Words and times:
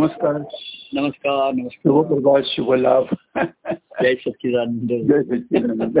नमस्कार. 0.00 0.32
नमस्कार 0.92 1.52
नमस्कार. 1.54 2.02
प्रभात 2.02 2.42
शुभ 2.44 2.72
लाभ. 2.72 3.04
जय 4.02 4.14
सच्चिदानंद. 4.14 5.12
जय 5.12 5.22
सच्चिदानंद. 5.22 5.98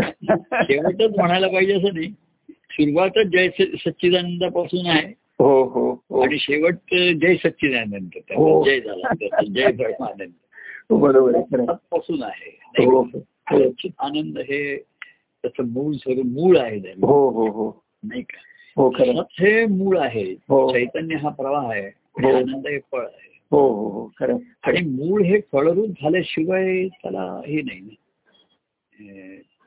शेवटच 0.52 1.18
म्हणायला 1.18 1.48
पाहिजे 1.48 1.72
असं 1.72 1.94
नाही. 1.94 2.08
सुरुवातच 2.50 3.26
जय 3.26 3.48
सच्चिदानंदापासून 3.58 4.86
आहे. 4.86 5.14
हो 5.38 5.64
हो 5.64 6.04
हो. 6.10 6.20
आणि 6.20 6.38
शेवट 6.38 6.74
जय 6.92 7.36
सच्चिदानंद. 7.36 8.08
हो. 8.16 8.64
जय 8.64 8.80
झाला. 8.80 9.14
जय 9.44 9.72
ब्रह्मानंद 9.72 10.30
बरोबर. 10.90 11.72
पासून 11.72 12.22
आहे. 12.22 12.58
हो 12.84 13.02
आनंद 13.98 14.38
हे 14.38 14.76
त्याचं 15.42 15.68
मूळ 15.68 15.92
स्वरूप 15.94 16.26
मूळ 16.26 16.58
आहे. 16.58 16.78
हो 16.78 17.30
हो 17.30 17.46
हो. 17.46 17.84
नाही 18.04 18.22
का? 18.22 18.38
हो 18.76 18.88
हे 19.40 19.66
मूळ 19.66 19.98
आहे. 19.98 20.34
चैतन्य 20.34 21.16
हा 21.16 21.28
प्रवाह 21.28 21.70
आहे. 21.70 21.86
आनंद 22.36 22.66
हे 22.66 22.78
फळ 22.78 23.00
आहे. 23.00 23.35
हो 23.52 23.68
हो 23.68 23.88
हो 23.88 24.10
खरं. 24.20 24.36
आणि 24.62 24.80
मूळ 24.80 25.22
हे 25.22 25.40
फळरूप 25.52 25.88
झाल्याशिवाय 25.88 26.86
त्याला 26.88 27.40
हे 27.46 27.62
नाही 27.62 27.88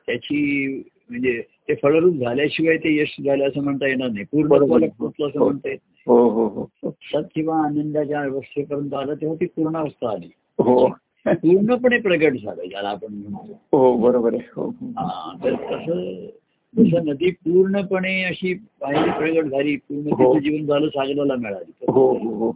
त्याची 0.08 0.66
म्हणजे 1.10 1.40
ते 1.68 1.74
फळरूप 1.74 2.14
झाल्याशिवाय 2.14 2.76
ते 2.76 2.96
यश 2.96 3.16
झालं 3.24 3.48
असं 3.48 3.62
म्हणता 3.62 3.86
येणार 3.86 4.08
नाही. 4.08 4.24
पूर्ण 4.24 4.48
पोचलं 4.48 5.26
असं 5.26 5.38
म्हणता 5.38 5.68
येत 5.68 5.78
हो 6.06 6.28
हो 6.28 6.46
हो. 6.48 6.92
सत 7.12 7.26
किंवा 7.34 7.64
आनंदाच्या 7.64 8.20
अवस्थेपर्यंत 8.20 8.94
आलं 8.94 9.14
तेव्हा 9.14 9.36
ती 9.40 9.46
पूर्णावस्था 9.46 10.10
आली. 10.10 10.30
हो. 10.58 10.88
पूर्णपणे 11.26 11.98
प्रगट 11.98 12.32
झालं 12.32 12.68
ज्याला 12.68 12.88
आपण 12.88 13.14
म्हणतो. 13.14 13.78
हो 13.78 13.96
बरोबर 13.96 14.34
आहे. 14.34 14.48
हो 14.56 14.64
हो. 14.64 14.86
हा, 14.98 15.32
तर 15.44 15.54
तसं 15.54 16.26
जसं 16.74 17.04
नदी 17.04 17.30
पूर्णपणे 17.30 18.22
अशी 18.24 18.54
पाहिली 18.54 19.10
प्रगट 19.10 19.50
झाली 19.50 19.76
पूर्ण. 19.76 20.10
तिचं 20.10 20.38
जीवन 20.38 20.66
झालं 20.66 20.88
सागराला 20.88 21.34
मिळाली. 21.34 21.72
हो 21.88 22.12
हो. 22.18 22.50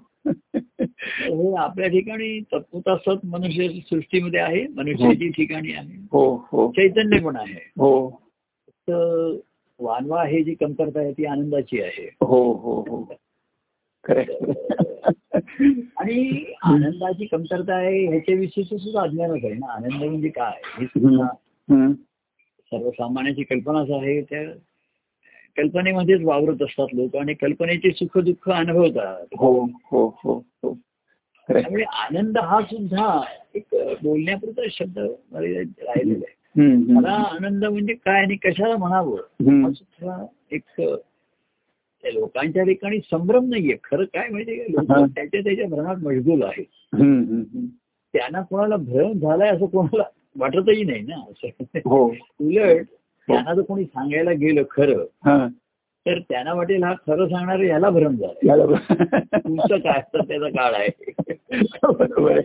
हो 1.03 1.51
हे 1.51 1.57
आपल्या 1.57 1.89
ठिकाणी 1.89 2.41
तत्वता 2.41 2.97
सत 2.97 3.27
मनुष्य 3.27 3.69
सृष्टीमध्ये 3.69 4.41
आहे 4.41 4.66
मनुष्याची 4.66 5.29
ठिकाणी 5.29 5.73
आहे. 5.73 6.06
हो 6.12 6.48
हो. 6.53 6.73
चैतन्य 6.73 7.20
पण 7.20 7.36
आहे. 7.36 7.70
हो. 7.78 8.23
तर 8.69 9.36
वानवा 9.78 10.25
हे 10.25 10.42
जी 10.42 10.55
कमतरता 10.55 11.01
आहे 11.01 11.12
ती 11.12 11.25
आनंदाची 11.25 11.81
आहे. 11.81 12.11
हो 12.20 12.53
हो 12.53 12.81
हो. 12.81 13.14
आणि 15.97 16.45
आनंदाची 16.62 17.27
कमतरता 17.27 17.75
आहे 17.75 18.06
ह्याच्याविषयीच 18.06 18.69
सुद्धा 18.69 19.01
अज्ञानच 19.03 19.45
आहे 19.45 19.55
ना. 19.55 19.73
आनंद 19.73 20.05
म्हणजे 20.05 20.29
काय? 20.29 20.81
ही 20.81 20.86
सुद्धा. 20.86 21.92
सर्वसामान्याची 22.70 23.42
कल्पनाच 23.42 23.91
आहे. 23.91 24.23
त्या 24.23 24.53
कल्पनेमध्येच 25.56 26.22
वावरत 26.22 26.62
असतात 26.62 26.86
लोक 26.94 27.16
आणि 27.16 27.34
कल्पनेचे 27.34 27.91
सुख 27.91 28.19
दुःख 28.19 28.50
अनुभवतात. 28.50 29.27
हो 29.38 29.64
हो 29.64 30.06
हो 30.24 30.34
हो. 30.62 30.78
आहे. 31.48 31.62
त्यामुळे 31.62 31.83
आनंद 31.83 32.38
हा 32.38 32.61
सुद्धा 32.61 33.22
एक 33.55 33.64
बोलण्यापुरता 34.02 34.62
शब्द 34.70 34.98
राहिलेला 34.98 35.91
आहे. 35.96 36.92
मला 36.92 37.11
आनंद 37.11 37.64
म्हणजे 37.64 37.94
काय 37.94 38.22
आणि 38.22 38.36
कशाला 38.36 38.77
म्हणावं? 38.77 39.16
सुद्धा 39.72 40.27
एक 40.50 40.83
लोकांच्या 42.14 42.64
ठिकाणी 42.64 42.98
संभ्रम 42.98 43.44
नाहीये. 43.48 43.77
खरं 43.84 44.05
काय 44.05 44.28
माहितीये. 44.28 44.66
लोक 44.68 44.92
त्याच्या 44.92 45.41
त्याच्या 45.41 45.66
भ्रमात 45.66 45.96
हम्म, 46.94 47.22
हम्म. 47.22 47.66
त्यांना 48.12 48.41
कोणाला 48.41 48.77
भ्रम 48.77 49.12
झालाय 49.12 49.48
असं 49.48 49.66
कोणाला 49.66 50.02
वाटतही 50.39 50.84
नाही 50.84 51.00
ना? 51.00 51.16
असं. 51.16 51.48
उलट 52.41 52.86
त्यांना 53.28 53.55
जर 53.55 53.61
कोणी 53.61 53.84
सांगायला 53.84 54.33
गेलं 54.33 54.62
खरं 54.70 55.05
हा. 55.25 55.47
तर 56.06 56.19
त्यांना 56.19 56.53
वाटेल 56.53 56.83
हा 56.83 56.92
खरं 57.06 57.27
सांगणार 57.28 57.61
ह्याला 57.61 57.91
भ्रम 57.91 58.17
याला 58.44 58.64
तुमचं 59.39 59.78
काय 59.78 59.98
असतं 59.98 60.25
त्याचा 60.28 60.48
काळ 60.48 60.75
आहे. 60.75 60.89
बरोबर. 61.83 62.41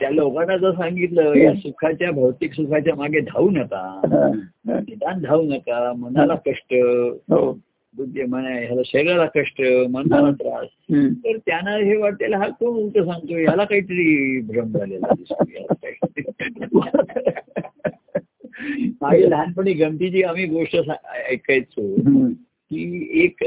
त्या 0.00 0.10
लोकांना 0.10 0.56
जर 0.56 0.70
सांगितलं 0.70 1.34
या 1.34 1.54
सुखाच्या 1.54 2.10
भौतिक 2.10 2.52
सुखाच्या 2.52 2.94
मागे 2.94 3.20
धावू 3.20 3.50
नका. 3.50 4.00
हा, 4.12 4.26
हा. 4.72 4.78
निदान 4.80 5.22
धावू 5.22 5.42
नका. 5.42 5.92
मनाला 5.92 6.34
कष्ट. 6.34 6.74
हो. 7.30 7.58
बुद्धी 7.94 8.22
म्हणा 8.22 8.48
ह्याला 8.48 8.80
शरीराला 8.84 9.24
कष्ट 9.26 9.62
मनाला 9.90 10.30
त्रास. 10.30 10.66
तर 10.92 11.36
त्यांना 11.36 11.76
हे 11.76 11.96
वाटेल 11.96 12.34
हा 12.34 12.48
कोण 12.48 12.76
उलट 12.76 12.98
सांगतो 12.98 13.38
याला 13.38 13.64
काहीतरी 13.64 14.40
भ्रम 14.40 14.72
झालेला 14.72 15.14
दिसतो 15.14 15.44
मागे 19.00 19.30
लहानपणी 19.30 19.72
गमतीची 19.72 20.22
आम्ही 20.22 20.44
गोष्ट 20.46 20.76
ऐकायचो. 21.30 21.96
की 22.70 23.22
एक 23.22 23.44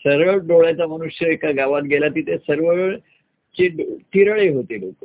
सरळ 0.00 0.38
डोळ्याचा 0.38 0.86
मनुष्य 0.86 1.30
एका 1.32 1.50
गावात 1.50 1.82
गेला 1.82 2.08
तिथे 2.08 2.36
सर्व 2.38 2.96
चे 3.56 3.68
तिरळे 4.14 4.48
होते 4.48 4.80
लोक. 4.80 5.04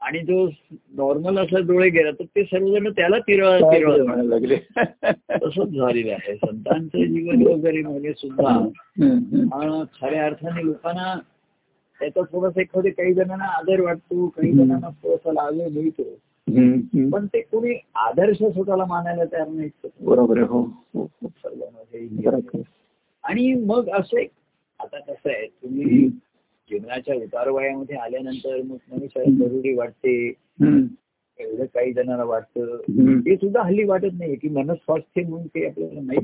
आणि 0.00 0.18
जो 0.18 0.46
नॉर्मल 0.96 1.38
असा 1.38 1.58
डोळे 1.58 1.88
गेला 1.90 2.10
तर 2.10 2.24
ते 2.24 2.42
सर्वजण 2.44 2.90
त्याला 2.90 3.18
तिरळ 3.18 3.60
तिरळ 3.62 4.02
म्हणायला 4.02 4.28
लागले 4.28 4.56
तसंच 5.30 5.68
झालेलं 5.68 6.12
आहे 6.12 6.34
संतांचं 6.36 7.04
जीवन 7.04 7.42
वगैरे 7.46 7.82
मध्ये 7.82 8.12
सुद्धा 8.12 9.84
खऱ्या 10.00 10.24
अर्थाने 10.26 10.64
लोकांना 10.64 11.14
त्याचा 12.00 12.20
थोडासा 12.32 12.60
एखादे 12.60 12.90
काही 12.90 13.14
जणांना 13.14 13.44
आदर 13.56 13.80
वाटतो 13.80 14.26
काही 14.28 14.52
जणांना 14.52 14.88
थोडासा 15.02 15.32
लाभ 15.32 15.54
मिळतो. 15.54 16.02
पण 17.10 17.26
ते 17.26 17.40
कोणी 17.40 17.74
आदर्श 17.94 18.36
स्वतःला 18.38 18.84
मानायला 18.84 19.24
तयार 19.24 19.48
नाही 19.48 19.88
बरोबर 20.00 20.38
हो. 20.38 20.60
हो 20.94 21.06
हो. 21.22 22.62
आणि 23.24 23.54
मग 23.54 23.88
असं 23.88 24.18
एक 24.18 24.30
आता 24.80 24.98
कसं 24.98 25.30
आहे 25.30 25.46
तुम्ही 25.46 26.08
जीवनाच्या 26.70 27.14
उतार 27.14 27.48
वयामध्ये 27.48 27.96
आल्यानंतर 27.96 28.62
मग 28.62 28.76
मनुष्याला 28.92 29.46
जरुरी 29.46 29.74
वाटते. 29.74 30.32
एवढं 31.40 31.64
काही 31.64 31.92
जणांना 31.92 32.24
वाटतं. 32.24 32.76
ते 33.26 33.36
सुद्धा 33.36 33.62
हल्ली 33.62 33.84
वाटत 33.84 34.14
नाही 34.14 34.36
की 34.36 34.48
मनस्वास्थ्य 34.48 35.22
म्हणून 35.22 35.46
ते 35.46 35.66
आपल्याला 35.66 36.00
नाही. 36.00 36.20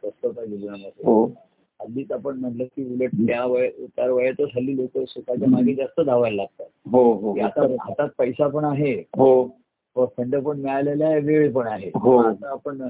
स्वस्थता 0.00 0.44
जीवनामध्ये. 0.44 1.34
हल्लीच 1.82 2.12
आपण 2.12 2.38
म्हटलं 2.38 2.64
की 2.64 2.94
उलट 2.94 3.10
त्या 3.14 3.44
वय 3.44 3.70
उतार 3.78 4.10
वयातच 4.10 4.48
हल्ली 4.56 4.76
लोक 4.76 5.08
सुखाच्या 5.08 5.48
मागे 5.48 5.74
जास्त 5.74 6.00
धावायला 6.00 6.36
लागतात. 6.36 6.66
हो 6.92 7.12
हो. 7.12 7.40
आता 7.40 7.62
हातात 7.62 8.08
पैसा 8.18 8.48
पण 8.48 8.64
आहे. 8.64 8.94
हो. 8.94 9.58
फंड 9.96 10.36
पण 10.36 10.60
मिळालेला 10.60 11.06
आहे 11.06 11.20
वेळ 11.20 11.52
पण 11.52 11.66
आहे 11.66 11.90
हो. 11.94 12.16
आता 12.18 12.50
आपण 12.50 12.82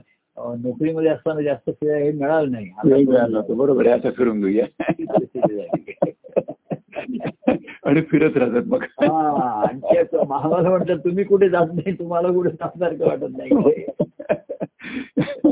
नोकरीमध्ये 0.62 1.10
असताना 1.10 1.40
जास्त 1.40 1.70
हे 1.84 2.10
मिळालं 2.12 2.50
नाही. 2.52 3.04
बरोबर 3.54 3.86
आहे 3.86 3.94
आता 3.94 4.10
फिरून 4.10 4.40
घेऊया. 4.40 4.64
आणि 7.84 8.00
फिरत 8.00 8.36
राहतात 8.36 8.62
मग 8.66 8.82
हा 9.00 9.08
आम्हाला 10.22 10.68
म्हणतात 10.68 10.96
तुम्ही 10.96 11.24
कुठे 11.24 11.48
जात 11.48 11.66
नाही 11.74 11.92
तुम्हाला 11.92 12.32
कुठे 12.32 12.50
जाण्यासारखं 12.50 13.06
वाटत 13.06 13.36
नाही 13.36 13.84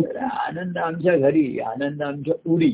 तर 0.03 0.17
आनंद 0.17 0.79
आमच्या 0.79 1.17
घरी 1.17 1.59
आनंद 1.59 2.03
आमच्या 2.03 2.35
उडी. 2.47 2.71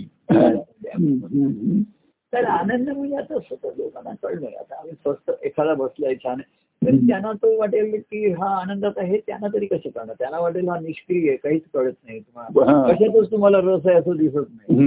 तर 2.32 2.44
आनंद 2.44 2.88
म्हणजे 2.88 3.16
आता 3.16 3.38
स्वतः 3.38 3.68
लोकांना 3.78 4.10
कळलंय 4.22 4.54
आता 4.54 4.74
आम्ही 4.78 4.92
स्वस्त 4.92 5.30
एखादा 5.42 5.74
बसलाय 5.74 6.14
छान 6.14 6.40
तर 6.82 6.94
त्यांना 6.96 7.32
तो 7.32 7.58
वाटेल 7.58 8.00
की 8.00 8.30
हा 8.32 8.48
आनंदात 8.60 8.92
आहे 8.96 9.18
त्यांना 9.18 9.46
तरी 9.46 9.66
कसं 9.66 9.88
कळणार? 9.88 10.14
त्यांना 10.18 10.38
वाटेल 10.38 10.68
हा 10.68 10.78
निष्क्रिय 10.80 11.28
आहे 11.28 11.36
काहीच 11.36 11.62
कळत 11.74 11.92
नाही 12.04 12.20
तुम्हाला. 12.20 12.92
कशातच 12.92 13.30
तुम्हाला 13.30 13.58
रस 13.58 13.86
आहे 13.86 13.96
असं 13.96 14.16
दिसत 14.16 14.34
नाही. 14.34 14.78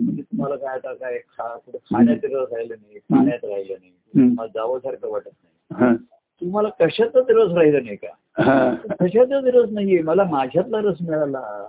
म्हणजे 0.00 0.22
तुम्हाला 0.22 0.56
काय 0.56 0.74
आता 0.74 0.92
काय 0.92 1.18
खा 1.18 1.56
कुठं 1.56 1.78
खाण्यात 1.78 2.24
रस 2.24 2.52
राहिलं 2.52 2.74
नाही 2.74 2.98
खाण्यात 2.98 3.44
राहिलं 3.44 3.74
नाही. 3.80 3.90
तुम्हाला 4.14 4.46
जावंसारखं 4.46 5.10
वाटत 5.10 5.28
नाही. 5.28 5.96
तुम्हाला 6.42 6.68
कशातच 6.68 7.30
रस 7.30 7.52
राहिलं 7.52 7.84
नाही 7.84 7.96
का? 7.96 8.74
कशातच 9.00 9.44
रस 9.44 9.68
नाहीये. 9.72 10.02
मला 10.02 10.24
माझ्यातला 10.24 10.78
रस 10.80 10.96
मिळाला. 11.00 11.64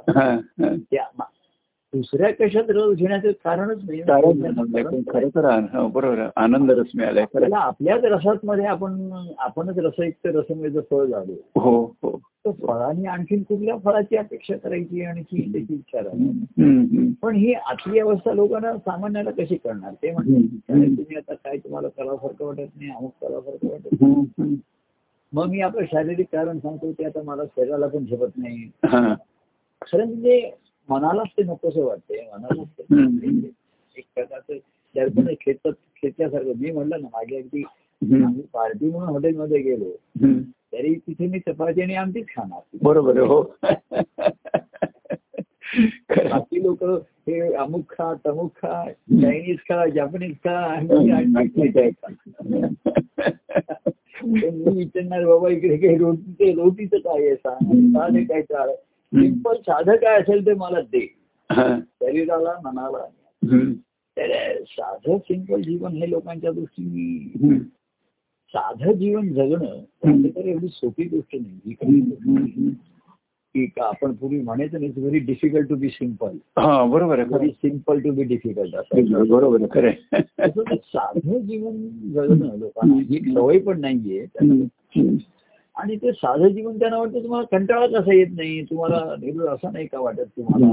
दुसऱ्या 1.96 2.30
कशात 2.40 2.70
रस 2.70 2.96
घेण्याचं 2.98 3.32
कारणच 3.44 3.84
नाही 3.88 4.02
कारण 4.02 4.42
पण 4.84 5.02
खरं 5.10 5.28
तर 5.28 5.46
हो, 5.78 5.88
बरोबर. 5.88 6.28
आनंद 6.36 6.72
रस 6.72 6.88
मिळालाय 6.96 7.52
आपल्याच 7.54 8.04
रसात 8.04 8.46
मध्ये 8.46 8.66
आपण 8.66 9.10
आपणच 9.40 9.78
रसयुक्त 9.78 10.28
रसमेचं 10.28 10.82
फळ 10.92 11.06
झालो 11.06 11.62
हो 11.62 11.84
हो 12.04 12.18
तर 12.46 12.52
फळाने 12.52 13.08
आणखीन 13.08 13.44
कुठल्या 13.44 13.78
फळाची 13.78 14.18
अपेक्षा 14.18 14.56
करायची 14.58 15.04
आणखी 15.04 15.42
त्याची 15.52 15.74
इच्छा 15.74 16.00
राहिली. 16.00 17.12
पण 17.22 17.36
ही 17.36 17.54
आतली 17.54 18.00
अवस्था 18.00 18.34
लोकांना 18.34 18.78
सामान्याला 18.78 19.32
कशी 19.32 19.56
करणार 19.56 19.94
ते. 19.94 20.12
काय 20.12 20.86
तुम्ही 20.86 21.16
आता 21.16 21.34
काय 21.34 21.58
तुम्हाला 21.58 21.88
करासारखं 21.88 22.46
वाटत 22.46 22.60
नाही 22.60 22.90
अमुक 22.92 23.12
करासारखं 23.22 23.68
वाटत 23.68 24.02
नाही. 24.02 24.56
मग 25.34 25.50
मी 25.50 25.62
आपलं 25.62 25.86
शारीरिक 25.86 26.28
कारण 26.32 26.60
सांगतो 26.60 26.92
ते 26.92 27.06
आता 27.06 27.22
मला 27.24 27.44
शरीराला 27.46 27.88
पण 27.88 28.06
झेपत 28.06 28.38
नाही. 28.38 28.70
खरं 29.82 30.06
म्हणजे 30.06 30.52
मनालाच 30.90 31.28
ते 31.28 31.44
नकोसं 31.44 31.84
वाटते 31.84 32.30
मनालाच 32.34 32.68
ते. 32.68 32.84
एक 33.98 34.06
प्रकारचं 34.16 34.58
दर्पण 34.96 35.34
खेचत 35.42 35.68
खेचल्यासारखं. 35.96 36.52
मी 36.60 36.72
म्हणलं 36.72 37.02
ना 37.02 37.08
मागे 37.14 37.38
अगदी 37.38 37.64
पार्टी 38.54 38.90
म्हणून 38.90 39.10
हॉटेलमध्ये 39.10 39.62
गेलो. 39.62 39.90
तरी 40.74 40.96
तिथे 40.96 41.28
मी 41.28 41.40
चपाती 41.40 41.82
आणि 41.82 41.96
आमटीच 41.96 42.28
खाणार. 42.28 42.78
बरोबर 42.84 43.20
हो. 43.20 43.42
बाकी 46.10 46.64
लोक 46.64 46.84
हे 47.28 47.54
अमुक 47.54 47.90
खा 47.90 48.14
तमुक 48.26 48.56
खा 48.56 48.92
चायनीज 49.22 49.58
खा 49.60 49.86
जपानीज 49.86 50.36
खा. 50.36 50.80
मी 54.26 54.78
विचारणार 54.78 55.26
बाबा 55.26 55.50
इकडे 55.50 55.78
काही 55.78 55.98
रोटी 55.98 56.32
ते 56.32 56.52
रोटीचं 56.52 56.98
काय 56.98 57.28
आहे? 57.28 57.36
सांग. 57.36 58.24
काय 58.24 58.42
चाळ 58.42 58.70
सिंपल 59.22 59.56
साधं 59.56 59.96
काय 59.96 60.20
असेल 60.20 60.46
ते 60.46 60.54
मला 60.54 60.82
दे. 60.82 61.06
शरीराला 61.76 62.54
मनाला. 62.64 63.06
तर 64.18 64.64
साधं 64.68 65.18
सिंपल 65.18 65.62
जीवन 65.62 65.92
हे 65.92 66.10
लोकांच्या 66.10 66.52
दृष्टीने. 66.52 67.60
साधं 68.54 68.92
जीवन 68.92 69.34
जगणं 69.34 69.82
म्हणजे 70.06 70.30
तर 70.30 70.46
एवढी 70.46 70.68
सोपी 70.68 71.04
गोष्ट 71.04 71.36
नाही. 71.36 72.70
की 73.56 73.66
का 73.66 73.84
आपण 73.84 74.14
पूर्वी 74.14 74.42
म्हणायचं 74.42 74.80
नाही 74.80 74.92
very 74.98 75.20
difficult 75.20 75.70
to 75.70 75.76
be 75.76 75.90
simple 75.90 76.38
हा 76.58 76.86
बरोबर 76.86 77.20
आहे 77.20 77.28
व्हेरी 77.28 77.50
खरं 77.50 77.70
सिंपल 77.70 78.00
टू 78.00 78.12
बी 78.12 78.24
डिफिकल्ट 78.24 78.76
असं. 78.76 79.24
बरोबर 79.28 79.62
आहे 79.62 79.68
खरं 79.72 80.76
साधं 80.76 81.40
जीवन 81.40 81.78
जगणं 82.14 82.58
लोकांना 82.58 82.96
ही 82.96 83.34
सवय 83.34 83.60
पण 83.60 83.80
नाहीये. 83.80 84.26
आणि 85.78 85.96
ते 85.96 86.12
साधं 86.12 86.48
जीवन 86.48 86.78
त्यांना 86.80 86.98
वाटतं 86.98 87.24
तुम्हाला 87.24 87.46
कंटाळा 87.52 87.88
कसा 87.90 88.14
येत 88.14 88.28
नाही 88.32 88.62
तुम्हाला 88.64 89.00
नेहमी 89.22 89.48
असं 89.48 89.74
नाही 89.74 89.86
का 89.88 90.00
वाटत 90.00 90.26
तुम्हाला. 90.38 90.68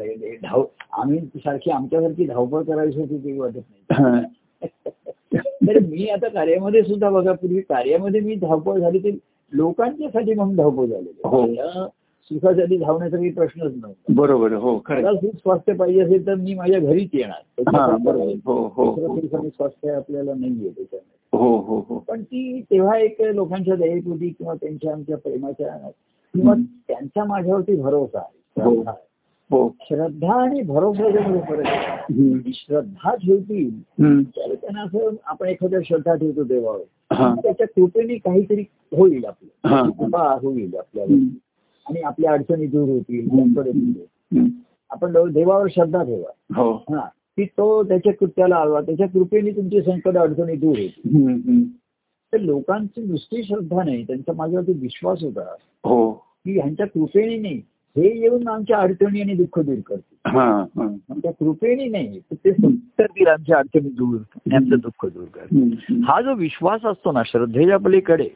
हे 0.00 0.36
धाव 0.42 0.64
आम्ही 0.92 1.18
सारखी 1.36 1.70
आमच्यासारखी 1.70 2.26
धावपळ 2.26 2.62
करायची 2.62 3.00
होती 3.00 3.18
ते 3.18 3.38
वाटत 3.38 3.60
नाही 3.70 4.02
हा. 4.02 4.20
तर 5.66 5.78
मी 5.80 6.08
आता 6.08 6.28
कार्यामध्ये 6.28 6.82
सुद्धा 6.82 7.10
बघा 7.10 7.32
पूर्वी 7.32 7.60
कार्यामध्ये 7.60 8.20
मी 8.20 8.34
धावपळ 8.34 8.78
झाली 8.78 8.98
ते 8.98 9.10
लोकांच्यासाठी 9.52 10.34
म्हणून 10.34 10.56
धावपळ 10.56 10.80
हो. 10.80 10.86
झालेली 10.86 11.28
माझ्या 11.54 11.86
सुखासाठी 12.30 12.76
धावण्याचा 12.76 13.16
काही 13.16 13.30
प्रश्नच 13.30 13.72
नव्हता 13.74 14.12
बरोबर. 14.12 14.52
हो 14.52 14.78
खरं. 14.86 15.16
सुख 15.16 15.34
स्वास्थ्य 15.34 15.72
पाहिजे 15.72 16.00
असेल 16.00 16.26
तर 16.26 16.34
मी 16.34 16.54
माझ्या 16.54 16.78
घरीच 16.80 17.10
येणार 17.12 17.68
हा 17.68 17.84
हो 17.84 18.56
हो 18.68 18.94
दुसरं 18.94 19.38
हो. 19.38 19.48
स्वास्थ्य 19.48 19.90
आपल्याला 19.90 20.34
नाहीये 20.34 20.70
त्याच्यामध्ये 20.70 21.14
हो 21.32 21.56
हो 21.56 21.86
हो 21.88 21.98
पण 21.98 22.22
ती 22.22 22.60
तेव्हा 22.60 22.98
एक 22.98 23.20
लोकांच्या 23.20 23.76
दयेपोटी 23.76 24.28
किंवा 24.28 24.54
त्यांच्या 24.54 24.92
आमच्या 24.92 25.16
प्रेमाच्या 25.16 25.90
किंवा 26.34 26.54
त्यांचा 26.88 27.24
माझ्यावरती 27.24 27.76
भरोसा 27.76 28.18
आहे 28.18 28.62
हो. 28.62 28.74
श्रद्धा. 28.74 28.92
हो 29.50 29.74
श्रद्धा 29.80 30.42
आणि 30.42 30.62
भरोसा 30.62 31.40
फरक 31.40 31.66
आहे 31.66 32.52
श्रद्धा 32.54 33.14
ठेवतील. 33.14 33.82
तर 34.22 34.54
त्यांना 34.54 34.82
असं 34.82 35.10
आपण 35.24 35.48
एखाद्या 35.48 35.80
श्रद्धा 35.84 36.14
ठेवतो 36.14 36.44
देवावर. 36.44 36.78
त्याच्या 37.34 37.66
कृपेने 37.66 38.14
काहीतरी 38.14 38.64
होईल 38.96 39.24
आपलं 39.24 39.68
हा. 39.68 39.82
कृपा 39.82 40.38
होईल 40.42 40.76
आपल्याला. 40.78 41.14
आणि 41.86 42.00
आपल्या 42.00 42.32
अडचणी 42.32 42.66
दूर 42.66 42.88
होतील. 42.88 43.30
आपण 44.90 45.12
देव- 45.12 45.30
देवावर 45.30 45.66
श्रद्धा 45.70 46.02
ठेवा 46.02 46.62
हो 46.62 46.72
हा 46.72 47.08
की 47.36 47.44
तो 47.44 47.84
त्याच्या 47.84 48.12
कृत्याला 48.12 48.56
आला 48.56 48.80
त्याच्या 48.80 49.08
कृपेने 49.08 49.50
तुमची 49.50 49.80
संकट 49.82 50.16
अडचणी 50.16 50.56
दूर. 50.56 50.78
हम्म. 50.78 51.62
तर 52.32 52.38
लोकांची 52.38 53.02
नुसती 53.02 53.42
श्रद्धा 53.42 53.84
नाही. 53.84 54.06
त्यांचा 54.06 54.32
माझ्यावरती 54.32 54.72
विश्वास 54.72 55.22
होता. 55.22 55.54
हो. 55.84 56.12
की 56.12 56.58
ह्यांच्या 56.58 56.86
कृपेने 56.86 57.36
नाही. 57.36 57.62
हे 57.96 58.18
येऊन 58.20 58.48
आमच्या 58.48 58.76
अडचणी 58.76 59.20
आणि 59.20 59.34
दुःख 59.34 59.58
दूर 59.58 59.74
करतील. 59.86 60.28
हा 60.28 60.60
हा. 60.76 60.96
आमच्या 61.10 61.30
कृपेने 61.30 61.84
नाही 61.88 62.20
तर 62.20 62.34
ते 62.34 62.52
सत्तर 62.52 63.28
आमच्या 63.28 63.56
अडचणी 63.56 63.90
दूर 63.90 64.20
आमचं 64.54 64.76
दुःख 64.78 65.06
दूर 65.06 65.24
हम्म. 65.42 66.02
हा 66.04 66.22
जो 66.22 66.34
विश्वास 66.34 66.84
असतो 66.84 67.12
ना 67.12 67.22
श्रद्धेच्या 67.26 67.76
पलीकडे 67.76 68.28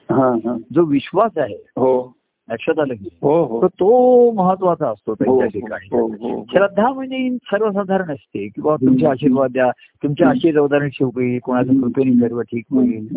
जो 0.74 0.84
विश्वास 0.84 1.38
आहे 1.38 1.54
हो. 1.54 2.19
लक्षात 2.50 2.78
आलं 2.78 2.94
की 2.94 3.08
हो 3.22 3.44
हो. 3.44 3.62
तर 3.62 3.66
तो 3.66 4.30
महत्त्वाचा 4.32 4.88
असतो 4.88 5.14
त्यांच्या 5.14 5.46
हो 5.46 5.76
ठिकाणी. 6.08 6.42
श्रद्धा 6.52 6.92
म्हणजे 6.92 7.36
सर्वसाधारण 7.42 8.10
असते. 8.10 8.46
किंवा 8.48 8.76
तुमचे 8.76 9.06
आशीर्वाद 9.06 9.50
द्या 9.52 9.70
तुमच्या 10.02 10.28
आशीर्वादाने 10.28 10.88
होईल 11.04 11.38
कोणाचं 11.38 11.80
कृपेने 11.80 12.12
सर्व 12.12 12.40
ठीक 12.40 12.64
होईल. 12.70 13.08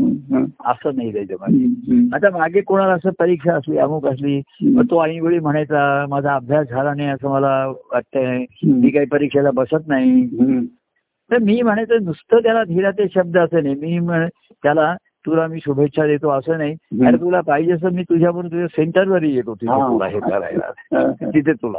असं 0.65 0.95
नाही 0.95 1.13
त्याच्यामध्ये 1.13 1.65
हम्म. 1.65 2.15
आता 2.15 2.37
मागे 2.37 2.61
कोणाला 2.61 2.93
असं 2.93 3.09
परीक्षा 3.19 3.53
असली 3.53 3.77
अमुक 3.77 4.05
असली 4.05 4.41
मग 4.61 4.85
तो 4.85 5.05
ऐनवेळी 5.05 5.39
म्हणायचा 5.39 6.05
माझा 6.09 6.35
अभ्यास 6.35 6.67
झाला 6.69 6.93
नाही 6.93 7.07
असं 7.09 7.29
मला 7.29 7.67
वाटतंय. 7.67 8.45
मी 8.63 8.89
काही 8.89 9.05
परीक्षेला 9.05 9.51
बसत 9.51 9.87
नाही. 9.87 10.27
तर 11.31 11.37
मी 11.37 11.61
म्हणायचं 11.61 12.03
नुसतं 12.03 12.39
त्याला 12.39 12.63
धीरा 12.63 12.91
ते 12.91 13.05
शब्द 13.15 13.37
असं 13.37 13.63
नाही. 13.63 13.75
मी 13.75 13.99
त्याला 14.63 14.95
तुला 15.25 15.47
मी 15.47 15.59
शुभेच्छा 15.59 16.07
देतो 16.07 16.29
असं 16.29 16.57
नाही. 16.57 16.75
अरे 17.07 17.17
तुला 17.17 17.41
पाहिजे 17.41 17.71
असं 17.71 17.91
मी 17.91 18.03
तुझ्याबरोबर 18.03 18.47
तुझ्या 18.47 18.67
सेंटरवर 18.67 19.23
येतो 19.23 19.53
तिथे. 19.53 19.71
तुला 19.71 20.07
हे 20.07 20.19
करायला. 20.19 20.71
तिथे 21.35 21.53
तुला. 21.53 21.77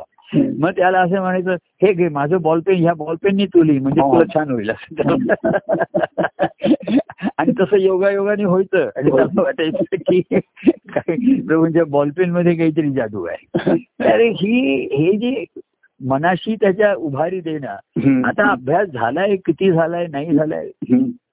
मग 0.58 0.70
त्याला 0.70 1.00
असं 1.00 1.20
म्हणायचं 1.20 1.54
हे 1.82 1.92
घे 1.92 2.08
माझं 2.08 2.40
बॉलपेन 2.40 2.76
ह्या 2.76 2.94
बॉलपेननी 2.94 3.46
तुली 3.46 3.78
म्हणजे 3.78 4.00
हा. 4.00 4.12
तुला 4.12 4.24
छान 4.34 4.50
होईल. 4.50 4.70
आणि 7.38 7.52
तसं 7.60 7.76
योगायोगाने 7.76 8.44
व्हायचं 8.44 8.90
आणि 8.96 9.10
त्याला 9.10 9.42
वाटायचं 9.42 9.96
की 9.96 10.22
काही 10.88 11.40
प्रभूंच्या 11.40 11.84
बॉलपेन 11.84 12.30
मध्ये 12.30 12.54
काहीतरी 12.54 12.90
जादू 12.90 13.24
आहे 13.24 13.76
तर 13.76 14.20
ही 14.20 14.86
हे 14.92 15.16
जे 15.16 15.44
मनाशी 16.08 16.54
त्याच्या 16.54 16.92
उभारी 16.94 17.40
देणं. 17.40 18.22
आता 18.28 18.50
अभ्यास 18.50 18.88
झालाय 18.88 19.36
किती 19.36 19.70
झालाय 19.72 20.06
नाही 20.06 20.34
झालाय. 20.36 20.68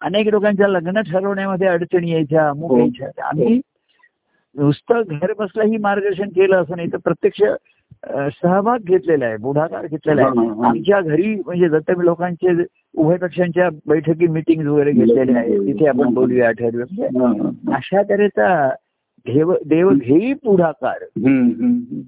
अनेक 0.02 0.28
लोकांच्या 0.28 0.68
लग्न 0.68 1.02
ठरवण्यामध्ये 1.02 1.68
अडचणी 1.68 2.12
यायच्या 2.12 2.48
अमुक 2.50 2.72
हो. 2.72 2.78
यायच्या 2.80 3.28
आम्ही 3.28 3.60
नुसतं 4.56 5.02
घर 5.12 5.34
बसलाही 5.40 5.78
मार्गदर्शन 5.78 6.30
केलं 6.30 6.62
असं 6.62 6.76
नाही 6.76 6.88
तर 6.94 6.98
प्रत्यक्ष 6.98 7.44
सहभाग 8.34 8.78
घेतलेला 8.86 9.26
आहे 9.26 9.38
पुढाकार 9.38 9.86
घेतलेला 9.86 10.22
हा, 10.22 10.30
आहे 10.38 10.48
हा. 10.48 10.68
आमच्या 10.68 11.00
घरी 11.02 11.34
म्हणजे 11.36 11.68
दत्त 11.68 11.92
लोकांचे 11.98 12.64
उभय 12.96 13.18
पक्षांच्या 13.18 13.70
बैठकी 13.88 14.28
मिटिंग 14.28 14.66
वगैरे 14.68 14.92
घेतलेल्या 14.92 15.38
आहेत 15.38 15.60
तिथे 15.60 15.88
आपण 15.88 16.14
बोलूया 16.14 16.48
हा, 16.48 17.28
हा. 17.28 17.76
अशा 17.76 18.02
तऱ्हेचा 18.10 18.70
देव 19.28 19.54
देव 19.66 19.90
घेई 19.90 20.34
पुढाकार. 20.34 20.98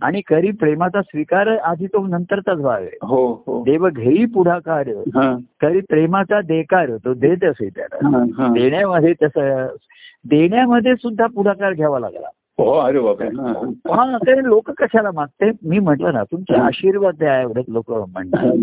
आणि 0.01 0.21
करी 0.21 0.51
प्रेमाचा 0.51 1.01
स्वीकार 1.01 1.47
आधी 1.47 1.87
तो 1.87 2.07
नंतरचाच 2.07 2.57
भाव 2.57 2.73
आहे 2.73 2.97
हो 3.01 3.43
हो. 3.47 3.63
देव 3.63 3.89
घेई 3.89 4.25
पुढाकार. 4.25 4.87
हा. 4.87 5.37
करी 5.61 5.79
प्रेमाचा 5.81 6.41
देकार 6.41 6.89
तो 7.05 7.13
देत 7.13 7.43
असे 7.43 7.69
त्याला. 7.69 8.23
देण्यामध्ये 8.53 9.13
तसं 9.23 9.67
देण्यामध्ये 10.25 10.95
सुद्धा 10.95 11.25
पुढाकार 11.25 11.73
घ्यावा 11.73 11.99
लागला. 11.99 12.27
हो 12.57 12.71
अरे 12.71 12.99
हा, 12.99 14.17
ते 14.17 14.43
लोक 14.43 14.71
कशाला 14.71 15.11
मागते 15.11 15.51
मी 15.63 15.79
म्हटलं 15.79 16.13
ना 16.13 16.23
तुमचे 16.23 16.55
आशीर्वाद 16.55 17.15
द्या 17.19 17.41
एवढेच 17.41 17.65
लोक 17.67 17.91
म्हणतात 17.91 18.53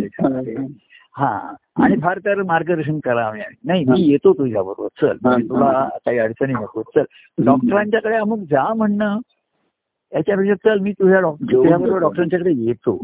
हा. 1.17 1.55
आणि 1.77 1.97
फार 2.03 2.19
तर 2.19 2.43
मार्गदर्शन 2.43 2.99
करा 3.05 3.31
नाही 3.65 3.85
मी 3.85 4.03
येतो 4.03 4.33
तुझ्या 4.33 4.63
बरोबर 4.63 4.89
चल 5.01 5.17
म्हणजे 5.23 5.49
तुला 5.49 5.89
काही 6.07 6.19
अडचणी 6.19 6.53
नको. 6.53 6.83
चल 6.83 7.45
डॉक्टरांच्याकडे 7.45 8.17
अमुक 8.17 8.39
जा 8.41 8.73
म्हणणं 8.75 9.19
याच्यापेक्षा 10.13 10.55
चल 10.55 10.79
मी 10.79 10.93
तुझ्या 10.93 11.21
डॉक्टर 11.21 11.53
तुझ्याबरोबर 11.55 11.99
डॉक्टरांच्याकडे 11.99 12.51
येतो. 12.53 12.97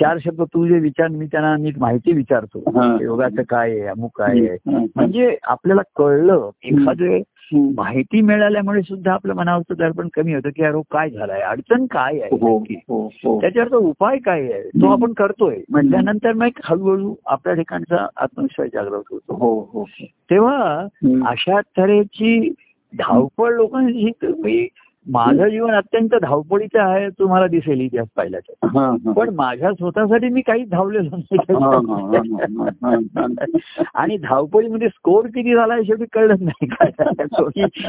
चार 0.00 0.18
शब्द 0.24 0.42
तू 0.42 0.66
जे 0.66 0.78
विचार 0.78 1.08
मी 1.08 1.26
त्यांना 1.26 1.56
नीट 1.56 1.78
माहिती 1.78 2.12
विचारतो. 2.12 2.62
योगाचं 3.02 3.42
काय 3.42 3.70
आहे 3.70 3.86
अमुक 3.86 4.18
काय 4.18 4.48
आहे. 4.48 4.56
म्हणजे 4.96 5.36
आपल्याला 5.42 5.82
कळलं 5.96 6.50
एखादे. 6.64 7.22
माहिती 7.54 8.20
मिळाल्यामुळे 8.20 8.82
सुद्धा 8.82 9.12
आपल्या 9.12 9.36
मनावरचं 9.36 9.74
दडपण 9.78 10.08
कमी 10.14 10.34
होतं 10.34 10.48
की 10.48 10.62
अरे 10.62 10.82
काय 10.90 11.10
झालाय? 11.10 11.40
अडचण 11.40 11.86
काय 11.86 12.20
आहे 12.20 12.36
हो? 12.36 12.58
हो 12.58 13.06
हो. 13.06 13.40
त्याच्यावर 13.40 13.68
तो 13.70 13.78
उपाय 13.78 14.18
काय 14.18 14.42
आहे? 14.42 14.68
तो 14.68 14.92
आपण 14.92 15.12
करतोय. 15.12 15.58
म्हटल्यानंतर 15.68 16.32
मग 16.32 16.48
हळूहळू 16.64 17.14
आपल्या 17.26 17.54
ठिकाणचा 17.54 18.06
आत्मविश्वास 18.16 18.68
जागृत 18.72 19.02
होतो. 19.10 19.34
हो 19.34 19.70
हो. 19.72 19.84
तेव्हा. 20.30 20.86
अशा 21.26 21.60
तऱ्हेची 21.60 22.54
धावपळ 22.98 23.54
लोकांची 23.54 24.10
तुम्ही 24.10 24.68
माझं 25.08 25.48
जीवन 25.48 25.70
अत्यंत 25.70 26.14
धावपळीचं 26.22 26.80
आहे 26.80 27.08
तुम्हाला 27.08 27.46
दिसेल 27.46 27.80
इतिहास 27.80 28.08
पाहिला 28.16 28.38
तर 28.38 28.66
हा, 28.66 28.90
हा. 28.90 29.12
पण 29.12 29.28
माझ्या 29.34 29.72
स्वतःसाठी 29.72 30.28
मी 30.28 30.40
काहीच 30.40 30.70
धावलेलो 30.70 31.16
हा, 31.16 31.56
हा, 31.58 31.96
हा, 31.96 32.68
हा, 32.68 32.90
हा, 32.90 33.26
नाही 33.26 33.86
आणि 33.94 34.16
धावपळीमध्ये 34.16 34.88
स्कोर 34.88 35.26
किती 35.26 35.54
झाला 35.54 35.74
हे 35.74 35.84
शेवटी 35.84 36.04
कळलं 36.12 36.34
नाही. 36.40 36.68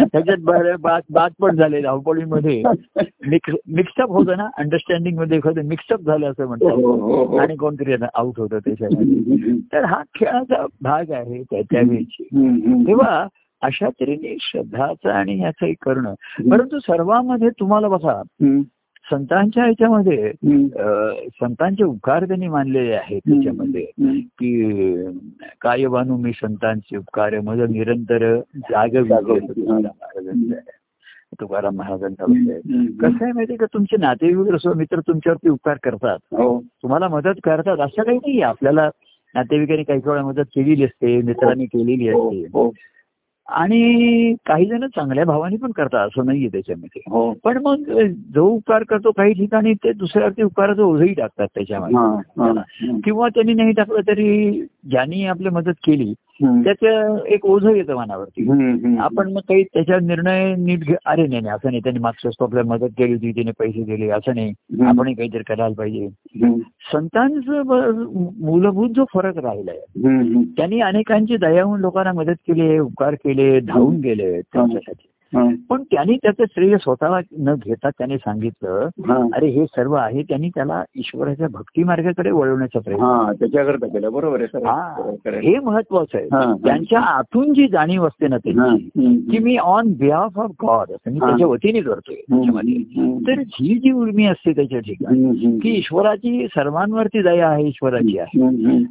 त्याच्यात 0.06 0.38
बाद 1.12 1.32
पण 1.42 1.56
झाले 1.56 1.82
धावपळीमध्ये. 1.82 2.64
मिक्स 3.28 3.56
मिक्सअप 3.68 4.10
होतं 4.10 4.38
ना? 4.38 4.50
अंडरस्टँडिंगमध्ये 4.58 5.38
एखादं 5.38 5.62
मिक्सअप 5.64 6.02
झालं 6.02 6.32
असं 6.32 6.44
हो, 6.44 6.48
म्हणतात. 6.48 6.72
हो, 6.72 7.26
हो. 7.26 7.38
आणि 7.38 7.56
कोणतरी 7.56 7.94
आउट 8.14 8.40
होतं 8.40 8.60
त्याच्यामध्ये. 8.60 9.52
तर 9.74 9.84
हा 9.86 10.02
खेळाचा 10.16 10.66
भाग 10.82 11.12
आहे 11.12 11.44
त्या 11.44 11.62
त्यावेळेची 11.62 12.28
हम्म, 12.34 12.50
हम्म. 12.50 12.88
तेव्हा 12.88 13.28
अशा 13.62 13.90
तऱ्हेने 13.90 14.38
श्रद्धाचं 14.40 15.10
आणि 15.10 15.40
याचं 15.40 15.72
करणं. 15.82 16.14
परंतु 16.52 16.80
सर्वांमध्ये 16.80 17.50
तुम्हाला 17.50 17.88
बघा 17.88 18.22
संतांच्या 19.12 19.64
ह्याच्यामध्ये 19.64 20.32
संतांचे 21.28 21.84
उपकार 21.84 22.26
त्यांनी 22.26 22.48
मानलेले 22.48 22.94
आहेत 22.94 23.22
त्याच्यामध्ये. 23.28 23.86
की 24.24 25.06
काय 25.62 25.86
बानू 25.88 26.18
मी 26.18 26.32
संतांचे 26.36 26.98
उपकार 26.98 27.40
मज 27.40 27.62
निरंतर 27.62 28.40
जाग. 28.56 28.96
तुकाराम 31.42 31.76
महाराजांचा. 31.76 32.26
कसं 33.00 33.24
आहे 33.24 33.32
माहितीये 33.32 33.58
का? 33.58 33.66
तुमचे 33.66 33.98
नातेवाईक 33.98 34.56
असो 34.56 34.74
मित्र 34.74 35.00
तुमच्यावरती 35.00 35.50
उपकार 35.50 35.78
करतात. 35.84 36.18
हो. 36.32 36.62
तुम्हाला 36.62 37.08
मदत 37.08 37.40
करतात 37.44 37.78
असं 37.80 38.04
काही 38.04 38.18
नाही 38.18 38.42
आपल्याला 38.42 38.90
नातेवाईकांनी 39.36 39.84
काही 39.84 40.00
वेळा 40.06 40.22
मदत 40.22 40.46
केलेली 40.56 40.84
असते 40.84 41.22
मित्रांनी 41.22 41.66
केलेली 41.66 42.10
हो. 42.10 42.28
असते. 42.28 42.46
हो. 42.54 42.72
आणि 43.52 44.34
काही 44.46 44.66
जण 44.66 44.88
चांगल्या 44.88 45.26
भावाने 45.26 45.58
पण 45.58 45.72
करतात 45.72 46.08
असं 46.08 46.26
नाहीये 46.26 46.48
त्याच्यामध्ये 46.48 47.02
हो 47.08 47.34
पण 47.44 47.58
मग 47.58 47.76
जो 48.34 48.46
उपकार 48.48 48.84
करतो 48.84 49.12
काही 49.12 49.34
ठिकाणी 49.34 49.74
ते 49.74 49.94
दुसऱ्यावरती 49.94 50.44
उपकाराचं 50.44 50.82
ओझही 50.82 51.14
टाकतात 51.14 51.48
त्याच्यामध्ये 51.56 51.98
हा, 51.98 52.54
हा. 52.54 52.62
किंवा 53.06 53.28
त्यांनी 53.28 53.54
नाही 53.54 53.72
टाकलं 53.72 54.02
तरी 54.08 54.62
ज्यांनी 54.90 55.26
आपली 55.26 55.50
मदत 55.50 55.74
केली. 55.84 56.14
त्याचं 56.42 57.18
एक 57.26 57.46
ओझं 57.46 57.70
येतं 57.70 57.96
मनावरती. 57.96 58.98
आपण 59.00 59.32
मग 59.34 59.40
काही 59.40 59.64
त्याच्या 59.64 60.00
निर्णय 60.00 60.56
नीट 60.56 60.80
घे 60.80 60.96
अरे 61.06 61.28
नाही 61.28 61.42
नाही 61.42 61.56
असं 61.56 61.70
नाही 61.70 61.80
त्यांनी 61.80 62.00
मागच्या 62.00 62.32
आपल्याला 62.44 62.70
मदत 62.70 62.90
केली 62.98 63.14
होती 63.14 63.32
त्याने 63.32 63.52
पैसे 63.60 63.84
दिले 63.84 64.10
असं 64.10 64.36
नाही. 64.36 64.54
आपणही 64.88 65.14
काहीतरी 65.14 65.44
करायला 65.44 65.74
पाहिजे. 65.78 66.08
संतांचं 66.94 67.62
मूलभूत 68.46 68.90
जो 68.90 69.06
फरक 69.14 69.38
राहिलाय. 69.38 69.78
त्यांनी 70.58 70.80
अनेकांची 70.82 71.38
दयाहून 71.38 71.80
लोकांना 71.80 72.14
मदत 72.14 72.36
केली 72.48 72.80
उपकार 72.80 73.14
केले 73.14 73.60
धावून 73.60 73.96
गेले 73.96 74.42
त्यांच्यासाठी 74.42 75.08
पण 75.70 75.84
त्यांनी 75.84 76.16
त्याचं 76.16 76.44
श्रेय 76.52 76.76
स्वतःला 76.78 77.20
न 77.40 77.54
घेता 77.66 77.90
त्याने 77.90 78.18
सांगितलं. 78.18 78.88
अरे 79.34 79.48
हे 79.48 79.66
सर्व 79.66 79.94
आहे 79.94 80.22
त्यांनी 80.24 80.50
त्याला 80.50 80.84
ईश्वराच्या 80.96 81.48
भक्ती 81.52 81.84
मार्गाकडे 81.84 82.32
वळवण्याचा 82.32 82.80
प्रयत्न 82.80 83.04
हा 83.04 83.32
त्याच्याकरता 83.40 83.88
केलं 83.88 84.12
बरोबर 84.14 84.40
आहे 84.40 84.48
सर 84.48 84.66
हा. 84.66 84.94
हे 85.42 85.60
महत्वाचं 85.60 86.18
आहे. 86.18 86.28
त्यांच्या 86.66 87.00
आतून 87.00 87.54
जी 87.54 87.68
जाणीव 87.68 88.08
असते 88.08 88.28
ना 88.28 88.38
त्यांची. 88.38 88.90
की 89.32 89.38
मी 89.38 89.58
ऑन 89.58 89.94
बिहाफ 89.94 90.40
ऑफ 90.40 90.52
गॉड 90.64 90.92
असं 90.92 91.12
मी. 91.12 91.20
त्याच्या 91.20 91.48
वतीने 91.48 91.82
करतोय 91.82 92.16
त्याच्यामध्ये. 92.16 92.76
तर 93.28 93.40
ही 93.40 93.78
जी 93.80 93.92
उर्मी 93.92 94.26
असते 94.26 94.52
त्याच्या 94.52 94.80
ठिकाणी. 94.80 95.24
की 95.60 95.70
ईश्वराची 95.70 96.48
सर्वांवरती 96.48 97.22
दया 97.22 97.50
आहे 97.50 97.68
ईश्वराची 97.68 98.18
आहे. 98.20 98.40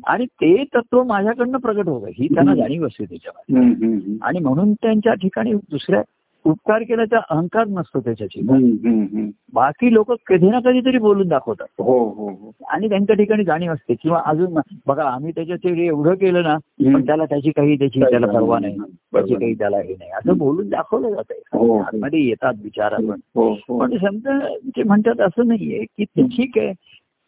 आणि 0.06 0.26
ते 0.26 0.64
तत्व 0.74 1.02
माझ्याकडनं 1.02 1.58
प्रगट 1.58 1.88
होतं 1.88 2.06
ही 2.06 2.26
त्यांना 2.34 2.54
जाणीव 2.54 2.86
असते 2.86 3.04
त्याच्यामध्ये. 3.04 3.86
आणि 4.22 4.38
म्हणून 4.38 4.72
त्यांच्या 4.72 5.14
ठिकाणी 5.14 5.52
दुसऱ्या 5.54 6.02
उपकार 6.44 6.82
केल्याचा 6.82 7.18
अहंकार 7.30 7.66
नसतो 7.66 8.00
त्याच्या 8.00 8.26
ठिकाणी 8.26 8.64
हम्म, 8.64 8.88
हम्म, 8.88 9.06
हम्म. 9.12 9.30
बाकी 9.52 9.92
लोक 9.94 10.12
कधी 10.26 10.50
ना 10.50 10.60
कधीतरी 10.60 10.98
बोलून 10.98 11.28
दाखवतात. 11.28 11.66
हो 11.78 11.98
हो 12.08 12.28
हो. 12.28 12.52
आणि 12.68 12.88
त्यांच्या 12.88 13.16
ठिकाणी 13.16 13.44
जाणीव 13.44 13.72
असते. 13.72 13.94
किंवा 13.94 14.22
अजून 14.26 14.58
बघा 14.86 15.04
आम्ही 15.04 15.32
त्याच्यासाठी 15.34 15.86
एवढं 15.86 16.14
केलं 16.14 16.42
ना 16.42 16.56
पण 16.94 17.06
त्याला 17.06 17.24
त्याची 17.24 17.50
काही 17.50 17.78
त्याची 17.78 18.00
त्याला 18.00 18.26
परवा 18.26 18.58
नाही. 18.58 18.78
त्याची 19.12 19.34
काही 19.34 19.54
त्याला 19.54 19.76
हे 19.76 19.94
नाही. 19.98 20.10
असं 20.10 20.38
बोलून 20.38 20.68
दाखवलं 20.68 21.10
जात 21.10 21.32
हो. 21.54 21.74
आहे 21.74 21.82
आतमध्ये 21.84 22.20
येतात 22.20 22.54
विचार 22.62 22.92
आपण 22.92 23.20
हो 23.34 23.52
हो. 23.52 23.78
पण 23.78 23.96
समजा 23.96 24.38
ते 24.76 24.82
म्हणतात 24.82 25.20
असं 25.20 25.48
नाहीये 25.48 25.84
की 25.98 26.04
ते 26.04 26.22
ठीक 26.22 26.58
आहे. 26.58 26.72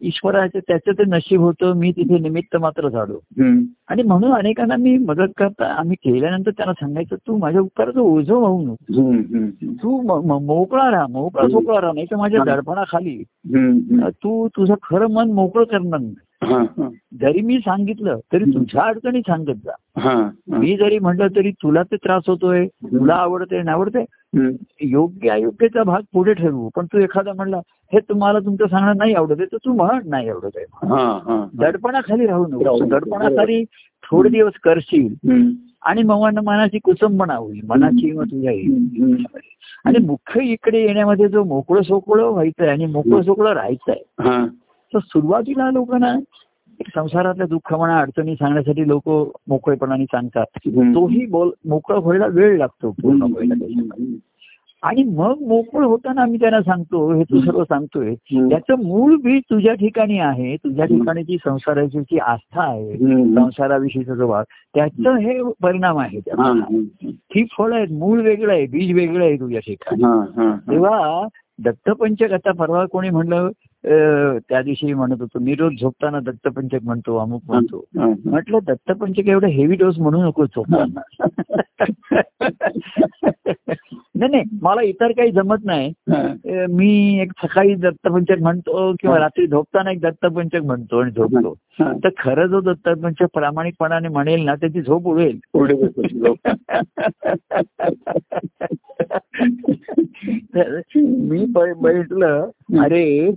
ईश्वराचं 0.02 0.58
त्याचं 0.58 0.92
ते 0.92 1.02
नशीब 1.06 1.40
होतं 1.40 1.72
मी 1.76 1.92
तिथे 1.92 2.18
निमित्त 2.18 2.56
मात्र 2.56 2.88
झालो. 2.88 3.18
आणि 3.88 4.02
म्हणून 4.02 4.32
अनेकांना 4.32 4.76
मी 4.76 4.98
मदत 4.98 5.32
करता 5.36 5.66
आम्ही 5.66 5.96
केल्यानंतर 5.96 6.50
त्यांना 6.50 6.72
सांगायचं 6.72 7.16
तू 7.16 7.36
माझ्या 7.36 7.60
उपकाराचं 7.60 8.00
ओझं 8.00 8.34
वाहू 8.34 8.62
नको. 8.62 8.92
तू 9.82 10.00
मोकळा 10.38 10.90
राहा 10.90 11.06
मोकळा 11.06 11.48
सोकळा 11.48 11.80
राहा 11.80 11.92
नाही 11.92 12.06
तर 12.10 12.16
माझ्या 12.16 12.40
दडपणाखाली. 12.56 13.22
तू 14.10 14.48
तुझं 14.48 14.74
खरं 14.82 15.06
मन 15.10 15.32
मोकळं 15.32 15.64
करणार 15.64 16.00
नाही. 16.00 16.14
जरी 17.20 17.40
मी 17.40 17.58
सांगितलं 17.58 18.18
तरी 18.32 18.44
तुझ्या 18.44 18.82
अडचणी 18.82 19.20
सांगत 19.20 19.54
जा. 19.64 19.72
मी 20.48 20.76
जरी 20.76 20.98
म्हटलं 20.98 21.26
तरी 21.36 21.50
तुला 21.50 21.82
ते 21.82 21.96
त्रास 21.96 22.22
होतोय 22.26 22.66
तुला 22.66 23.14
आवडते 23.14 23.58
आवडते. 23.70 24.04
योग्य 24.80 25.28
अयोग्यचा 25.30 25.82
भाग 25.82 26.02
पुढे 26.12 26.32
ठरवू 26.34 26.68
पण 26.76 26.86
तू 26.86 26.98
एखादा 26.98 27.32
म्हणला 27.32 27.56
हे 27.92 27.98
तुम्हाला 27.98 28.38
तुमचं 28.38 28.66
सांगणं 28.66 28.96
नाही 28.96 29.14
आवडत 29.14 29.34
आहे 29.38 29.46
तर 29.46 29.56
तू 29.56 29.72
म्हण 29.72 30.00
नाही 30.04 30.28
आवडत 30.28 30.56
आहे 30.56 30.64
हा, 30.88 31.18
हा. 31.26 31.46
दडपणाखाली 31.54 32.26
राहू 32.26 32.44
राहू 32.44 32.76
नको. 32.76 32.84
दडपणाखाली 32.88 33.64
थोडे 34.10 34.28
दिवस 34.28 34.52
करशील. 34.64 35.14
आणि 35.82 36.02
मग 36.02 36.38
मनाची 36.44 36.78
कुचंबणा 36.78 37.34
होईल 37.34 37.60
मनाची 37.66 38.12
मग 38.12 38.24
तुझ्या 38.24 38.52
येईल. 38.52 39.24
आणि 39.84 39.98
मुख्य 40.06 40.44
इकडे 40.44 40.82
येण्यामध्ये 40.82 41.28
जो 41.28 41.44
मोकळं 41.44 41.82
सोकळं 41.82 42.24
व्हायचंय 42.24 42.68
आणि 42.68 42.86
मोकळं 42.86 43.22
सोकळं 43.22 43.52
राहायचंय. 43.52 44.02
तर 44.94 44.98
सुरुवातीला 44.98 45.70
लोकांना 45.70 46.18
संसारातल्या 46.94 47.46
दुःख 47.46 47.74
म्हणा 47.74 47.98
अडचणी 47.98 48.34
सांगण्यासाठी 48.34 48.88
लोक 48.88 49.08
मोकळेपणाने 49.48 50.04
सांगतात. 50.04 50.44
तोही 50.94 51.26
बोल 51.26 51.50
मोकळं 51.68 51.98
व्हायला 51.98 52.26
वेळ 52.26 52.58
लागतो 52.58 52.90
पूर्ण 52.90 53.22
व्हायला. 53.22 53.54
आणि 54.82 55.02
मग 55.04 55.34
मोकळ 55.40 55.84
होताना 55.84 56.22
आम्ही 56.22 56.40
त्यांना 56.40 56.60
सांगतो 56.62 57.12
हे 57.12 57.22
तू 57.22 57.40
सर्व 57.40 57.64
सांगतोय. 57.64 58.14
त्याचं 58.48 58.82
मूळ 58.84 59.16
बीज 59.16 59.42
तुझ्या 59.50 59.74
ठिकाणी 59.74 60.18
आहे 60.18 60.56
तुझ्या 60.56 60.84
ठिकाणी 60.84 61.22
जी 61.24 61.36
संसाराची 61.44 62.00
जी 62.00 62.18
आस्था 62.18 62.62
आहे. 62.62 62.96
संसाराविषयीचा 63.34 64.14
जो 64.14 64.28
भाग 64.28 64.44
त्याचं 64.74 65.16
हे 65.16 65.42
परिणाम 65.62 65.98
आहे 65.98 66.18
हा, 66.18 66.52
फळ 67.58 67.72
आहेत 67.72 67.88
मूळ 67.90 68.20
वेगळं 68.20 68.52
आहे 68.52 68.66
बीज 68.66 68.94
वेगळं 68.94 69.24
आहे 69.24 69.36
तुझ्या 69.36 69.60
ठिकाणी. 69.60 70.02
तेव्हा 70.70 71.26
दत्तपंचक 71.64 72.32
आता 72.32 72.52
परवा 72.52 72.86
कोणी 72.86 73.10
म्हणलं 73.10 73.48
त्या 73.84 74.60
दिवशी 74.62 74.94
म्हणत 74.94 75.20
होतो 75.20 75.38
मी 75.38 75.54
रोज 75.54 75.72
झोपताना 75.80 76.20
दत्तपंचक 76.20 76.78
म्हणतो 76.82 77.16
अमुक 77.16 77.42
म्हणतो. 77.46 77.84
म्हटलं 77.96 78.58
दत्तपंचक 78.66 79.28
एवढं 79.28 79.46
हेवी 79.46 79.76
डोस 79.76 79.98
म्हणू 79.98 80.22
नको 80.22 80.44
झोपताना 80.46 81.00
नाही 84.14 84.30
नाही 84.30 84.42
मला 84.62 84.82
इतर 84.82 85.12
काही 85.12 85.30
जमत 85.32 85.64
नाही. 85.64 85.92
मी 86.70 87.20
एक 87.20 87.32
सकाळी 87.42 87.74
दत्तपंचक 87.74 88.40
म्हणतो 88.40 88.92
किंवा 88.92 89.18
रात्री 89.18 89.46
झोपताना 89.46 89.90
एक 89.90 90.00
दत्तपंचक 90.00 90.62
म्हणतो 90.62 90.98
आणि 90.98 91.10
झोपतो. 91.10 91.54
तर 91.80 92.08
खरं 92.18 92.46
जो 92.46 92.60
दत्तपंचक 92.60 93.26
प्रामाणिकपणाने 93.34 94.08
म्हणेल 94.08 94.44
ना 94.44 94.54
त्याची 94.54 94.82
झोप 94.82 95.06
उडेल. 95.06 95.38
मी 100.96 101.44
बघितलं 101.48 102.50
अरे 102.82 103.30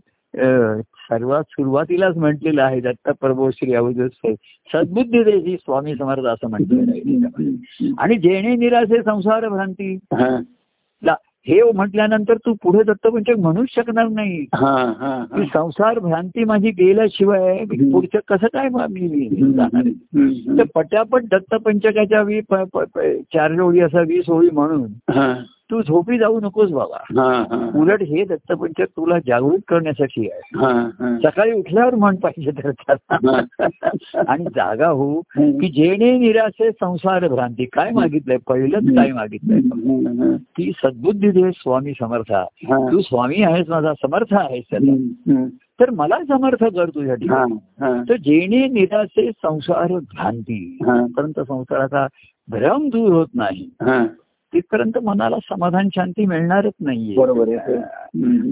सर्वात 0.96 1.44
सुरुवातीलाच 1.50 2.18
म्हटलेलं 2.18 2.63
आहे 2.63 2.82
दत्त 2.82 3.10
प्रभू 3.10 3.52
श्री 3.52 3.74
अवधूत 3.74 4.28
सद्बुद्धी 4.74 5.24
देशी 5.24 5.56
स्वामी 5.56 5.96
समर्थ 5.96 6.25
असं 6.25 6.50
म्हटलेलं 6.50 6.92
आहे. 6.92 7.50
आणि 7.98 8.18
जेणे 8.18 8.56
निराशे 8.56 9.02
संसार 9.04 9.50
भ्रांती 9.50 10.00
हा. 10.13 10.40
हे 11.48 11.72
म्हटल्यानंतर 11.72 12.38
तू 12.38 12.54
पुढे 12.54 12.84
दत्तपंचक 12.84 13.40
म्हणूच 13.40 13.68
शकणार 13.75 14.08
नाही 14.08 14.38
की. 14.38 15.46
संसार 15.46 16.00
भ्रांती 16.00 16.44
माझी 16.44 16.70
गेल्याशिवाय 16.70 17.66
पुढचं 17.66 18.20
कसं 18.28 18.48
काय 18.54 18.70
मी 18.70 19.30
जाणार. 19.54 19.90
तर 20.58 20.63
पटापट 20.75 21.24
दत्तपंचकाच्या 21.24 22.24
चार 23.34 23.60
ओळी 23.60 23.80
असा 23.80 24.02
वीस 24.02 24.30
ओळी 24.30 24.50
म्हणून 24.50 24.88
तू 25.74 25.82
झोपी 25.82 26.18
जाऊ 26.18 26.39
नकोस 26.39 26.72
बाबा. 26.72 26.98
उलट 27.75 28.01
हे 28.01 28.25
दत्तपंचक 28.25 28.84
तुला 28.84 29.20
जागृत 29.20 29.60
करण्यासाठी 29.68 30.30
आहे. 30.30 30.65
सकाळी 31.18 31.51
उठल्यावर 31.51 31.96
म्हण 31.96 32.15
पाहिजे 32.15 32.51
तर 32.51 32.72
त्याला. 32.72 33.42
आणि 34.27 34.44
जागा 34.44 34.88
हो 34.88 35.22
की 35.38 35.68
जेणे 35.70 36.18
निराशे 36.18 36.72
संसार 36.72 37.27
भ्रांती 37.27 37.65
काय 37.65 37.92
मागितलंय 37.92 38.38
पहिलंच 38.50 38.96
काय 38.96 39.12
मागितलंय 39.12 39.60
की 40.56 40.72
सद्बुद्धी 40.84 41.32
दे 41.32 41.51
स्वामी 41.51 41.92
समर्था. 42.00 42.46
तू 42.92 43.01
स्वामी 43.01 43.44
आहेस 43.44 43.70
माझा 43.70 43.94
समर्थ 43.94 44.34
आहेस 44.34 44.63
हम्म. 44.74 45.46
तर 45.80 45.89
मला 45.89 46.18
समर्थ 46.30 46.63
कर 46.63 46.89
तुझ्या 46.89 47.15
ठिकाणी 47.15 47.53
हा. 47.53 48.03
तर 48.10 48.15
जेणे 48.15 48.68
निराशे 48.68 49.32
संसार 49.32 49.92
भ्रांती. 49.92 50.77
पर्यंत 51.18 51.39
संसाराचा 51.39 52.08
भ्रम 52.48 52.89
दूर 52.89 53.13
होत 53.13 53.27
नाही. 53.36 53.70
तिथपर्यंत 54.53 54.98
मनाला 55.03 55.38
समाधान 55.50 55.88
शांती 55.95 56.25
मिळणारच 56.25 56.74
नाहीये 56.79 57.15
बरोबर. 57.17 57.55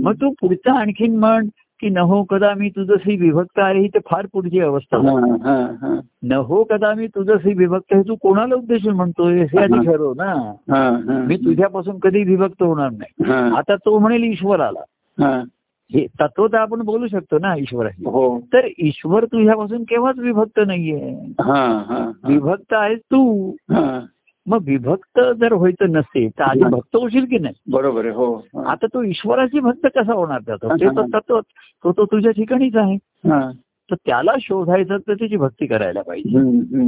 मग 0.03 0.13
तू 0.13 0.29
पुढचा 0.41 0.79
आणखीन 0.79 1.15
म्हण 1.19 1.47
की 1.79 1.89
नहो 1.89 2.21
कदा 2.23 2.53
मी 2.53 2.69
तुझशी 2.69 3.15
विभक्त 3.15 3.59
आहे 3.59 3.79
ही 3.79 3.87
ते 3.87 3.99
फार 4.09 4.25
पुढची 4.33 4.59
अवस्था 4.59 4.97
हा, 4.97 5.13
हा, 5.43 5.55
हा. 5.81 5.93
नहो 6.23 6.63
कदा 6.63 6.93
मी 6.93 7.07
तुझशी 7.07 7.53
विभक्त 7.53 7.93
आहे 7.93 8.01
तू 8.03 8.15
कोणाला 8.15 8.55
उद्देशून 8.55 8.95
म्हणतोय 8.95 9.41
हे 9.43 9.59
आधी 9.59 9.85
ठरव 9.85 10.13
ना 10.13 10.31
हा, 10.71 10.83
हा. 11.07 11.17
मी 11.27 11.37
तुझ्यापासून 11.37 11.97
कधी 11.99 12.23
विभक्त 12.23 12.63
होणार 12.63 12.89
नाही 12.91 13.31
हा, 13.31 13.39
आता 13.57 13.75
तो 13.75 13.97
म्हणेल 13.99 14.23
ईश्वराला 14.23 14.83
हा. 15.17 15.41
हे 15.91 16.05
तत्व 16.21 16.47
तर 16.47 16.57
आपण 16.57 16.81
बोलू 16.81 17.07
शकतो 17.07 17.37
ना 17.39 17.55
ईश्वराशी 17.55 18.03
हो 18.05 18.39
तर 18.53 18.67
ईश्वर 18.79 19.25
तुझ्यापासून 19.25 19.83
केव्हाच 19.83 20.19
विभक्त 20.19 20.59
नाहीये 20.67 21.09
हा, 21.41 21.53
हा, 21.89 21.95
हा. 21.95 22.11
विभक्त 22.27 22.73
आहेस 22.73 22.99
तू 23.11 23.49
हा. 23.71 23.99
मग 24.47 24.63
विभक्त 24.65 25.19
जर 25.39 25.53
व्हायचं 25.53 25.91
नसेल 25.91 26.29
तर 26.29 26.43
आधी 26.43 26.63
भक्त 26.63 26.95
होशील 26.95 27.25
की 27.25 27.37
नाही? 27.37 27.53
बरोबर 27.71 28.05
आहे 28.05 28.13
हो. 28.13 28.47
आता 28.65 28.85
तो 28.85 29.03
ईश्वराची 29.03 29.59
भक्त 29.59 29.87
कसा 29.95 30.13
होणार 30.13 30.39
त्याचा? 30.39 30.75
ते 30.75 30.85
तर 31.11 31.19
तो 31.29 31.91
तो 31.91 32.05
तुझ्या 32.05 32.31
ठिकाणीच 32.31 32.75
आहे. 32.75 32.95
हा. 32.95 33.51
तर 33.91 33.95
त्याला 34.05 34.31
शोधायचं 34.41 34.97
तर 34.97 35.13
त्याची 35.13 35.37
भक्ती 35.37 35.65
करायला 35.65 36.01
पाहिजे. 36.01 36.37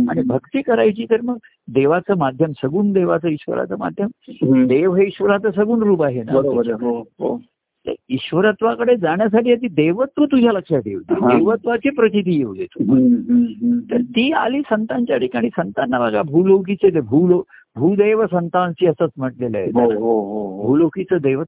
आणि 0.09 0.21
भक्ती 0.21 0.61
करायची 0.61 1.05
तर 1.05 1.21
मग 1.21 1.35
देवाचं 1.67 2.17
माध्यम 2.17 2.51
सगुण 2.51 2.91
देवाचं 2.93 3.27
ईश्वराचं 3.27 3.75
माध्यम. 3.79 4.07
देव 4.67 4.95
हे 4.95 5.07
ईश्वराचं 5.07 5.51
सगुण 5.51 5.83
रूप 5.83 6.03
आहे 6.03 6.23
ना. 6.23 6.31
बरोबर 6.33 6.71
हो 6.71 6.99
हो. 6.99 7.41
ईश्वरत्वाकडे 8.09 8.95
जाण्यासाठी 8.95 9.51
आधी 9.51 9.67
देवत्व 9.67 10.25
तुझ्या 10.25 10.51
लक्षात 10.51 10.81
येऊ 10.85 10.99
दे. 10.99 11.37
देवत्वाची 11.37 11.89
प्रचिती 11.89 12.37
येऊ 12.37 12.53
दे 12.53 12.65
तू. 12.65 12.83
तर 13.91 14.01
ती 14.01 14.31
आली 14.31 14.61
संतांच्या 14.61 15.17
ठिकाणी. 15.17 15.49
संतांना 15.49 15.99
बघा 15.99 16.21
भूलोकीचे 16.21 17.01
भूलो 17.01 17.43
भूदेव 17.75 18.25
संतांची 18.25 18.87
असंच 18.87 19.09
म्हटलेलं 19.17 19.57
आहे. 19.57 19.71
हो 19.71 20.19
हो 20.19 20.19
हो 20.19 20.67
भूलोकीचं 20.67 21.17
दैवत. 21.21 21.45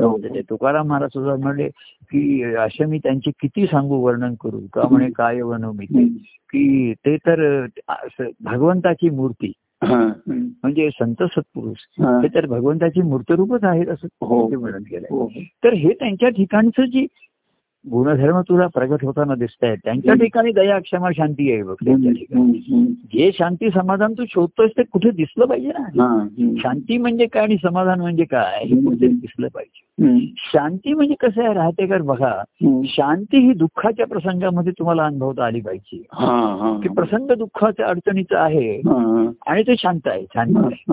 ते 0.00 0.40
तुकाराम 0.40 0.86
महाराज 0.86 1.08
सुद्धा 1.08 1.36
म्हणले 1.36 1.68
की 2.10 2.42
असे 2.42 2.84
मी 2.84 2.98
त्यांचे 2.98 3.30
किती 3.30 3.66
सांगू 3.66 3.94
वर्णन 3.94 4.34
करू? 4.34 4.60
का 4.72 4.88
म्हणे 4.90 5.10
काय 5.10 5.40
वर्णव 5.42 5.72
मी 5.72 5.84
ते 5.84 6.04
की 6.52 6.94
ते 6.94 7.16
तर 7.16 7.66
भगवंताची 8.40 9.10
मूर्ती. 9.10 9.52
म्हणजे 9.82 10.88
संत 10.90 11.22
सत्पुरुष 11.22 11.78
हा. 12.00 12.20
तर 12.34 12.46
भगवंताची 12.46 13.02
मूर्तरूपच 13.02 13.64
आहेत 13.64 13.88
असं 13.88 14.08
हो. 14.20 14.60
वर्णन 14.60 14.82
केलंय 14.82 15.06
हो. 15.10 15.28
तर 15.64 15.72
हे 15.72 15.92
त्यांच्या 15.92 16.28
ठिकाणचं 16.28 16.84
जी 16.84 17.06
गुणधर्म 17.86 18.40
तुला 18.40 18.66
प्रगट 18.66 19.04
होताना 19.04 19.34
दिसत 19.34 19.64
आहेत 19.64 19.78
त्यांच्या. 19.84 20.14
ठिकाणी 20.14 20.52
दया 20.52 20.78
क्षमा 20.78 21.10
शांती 21.16 21.52
आहे 21.52 21.62
बघ 21.62 21.74
त्यांच्या 21.84 22.12
ठिकाणी. 22.12 22.84
जे 23.14 23.30
शांती 23.34 23.70
समाधान 23.70 24.12
तू 24.12 24.24
शोधतोयस 24.28 24.70
ते 24.78 24.82
कुठे 24.82 25.10
दिसलं 25.10 25.46
पाहिजे 25.46 25.68
ना 25.68 25.82
हा. 26.02 26.26
शांती 26.62 26.98
म्हणजे 26.98 27.26
काय 27.26 27.42
आणि 27.42 27.56
समाधान 27.56 28.00
म्हणजे 28.00 28.24
काय 28.24 28.64
हे. 28.64 28.74
कुठे 28.84 29.06
दिसलं 29.06 29.48
पाहिजे. 29.54 29.84
शांती 30.36 30.94
म्हणजे 30.94 31.14
कसं 31.20 31.44
आहे 31.44 31.54
राहते 31.54 31.86
कर 31.86 32.02
बघा. 32.02 32.32
शांती 32.84 33.38
ही 33.38 33.52
दुःखाच्या 33.52 34.06
प्रसंगामध्ये 34.06 34.72
तुम्हाला 34.72 35.04
अनुभवता 35.04 35.44
आली 35.44 35.60
पाहिजे. 35.60 35.96
की 36.82 36.88
प्रसंग 36.88 37.32
दुःखाच्या 37.38 37.86
अडचणीचं 37.86 38.36
आहे. 38.38 38.76
आणि 39.46 39.62
ते 39.62 39.74
शांत 39.78 40.06
आहे 40.06 40.24
शांत 40.34 40.56
आहे. 40.56 40.92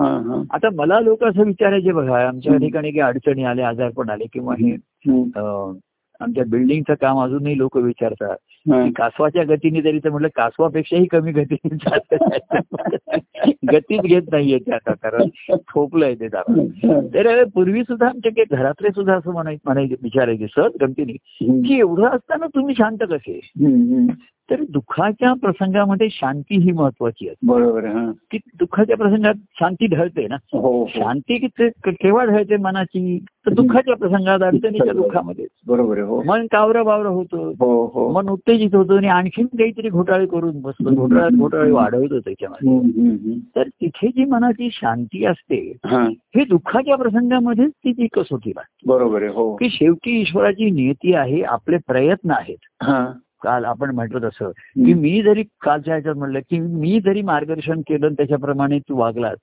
आता 0.50 0.68
मला 0.74 1.00
लोक 1.00 1.24
असं 1.24 1.42
विचारायचे 1.42 1.92
बघा 1.92 2.26
आमच्या 2.28 2.56
ठिकाणी 2.56 2.90
काही 2.90 3.00
अडचणी 3.00 3.44
आल्या 3.44 3.68
आजारपण 3.68 4.10
आले 4.10 4.24
किंवा 4.32 4.54
हे 4.60 4.76
आमच्या 6.20 6.44
बिल्डिंगचं 6.44 6.94
काम 6.94 7.20
अजूनही 7.20 7.58
लोक 7.58 7.76
विचारतात 7.76 8.36
कासवाच्या 8.96 9.44
गतीने 9.44 9.80
तरी 9.80 9.98
तर 9.98 10.10
म्हटलं 10.10 10.28
कासवापेक्षाही 10.34 11.06
कमी 11.06 11.32
गतीने 11.32 11.76
चालतं. 11.76 12.16
गतीच 13.72 14.00
घेत 14.00 14.22
नाहीये 14.32 14.58
ते 14.58 14.72
आता 14.72 14.92
कारण 14.92 15.28
ठोकलंय 15.50 16.14
ते 16.14 16.28
दारा 16.28 16.52
तर 17.14 17.44
पूर्वी 17.44 17.82
सुद्धा 17.82 18.06
आमच्या 18.06 18.32
काही 18.32 18.56
घरातले 18.56 18.88
सुद्धा 18.88 19.14
असं 19.14 19.32
म्हणाय 19.32 19.56
म्हणायचे 19.64 19.94
विचारायचे 20.02 20.46
सहज 20.56 20.70
गमतीने. 20.82 21.12
की 21.62 21.78
एवढं 21.78 22.04
असताना 22.04 22.46
तुम्ही 22.46 22.74
शांत 22.74 22.98
कसे. 23.10 23.40
तर 24.50 24.62
दुःखाच्या 24.70 25.32
प्रसंगामध्ये 25.32 26.08
शांती 26.10 26.56
ही 26.58 26.72
महत्वाची 26.72 27.28
असते. 27.28 27.46
बरोबर 27.46 27.84
हा. 27.84 28.12
की 28.30 28.38
दुःखाच्या 28.58 28.96
प्रसंगात 28.96 29.34
शांती 29.60 29.86
ढळते 29.86 30.26
ना. 30.26 30.36
हो 30.52 30.80
हो. 30.80 30.86
शांती 30.86 31.38
किती 31.38 31.68
केव्हा 31.86 32.24
ढळते 32.24 32.56
मनाची? 32.56 33.24
तर 33.46 33.52
दुःखाच्या 33.52 33.96
प्रसंगात 33.96 34.42
अडचणीच्या 34.42 34.92
दुःखामध्ये. 34.92 35.46
बरोबर 35.66 35.98
हो. 35.98 36.22
मन 36.26 36.46
कावरं 36.46 36.84
बावरं 36.84 37.08
होतं. 37.08 37.52
हो 37.58 37.86
हो. 37.86 38.12
मन 38.12 38.28
उत्तेजित 38.28 38.74
होतं 38.74 38.96
आणि 38.96 39.08
आणखीन 39.08 39.46
काहीतरी 39.46 39.88
घोटाळे 39.88 40.26
करून 40.26 40.60
बसतो. 40.60 40.94
घोटाळ्यात 40.94 41.30
घोटाळे 41.30 41.70
वाढवतो 41.70 42.20
त्याच्यामध्ये. 42.20 42.78
तर 43.56 43.62
तिथे 43.62 44.08
जी 44.08 44.24
मनाची 44.24 44.68
शांती 44.72 45.24
असते 45.24 45.76
हा. 45.86 46.02
हे 46.04 46.44
दुःखाच्या 46.44 46.96
प्रसंगामध्येच 46.96 47.70
ती 47.70 47.92
ती 47.92 48.06
कसोटी 48.06 48.50
लागते 48.50 48.82
बरोबर 48.86 49.24
की 49.60 49.68
शेवटी 49.70 50.20
ईश्वराची 50.20 50.70
नियती 50.70 51.14
आहे 51.14 51.42
आपले 51.42 51.76
प्रयत्न 51.86 52.30
आहेत. 52.30 52.84
काल 53.44 53.64
आपण 53.64 53.94
म्हटलं 53.94 54.18
तसं 54.18 54.50
की 54.50 54.94
मी 54.94 55.22
जरी 55.22 55.42
कालच्या 55.42 55.94
ह्याच्यात 55.94 56.14
म्हणलं 56.14 56.38
की 56.38 56.60
मी 56.60 57.00
जरी 57.04 57.22
मार्गदर्शन 57.22 57.80
केलं 57.80 58.12
त्याच्याप्रमाणे 58.12 58.78
तू 58.78 58.96
वागलास. 58.96 59.38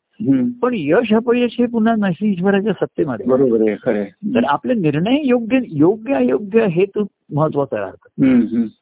पण 0.61 0.71
यश 0.73 1.13
अपयश 1.13 1.55
हे 1.59 1.65
पुन्हा 1.65 1.95
नशी 1.97 2.31
ईश्वराच्या 2.31 2.73
सत्तेमध्ये. 2.73 3.25
बरोबर. 3.25 4.03
तर 4.03 4.43
आपले 4.47 4.73
निर्णय 4.73 5.17
योग्य 5.23 5.59
योग्य 5.67 6.13
अयोग्य 6.13 6.65
हे 6.65 6.85
तू 6.85 7.05
महत्वाचं 7.33 7.75
राहतं. 7.75 8.07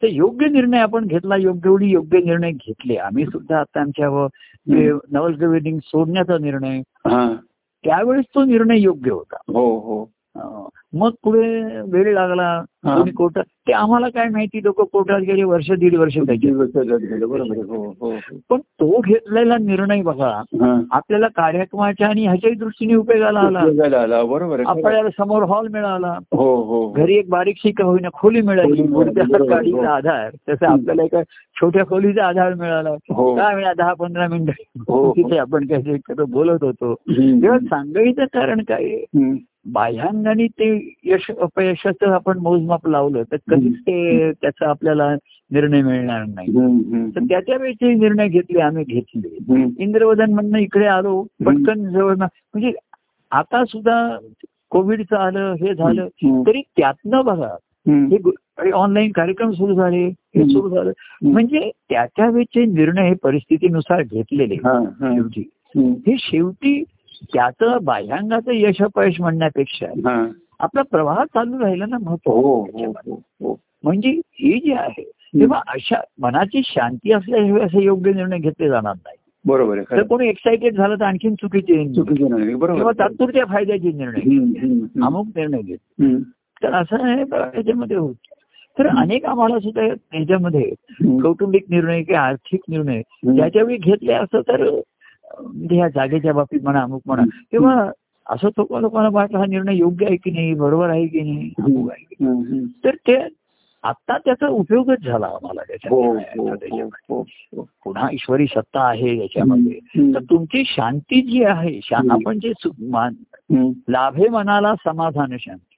तर 0.02 0.08
योग्य 0.08 0.48
निर्णय 0.48 0.80
आपण 0.80 1.06
घेतला 1.06 1.36
योग्य 1.36 1.70
वेळी 1.70 1.90
योग्य 1.90 2.18
निर्णय 2.18 2.52
घेतले 2.52 2.96
आम्ही 2.96 3.26
सुद्धा 3.26 3.60
आता 3.60 3.82
आमच्या 3.82 4.28
नवल 5.12 5.34
सोडण्याचा 5.84 6.38
निर्णय 6.38 6.82
त्यावेळेस 7.84 8.26
तो 8.36 8.44
निर्णय 8.46 8.80
योग्य 8.80 9.12
होता 9.12 9.38
हो 9.48 9.80
हो 9.80 10.12
मग 10.93 11.10
पुढे 11.24 11.65
वेळ 11.91 12.13
लागला. 12.13 12.62
कोणी 12.84 13.12
कोर्टात 13.12 13.43
ते 13.67 13.73
आम्हाला 13.73 14.10
काय 14.10 14.30
माहिती 14.30 14.63
लोक 14.63 14.82
कोर्टात 14.82 15.21
गेले 15.21 15.43
वर्ष 15.43 15.71
दीड 15.71 15.95
वर्ष 15.95 16.17
हो 16.17 17.93
हो. 18.02 18.13
पण 18.49 18.60
तो 18.60 18.99
घेतलेला 18.99 19.58
निर्णय 19.58 20.02
बघा. 20.02 20.41
आपल्याला 20.91 21.28
कार्यक्रमाच्या 21.28 22.08
आणि 22.08 22.25
ह्याच्याही 22.25 22.56
दृष्टीने 22.56 22.95
उपयोगाला 22.95 23.39
आला 23.39 24.23
बरोबर. 24.23 24.63
आपल्याला 24.65 25.10
समोर 25.10 25.43
हॉल 25.43 25.67
मिळाला 25.67 26.17
हो. 26.34 26.91
घरी 26.91 27.17
एक 27.17 27.30
बारीकशी 27.30 27.71
का 27.71 27.84
होईना 27.84 28.10
खोली 28.13 28.41
मिळाली 28.41 28.82
हो. 28.82 29.82
आधार 29.82 30.30
तसं 30.49 30.65
आपल्याला 30.65 31.04
एका 31.04 31.21
छोट्या 31.62 31.86
खोलीचा 31.86 32.25
आधार 32.25 32.54
मिळाला. 32.54 32.95
काय 33.12 33.56
मिळाला 33.56 33.73
दहा 33.73 33.93
पंधरा 33.93 34.28
मिनिटं. 34.28 35.12
तिथे 35.12 35.38
आपण 35.38 35.67
काही 35.67 35.97
बोलत 36.30 36.63
होतो. 36.63 36.93
तेव्हा 37.10 37.60
सांगायचं 37.60 38.25
कारण 38.25 38.60
काय 38.60 39.04
बाह्यांगाने 39.65 40.48
ते 40.48 40.95
यश 41.04 41.32
अपयशाचं 41.39 42.12
आपण 42.12 42.38
मोजमाप 42.38 42.88
लावलं 42.88 43.24
तर 43.24 43.36
कधीच 43.50 43.80
ते 43.80 44.32
त्याचा 44.32 44.69
आपल्याला 44.69 45.15
निर्णय 45.52 45.82
मिळणार 45.82 46.26
नाही. 46.26 46.48
तर 47.15 47.19
त्याच्या 47.19 47.58
वेळेचे 47.58 47.93
निर्णय 47.93 48.28
घेतले 48.28 48.60
आम्ही 48.60 48.84
घेतले. 48.84 49.36
इंद्रवदन 49.80 50.34
म्हणणं 50.34 50.58
इकडे 50.58 50.86
आलो 50.86 51.22
पटकन 51.45 51.89
जवळ 51.91 52.15
म्हणजे 52.15 52.72
आता 53.32 53.65
सुद्धा 53.65 54.17
कोविडचं 54.69 55.15
आलं 55.15 55.54
हे 55.54 55.76
झालं. 55.76 56.08
तरी 56.45 56.62
त्यातनं 56.78 57.26
बघा. 57.26 57.56
हे 57.89 58.72
ऑनलाईन 58.72 59.12
कार्यक्रम 59.12 59.52
सुरू 59.52 59.74
झाले 59.74 60.06
हे. 60.06 60.43
सुरू 60.43 60.69
झालं 60.69 60.91
म्हणजे 61.24 61.72
त्याच्या 61.89 62.30
वेळचे 62.30 62.65
निर्णय 62.65 63.08
हे 63.08 63.15
परिस्थितीनुसार 63.15 64.02
घेतलेले. 64.02 64.56
शेवटी. 64.56 65.50
हे 65.76 66.15
शेवटी 66.19 66.84
त्याचं 67.23 67.77
बाह्यांगाचं 67.84 68.51
यश 68.53 68.82
अपयश 68.82 69.21
म्हणण्यापेक्षा. 69.21 69.86
आपला 70.60 70.82
प्रवाह 70.82 71.23
चालू 71.23 71.60
राहिला 71.60 71.86
ना 71.86 71.97
महत्त्व 72.01 72.32
हो 72.32 72.62
हो 72.63 73.21
हो 73.41 73.60
म्हणजे 73.84 74.10
हे 74.10 74.60
जे 74.60 74.73
आहे 74.73 75.12
तेव्हा 75.39 75.62
अशा 75.67 75.95
मनाची 76.19 76.62
शांती 76.65 77.12
असल्याशिवाय 77.12 77.62
असे 77.62 77.84
योग्य 77.84 78.13
निर्णय 78.13 78.38
घेतले 78.38 78.69
जाणार 78.69 78.93
नाही 78.95 79.17
बरोबर 79.45 79.77
आहे 79.77 79.91
तर 79.91 80.03
कोणी 80.03 80.27
एक्साइटेड 80.27 80.75
झालं 80.75 80.95
तर 80.95 81.03
आणखीन 81.03 81.36
चुकीचे 81.36 81.84
किंवा. 81.84 82.91
तात्पुरत्या 82.99 83.45
फायद्याचे 83.45 83.91
निर्णय. 83.91 84.21
अमुक 85.05 85.27
निर्णय 85.36 85.62
घेत. 85.62 85.77
तर 86.63 86.73
असं 86.73 87.03
आहे 87.03 87.21
याच्यामध्ये 87.58 87.97
होत 87.97 88.15
तर 88.79 88.88
अनेक 88.88 89.25
आम्हाला 89.25 89.60
सुद्धा 89.60 89.84
याच्यामध्ये 89.84 90.71
हम्म. 90.91 91.19
कौटुंबिक 91.21 91.65
निर्णय 91.69 92.03
किंवा 92.03 92.21
आर्थिक 92.21 92.62
निर्णय. 92.69 93.01
त्याच्यावेळी 93.25 93.77
घेतले 93.77 94.13
असं 94.13 94.41
तर 94.41 94.79
म्हणजे 95.39 95.76
ह्या 95.76 95.88
जागेच्या 95.88 96.34
बाबतीत 96.34 96.60
म्हणा 96.63 96.82
अमुक 96.82 97.02
म्हणा 97.06 97.24
तेव्हा 97.52 97.92
असं 98.30 98.50
तो 98.50 98.80
लोकांना 98.80 99.10
वाटलं 99.12 99.38
हा 99.38 99.46
निर्णय 99.46 99.76
योग्य 99.76 100.06
आहे 100.06 100.15
की 100.15 100.32
नाही 100.32 100.54
बरोबर 100.54 100.89
आहे 100.89 101.08
की 101.08 101.22
नाही 101.22 101.54
अमुक 101.60 101.92
आहे 101.92 102.04
की. 102.04 102.15
नाही. 102.20 102.65
तर 102.86 102.96
ते 102.96 103.28
आता 103.84 104.18
त्याचा 104.18 104.48
उपयोगच 104.48 104.98
झाला 105.04 105.26
आम्हाला 105.26 105.62
हो 105.89 106.13
हो 106.13 106.48
हो 106.84 107.22
हो. 107.22 107.68
पुन्हा 107.86 108.10
ईश्वरी 108.13 108.48
सत्ता 108.48 108.82
आहे 108.82 109.22
याच्यामध्ये. 109.22 109.80
तर 110.13 110.20
तुमची 110.30 110.63
शांती 110.65 111.22
जी 111.22 111.44
आहे. 111.44 111.80
आपण 111.94 112.39
जे. 112.39 112.52
लाभे 113.88 114.28
मनाला 114.30 114.74
समाधान 114.86 115.36
शांती 115.39 115.68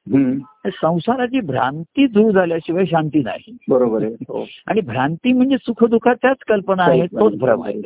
संसाराची 0.66 1.42
भ्रांती 1.42 2.08
दूर 2.08 2.32
झाल्याशिवाय 2.32 2.86
शांती 2.86 3.20
नाही. 3.20 3.58
बरोबर 3.70 4.04
आहे. 4.04 4.14
हो. 4.14 4.46
आणि 4.68 4.82
भ्रांती 4.82 5.34
म्हणजे 5.34 5.58
सुखदुःखाच्याच 5.58 6.38
कल्पना 6.48 6.84
आहेत 6.84 7.08
तोच 7.20 7.36
भ्रम 7.38 7.64
आहे. 7.64 7.82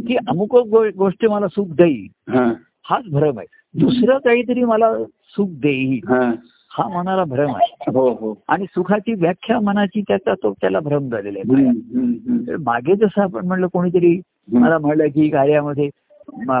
की 0.00 0.16
अमुक 0.28 0.56
गोष्ट 0.96 1.26
मला 1.26 1.48
सुख 1.48 1.66
देईल 1.68 2.36
हाच 2.84 3.04
भ्रम 3.12 3.38
आहे. 3.38 3.46
दुसरं 3.80 4.18
काहीतरी 4.18 4.64
मला 4.64 4.98
सुख 5.04 5.48
देईल 5.50 6.00
हा. 6.08 6.32
हा 6.72 6.88
मनाला 6.88 7.24
भ्रम 7.24 7.54
आहे. 7.54 7.90
हो 7.94 8.10
हो. 8.10 8.42
आणि 8.48 8.64
सुखाची 8.64 9.14
व्याख्या 9.14 9.60
मनाची 9.60 10.00
त्याचा 10.00 10.34
तो 10.34 10.52
त्याला 10.52 10.80
भ्रम 10.80 11.08
झालेला 11.08 11.38
आहे. 11.38 12.56
मागे 12.56 12.94
जसं 12.94 13.22
आपण 13.22 13.46
म्हणलं 13.46 13.66
कोणीतरी 13.66 14.20
मला 14.52 14.78
म्हणलं 14.78 15.06
की 15.06 15.28
कार्यामध्ये 15.28 15.90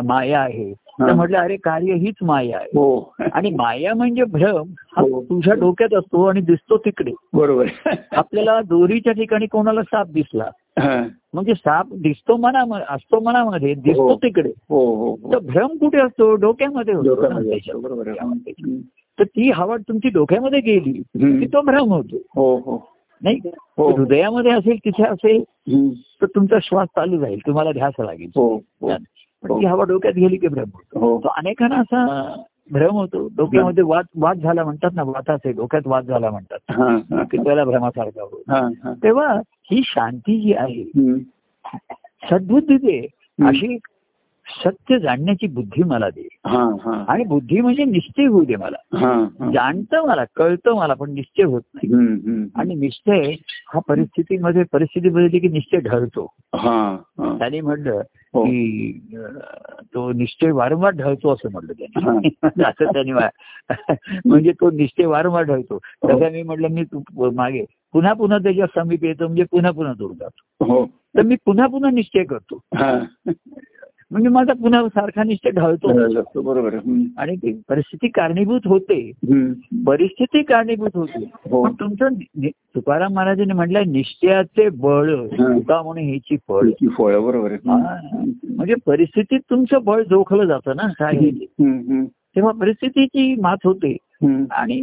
माया 0.04 0.40
आहे. 0.40 0.72
तर. 1.00 1.12
म्हटलं 1.12 1.38
अरे 1.38 1.56
कार्य 1.56 1.94
हीच 1.94 2.14
माया 2.22 2.56
आहे 2.58 2.68
हो 2.74 3.14
आणि 3.32 3.50
माया 3.50 3.94
म्हणजे 3.94 4.24
भ्रम 4.24 4.72
हा 4.96 5.00
हो. 5.02 5.22
तुझ्या 5.22 5.54
डोक्यात 5.54 5.94
असतो 5.94 6.24
आणि 6.24 6.40
दिसतो 6.40 6.76
तिकडे 6.76 7.12
बरोबर. 7.32 7.66
आपल्याला 8.12 8.60
दोरीच्या 8.60 9.12
ठिकाणी 9.12 9.46
कोणाला 9.46 9.82
साप 9.82 10.06
दिसला. 10.08 10.50
म्हणजे 11.34 11.54
साप 11.54 11.86
दिसतो 11.92 12.36
मनामध्ये 12.36 12.86
असतो 12.88 13.20
मनामध्ये 13.20 13.74
दिसतो 13.74 14.08
हो. 14.08 14.14
तिकडे. 14.14 14.50
तर 15.32 15.38
भ्रम 15.38 15.66
कुठे 15.66 15.98
असतो 15.98 16.34
डोक्यामध्ये 16.34 16.94
होतो. 16.94 17.14
तर 19.18 19.24
ती 19.24 19.50
हवा 19.50 19.76
तुमची 19.76 20.08
डोक्यामध्ये 20.08 20.60
गेली. 20.60 20.92
की 21.16 21.46
तो 21.46 21.60
भ्रम 21.60 21.92
होतो 21.92 22.16
हो 22.16 22.56
हो 22.56 22.86
नाही 23.22 23.36
का? 23.36 23.82
हृदयामध्ये 23.82 24.52
असेल 24.52 24.76
तिथे 24.84 25.02
असेल. 25.02 25.42
तर 26.22 26.26
तुमचा 26.26 26.56
श्वास 26.62 26.88
चालू 26.88 27.20
राहील 27.20 27.38
तुम्हाला 27.46 27.72
ध्यास 27.72 27.92
लागेल 27.98 28.30
पण 29.42 29.52
ती 29.52 29.66
हवा 29.66 29.84
डोक्यात 29.84 30.14
गेली 30.14 30.36
की 30.36 30.48
भ्रम 30.48 30.68
होतो. 30.74 31.00
हो. 31.00 31.20
तो 31.24 31.28
अनेकांना 31.28 31.76
असा 31.76 32.32
भ्रम 32.70 32.90
होतो. 32.90 33.28
डोक्यामध्ये 33.36 33.84
वाद 33.84 34.04
वाद 34.16 34.38
झाला 34.38 34.64
म्हणतात 34.64 34.90
ना 34.94 35.02
वाताचे 35.02 35.52
डोक्यात 35.52 35.82
वाद 35.86 36.04
झाला 36.04 36.30
म्हणतात. 36.30 36.58
की 37.30 37.36
त्याला 37.36 37.64
भ्रमासारखा 37.64 38.22
होतो. 38.22 38.42
तेव्हा 38.94 39.40
ही 39.70 39.80
शांती 39.84 40.40
जी 40.40 40.52
आहे. 40.52 40.84
सद्बुद्धी 42.30 42.76
दे 42.76 43.06
अशी 43.46 43.76
सत्य 44.50 44.98
जाणण्याची 44.98 45.46
बुद्धी 45.46 45.82
मला 45.82 46.08
दे. 46.10 46.28
हा 46.46 46.62
हा. 46.84 47.04
आणि 47.08 47.24
बुद्धी 47.24 47.60
म्हणजे 47.60 47.84
निश्चय 47.84 48.26
होऊ 48.26 48.44
दे 48.44 48.56
मला. 48.56 48.96
हा 48.98 49.12
हा. 49.40 49.50
जाणतं 49.50 50.06
मला 50.06 50.24
कळतं 50.36 50.76
मला 50.76 50.94
पण 50.94 51.10
निश्चय 51.10 51.42
होत 51.42 51.62
नाही. 51.74 51.94
आणि 52.54 52.74
निश्चय 52.74 53.32
हा 53.74 53.80
परिस्थितीमध्ये 53.88 54.62
परिस्थिती 54.72 55.08
बदलली 55.08 55.38
की 55.38 55.48
निश्चय 55.48 55.78
ढळतो. 55.78 56.34
हा 56.54 56.96
हा. 57.18 57.38
त्यांनी 57.38 57.60
म्हटलं 57.60 58.02
हो. 58.34 58.44
की 58.44 58.92
तो 59.94 60.12
निश्चय 60.12 60.50
वारंवार 60.50 60.90
ढळतो 60.90 61.32
असं 61.32 61.48
म्हटलं 61.52 61.72
त्यांनी. 61.72 62.28
असं 62.64 62.84
त्यांनी 62.84 63.12
म्हणजे 64.24 64.52
तो 64.52 64.70
निश्चय 64.70 65.06
वारंवार 65.06 65.42
ढळतो. 65.42 65.78
तसं 65.78 66.32
मी 66.32 66.42
म्हटलं 66.42 66.68
मी 66.68 66.84
तू- 66.84 67.34
मागे 67.34 67.64
पुन्हा 67.92 68.12
पुन्हा 68.12 68.38
त्याच्या 68.38 68.66
समीप 68.66 69.04
येतो 69.04 69.26
म्हणजे 69.26 69.44
पुन्हा 69.50 69.70
पुन्हा 69.70 69.92
दूर 69.98 70.10
जातो. 70.10 70.64
हो. 70.64 70.86
तर 70.86 71.22
मी 71.22 71.36
पुन्हा 71.44 71.66
पुन्हा 71.66 71.90
निश्चय 71.90 72.24
करतो. 72.24 72.60
हा. 72.74 72.98
म्हणजे 74.10 74.28
माझा 74.28 74.52
पुन्हा 74.52 74.88
सारखा 74.88 75.22
निश्चय 75.24 75.50
ढळतो 75.50 76.42
बरोबर. 76.42 76.74
आणि 77.18 77.36
ती 77.36 77.52
परिस्थिती 77.68 78.08
कारणीभूत 78.08 78.60
होते. 78.64 79.12
परिस्थिती 79.86 80.42
कारणीभूत 80.42 80.90
होते. 80.94 81.30
हो. 81.50 81.64
पण 81.64 81.72
तुमचं 81.72 82.08
तुकाराम 82.74 83.12
महाराजांनी 83.12 83.52
म्हटलंय 83.52 83.84
निश्चयाचे 83.84 84.68
बळ. 84.68 85.26
तुका 85.26 85.82
म्हणून 85.82 86.04
ह्याची 86.04 86.36
फळ. 86.48 86.70
फळ 86.98 87.18
बरोबर. 87.18 87.56
म्हणजे 87.64 88.74
परिस्थितीत 88.86 89.40
तुमचं 89.50 89.84
बळ 89.84 90.02
जोखलं 90.02 90.44
जातं 90.44 90.76
ना 90.76 90.86
काय 90.98 91.30
तेव्हा 92.36 92.52
परिस्थितीची 92.52 93.34
मात 93.40 93.56
होते. 93.64 93.96
आणि 94.50 94.76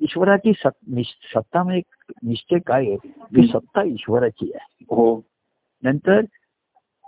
ईश्वराची 0.00 0.52
सत्ता 0.52 1.62
म्हणजे 1.62 1.80
निश्चय 2.22 2.58
काय 2.66 2.86
आहे? 2.86 2.96
की 3.34 3.46
सत्ता 3.46 3.82
ईश्वराची 3.82 4.50
आहे. 4.54 4.84
हो. 4.90 5.24
नंतर 5.82 6.20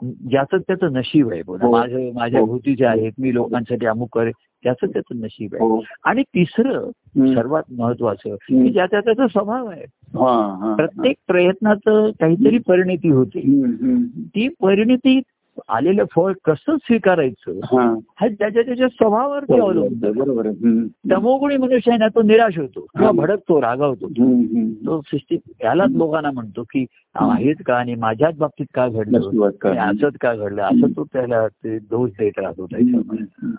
ज्याचं 0.02 0.56
त्याचं 0.58 0.92
नशीब 0.92 1.32
आहे 1.32 1.42
बोला 1.42 1.66
हो. 1.66 1.72
माझं 1.72 2.10
माझ्या 2.14 2.40
हो. 2.40 2.46
भोवतीचे 2.46 2.84
आहेत 2.84 3.12
मी 3.18 3.34
लोकांसाठी 3.34 3.86
अमुक 3.86 4.18
करेन 4.18 4.32
त्याचं 4.62 4.86
त्याचं 4.86 5.20
नशीब 5.20 5.54
आहे 5.54 5.64
हो 5.64 5.80
आणि 6.04 6.22
तिसरं. 6.22 6.90
सर्वात 7.34 7.62
महत्वाचं. 7.78 8.34
की 8.34 8.70
ज्याचा 8.72 9.00
त्याचा 9.00 9.26
स्वभाव 9.26 9.66
आहे 9.66 9.84
प्रत्येक 10.76 11.16
प्रयत्नाचं 11.26 12.10
काहीतरी 12.20 12.58
परिणती 12.58 13.08
होते. 13.08 13.40
ती 14.26 14.48
परिणती 14.48 15.20
आलेलं 15.68 16.04
फळ 16.14 16.32
कसं 16.44 16.76
स्वीकारायचं 16.76 17.58
हा 17.64 17.94
त्याच्या 18.28 18.62
त्याच्या 18.62 18.88
स्वभावावरती 18.88 19.60
अवलंबून. 19.60 20.12
बरोबर. 20.12 20.50
तमोगुणी 21.10 21.56
मनुष्य 21.56 21.90
आहे 21.90 21.98
ना 21.98 22.08
तो 22.08 22.22
निराश 22.22 22.58
होतो 22.58 22.80
किंवा 22.80 23.06
हा. 23.06 23.12
भडकतो 23.12 23.60
रागावतो. 23.62 24.06
तो 24.86 25.00
सृष्टी 25.00 25.36
यालाच 25.64 25.90
लोकांना 25.90 26.30
म्हणतो 26.30 26.62
की 26.62 26.86
आहेच 27.14 27.56
का 27.66 27.74
आणि 27.74 27.94
माझ्याच 27.94 28.36
बाबतीत 28.36 28.66
का 28.74 28.88
घडलं 28.88 29.18
असंच 29.90 30.14
का 30.20 30.34
घडलं 30.34 30.62
असं 30.62 30.86
तो 30.96 31.04
त्याला 31.04 31.48
ते 31.48 31.78
दोष 31.78 32.10
देत 32.10 32.38
राहतो 32.38 32.66
त्याच्यामध्ये 32.66 33.24
हम्म. 33.24 33.54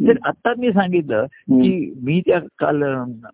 तर 0.00 0.12
आता 0.24 0.52
मी 0.58 0.72
सांगितलं 0.72 1.24
की 1.50 1.94
मी 2.02 2.20
त्या 2.20 2.40
काल 2.58 2.82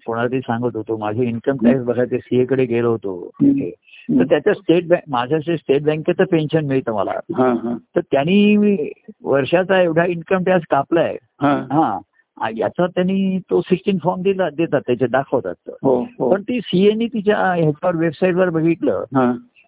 कोणाला 0.06 0.40
सांगत 0.40 0.76
होतो 0.76 0.96
माझे 0.96 1.24
इन्कम 1.24 1.56
टॅक्स 1.64 1.84
बघायचे 1.84 2.18
सीए 2.18 2.44
कडे 2.44 2.64
गेलो 2.64 2.90
होतो. 2.90 3.30
तर 4.18 4.24
त्याच्या 4.24 4.54
स्टेट 4.54 4.88
बँक 4.88 4.98
माझ्या 5.08 5.40
स्टेट 5.40 5.82
बँकेचं 5.82 6.24
पेन्शन 6.24 6.66
मिळतं 6.66 6.94
मला. 6.94 7.10
हा 7.10 7.52
हा. 7.52 7.76
तर 7.96 8.00
त्यांनी 8.00 8.56
वर्षाचा 9.22 9.82
एवढा 9.82 10.04
इन्कम 10.04 10.42
टॅक्स 10.46 10.66
कापलाय. 10.70 11.16
हा. 11.40 11.66
हा. 11.72 12.00
याचा 12.56 12.86
त्यांनी 12.86 13.38
तो 13.38 13.60
सिक्स्टीन 13.60 13.98
फॉर्म 14.02 14.22
दिला 14.22 14.50
देतात 14.50 14.80
त्याचे 14.86 15.06
दाखवतात. 15.06 15.54
हो 15.82 16.02
हो. 16.02 16.32
पण 16.32 16.42
ती 16.42 16.60
सीएनी 16.60 17.06
तिच्या 17.06 17.36
ह्याच्यावर 17.36 17.96
वेबसाईटवर 17.96 18.50
बघितलं. 18.50 19.04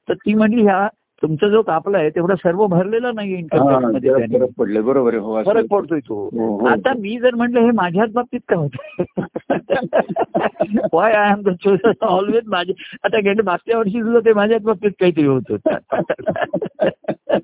तर 0.09 0.15
ती 0.15 0.35
म्हणली 0.35 0.63
ह्या 0.63 0.89
तुमचा 1.23 1.49
जो 1.49 1.61
कापलाय 1.63 2.09
तेवढा 2.11 2.35
सर्व 2.35 2.67
भरलेला 2.67 3.11
नाही 3.13 3.35
इन्कम. 3.35 3.69
फरक 4.29 4.51
पडले 4.59 4.81
बरोबर 4.81 5.15
आहे 5.15 5.23
हो. 5.23 5.43
फरक 5.43 5.67
पडतोय 5.71 6.01
तो 6.01 6.15
हो, 6.33 6.47
हो. 6.59 6.67
आता 6.67 6.93
मी 6.99 7.17
जर 7.19 7.35
म्हटलं 7.35 7.61
हे 7.61 7.71
माझ्याच 7.71 8.13
बाबतीत 8.13 8.41
का 8.49 8.57
होत 8.57 8.71
why 10.93 11.13
I 11.13 11.31
am 11.31 11.43
the 11.43 11.93
always 12.03 12.49
माझे 12.49 12.73
आता 13.05 13.19
गेले 13.21 13.43
मागच्या 13.43 13.79
वर्षी 13.79 14.01
सुद्धा 14.01 14.21
ते 14.21 14.33
माझ्याच 14.33 14.63
बाबतीत 14.63 14.91
काहीतरी 15.01 15.27
होत 15.27 15.51
होतं 15.51 15.77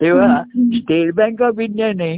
तेव्हा 0.00 0.42
स्टेट 0.74 1.14
बँक 1.14 1.42
ऑफ 1.42 1.58
इंडियाने 1.60 2.14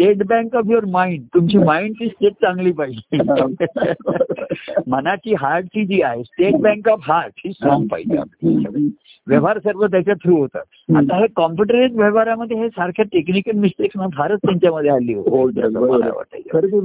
State 0.00 0.26
Bank 0.26 0.56
of 0.56 0.64
your 0.70 0.84
mind 0.84 1.24
तुमची 1.34 1.58
माइंडची 1.64 2.06
स्टेट 2.06 2.32
चांगली 2.32 2.72
पाहिजे. 2.72 3.18
मनाची 4.86 5.34
हार्टची 5.34 5.86
जी 5.86 6.02
आहे 6.02 6.24
स्टेट 6.24 6.54
बँक 6.54 6.88
ऑफ 6.88 6.98
हार्ट 7.02 7.32
ही 7.36 7.52
स्ट्रॉंग 7.52 7.86
पाहिजे 7.86 8.16
आपली. 8.16 8.90
व्यवहार 9.26 9.58
सर्व 9.58 9.86
त्याच्या 9.86 10.14
थ्रू 10.14 10.36
होतात. 10.36 10.96
आता 10.96 11.16
हे 11.16 11.26
कॉम्प्युटराइज 11.36 11.96
व्यवहारामध्ये 11.96 12.56
हे 12.56 12.68
सारख्या 12.68 13.04
टेक्निकल 13.12 13.58
मिस्टेक्स 13.58 13.96
ना 13.96 14.06
फारच 14.14 14.38
त्यांच्यामध्ये 14.38 14.90
हल्ली 14.90 15.14
हो 15.14 15.50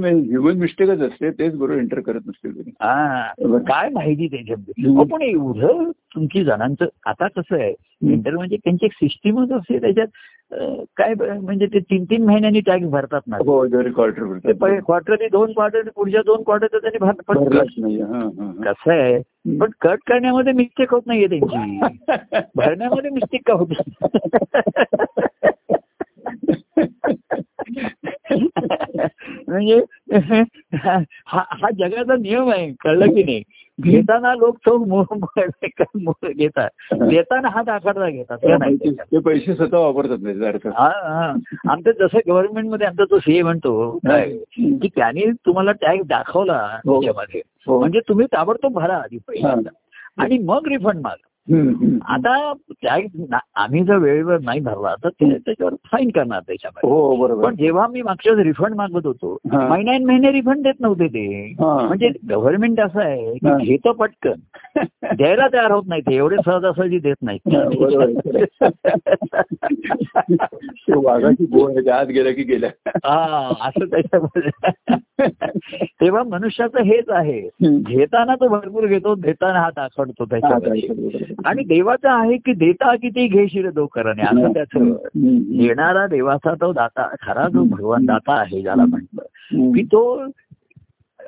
ह्युमन 0.04 0.56
मिस्टेकच 0.56 1.00
असते 1.00 1.30
तेच 1.30 1.56
बरोबर 1.56 1.78
एंटर 1.78 2.00
करत 2.00 2.20
नसते. 2.26 2.48
हा. 2.70 3.26
काय 3.58 3.88
माहिती 3.88 4.26
त्याच्यामध्ये? 4.26 5.04
पण 5.04 5.22
एवढं 5.22 5.90
तुमची 5.90 6.44
जणांचं 6.44 6.84
आता 7.06 7.28
कसं 7.28 7.54
आहे 7.54 7.74
इंटर 8.02 8.36
म्हणजे 8.36 8.56
त्यांची 8.56 8.86
एक 8.86 8.92
सिस्टीमच 8.92 9.52
असते 9.52 9.78
त्याच्यात 9.78 10.06
काय 10.96 11.14
म्हणजे 11.18 11.66
ते 11.66 11.78
तीन 11.78 12.04
तीन 12.04 12.24
महिन्यांनी 12.24 12.60
टॅक्स 12.60 12.86
भरतात 12.86 13.20
ना. 13.26 13.36
हो 13.36 13.66
क्वार्टर 13.68 14.52
पहिले 14.52 14.80
क्वार्टरली 14.80 15.28
दोन 15.28 15.52
क्वार्टर 15.52 15.88
पुढच्या 15.96 16.20
दोन 16.26 16.42
क्वार्टर 16.42 16.66
त्यांनी 16.66 16.98
भर 16.98 17.12
पण 17.28 17.38
हा, 17.38 18.18
हा, 18.18 18.18
हा. 18.18 18.72
कसं 18.72 18.92
आहे? 18.92 19.18
पण 19.58 19.70
कट 19.80 19.98
करण्यामध्ये 20.06 20.52
मिस्टेक 20.52 20.94
होत 20.94 21.02
नाहीये 21.06 21.26
त्यांची. 21.26 21.80
भरण्यामध्ये 22.56 23.10
मिस्टेक 23.10 23.40
का 23.46 23.54
होते 23.54 23.74
म्हणजे 29.48 29.80
हा 30.76 30.98
हा 31.28 31.70
जगाचा 31.78 32.16
नियम 32.16 32.50
आहे 32.50 32.72
कळलं 32.72 33.14
की 33.14 33.22
नाही? 33.22 33.42
घेताना 33.80 34.34
लोक 34.34 34.58
मोह 34.68 36.28
घेतात. 36.28 36.68
देताना 37.02 37.48
हात 37.48 37.68
आकारता 37.68 38.10
घेतात 38.10 38.38
ते 38.98 39.18
पैसे 39.18 39.54
स्वतः 39.54 39.78
वापरतात 39.78 40.66
हा 40.66 40.88
हा. 40.88 41.34
आमचं 41.68 41.90
जसं 41.90 42.18
गव्हर्नमेंटमध्ये 42.28 42.86
आमचा 42.86 43.04
तो 43.04 43.18
सीए 43.18 43.42
म्हणतो 43.42 43.90
काय? 43.90 44.36
की 44.58 44.88
त्याने 44.88 45.30
तुम्हाला 45.30 45.72
टॅक्स 45.72 46.06
दाखवला 46.06 46.78
हो. 46.86 47.00
हो. 47.66 47.78
म्हणजे 47.78 48.00
तुम्ही 48.08 48.26
ताबडतोब 48.26 48.72
भरा 48.72 48.96
आधी 48.96 49.18
पैसा 49.18 49.54
आणि 50.16 50.38
मग 50.38 50.68
रिफंड 50.68 51.00
मागा. 51.00 51.28
आता 52.08 52.52
टॅक्स 52.82 53.34
आम्ही 53.54 53.84
जर 53.84 53.96
वेळेवर 53.96 54.40
नाही 54.40 54.60
भरला 54.60 54.94
तर 55.04 55.08
ते 55.08 55.38
त्याच्यावर 55.38 55.74
फाईन 55.92 56.08
करणार 56.08 56.40
त्याच्यामध्ये. 56.40 56.90
हो 56.90 57.16
बरोबर. 57.16 57.44
पण 57.44 57.54
जेव्हा 57.54 57.86
मी 57.86 58.02
मागच्या 58.02 58.42
रिफंड 58.42 58.74
मागत 58.74 59.06
होतो. 59.06 59.38
महिन्यान 59.52 60.04
महिने 60.04 60.32
रिफंड 60.32 60.62
देत 60.62 60.74
नव्हते 60.80 61.06
ते. 61.06 61.54
म्हणजे 61.60 62.10
गव्हर्नमेंट 62.30 62.80
असं 62.80 63.00
आहे 63.00 63.32
हा. 63.32 63.58
की 63.58 63.64
घेतं 63.64 63.92
पटकन. 63.92 64.32
द्यायला 65.16 65.48
तयार 65.52 65.70
होत 65.70 65.82
नाही 65.86 66.00
ते 66.00 66.14
एवढे 66.14 66.36
सहजासहजी 66.36 66.98
देत 66.98 67.14
हा. 67.22 67.24
नाहीत 67.24 67.40
ते 67.48 67.56
वाघाची 70.96 71.46
बोल 71.46 71.84
त्या 71.84 71.96
आत 71.96 72.06
गेल्या 72.06 72.32
की 72.32 72.42
गेल्या 72.42 72.70
हा 73.04 73.52
असं 73.60 73.84
त्याच्यामध्ये. 73.84 74.50
तेव्हा 76.00 76.22
मनुष्याचं 76.22 76.82
हेच 76.82 77.04
आहे. 77.08 77.40
घेताना 77.62 78.34
तो 78.34 78.48
भरपूर 78.48 78.86
घेतो 78.86 79.14
देताना 79.14 79.60
हात 79.60 79.78
आखडतो 79.78 80.24
हा, 80.24 80.24
त्याच्यामध्ये 80.24 80.88
बरोबर. 80.88 81.48
आणि 81.48 81.62
देवाचं 81.64 82.08
आहे 82.08 82.36
की 82.36 82.52
देता 82.52 82.94
किती 82.96 83.26
घेशील 83.26 83.70
दो 83.70 83.86
करणे 83.86 84.22
असं 84.22 84.52
त्याचं. 84.52 84.92
देणारा 85.58 86.06
देवाचा 86.06 86.54
तो 86.54 86.72
दाता 86.72 87.08
खरा 87.22 87.48
जो 87.48 87.64
भगवान 87.64 88.04
दाता 88.04 88.40
आहे 88.40 88.62
ज्याला 88.62 88.84
म्हणतं. 88.84 89.22
की 89.72 89.82
तो 89.82 90.24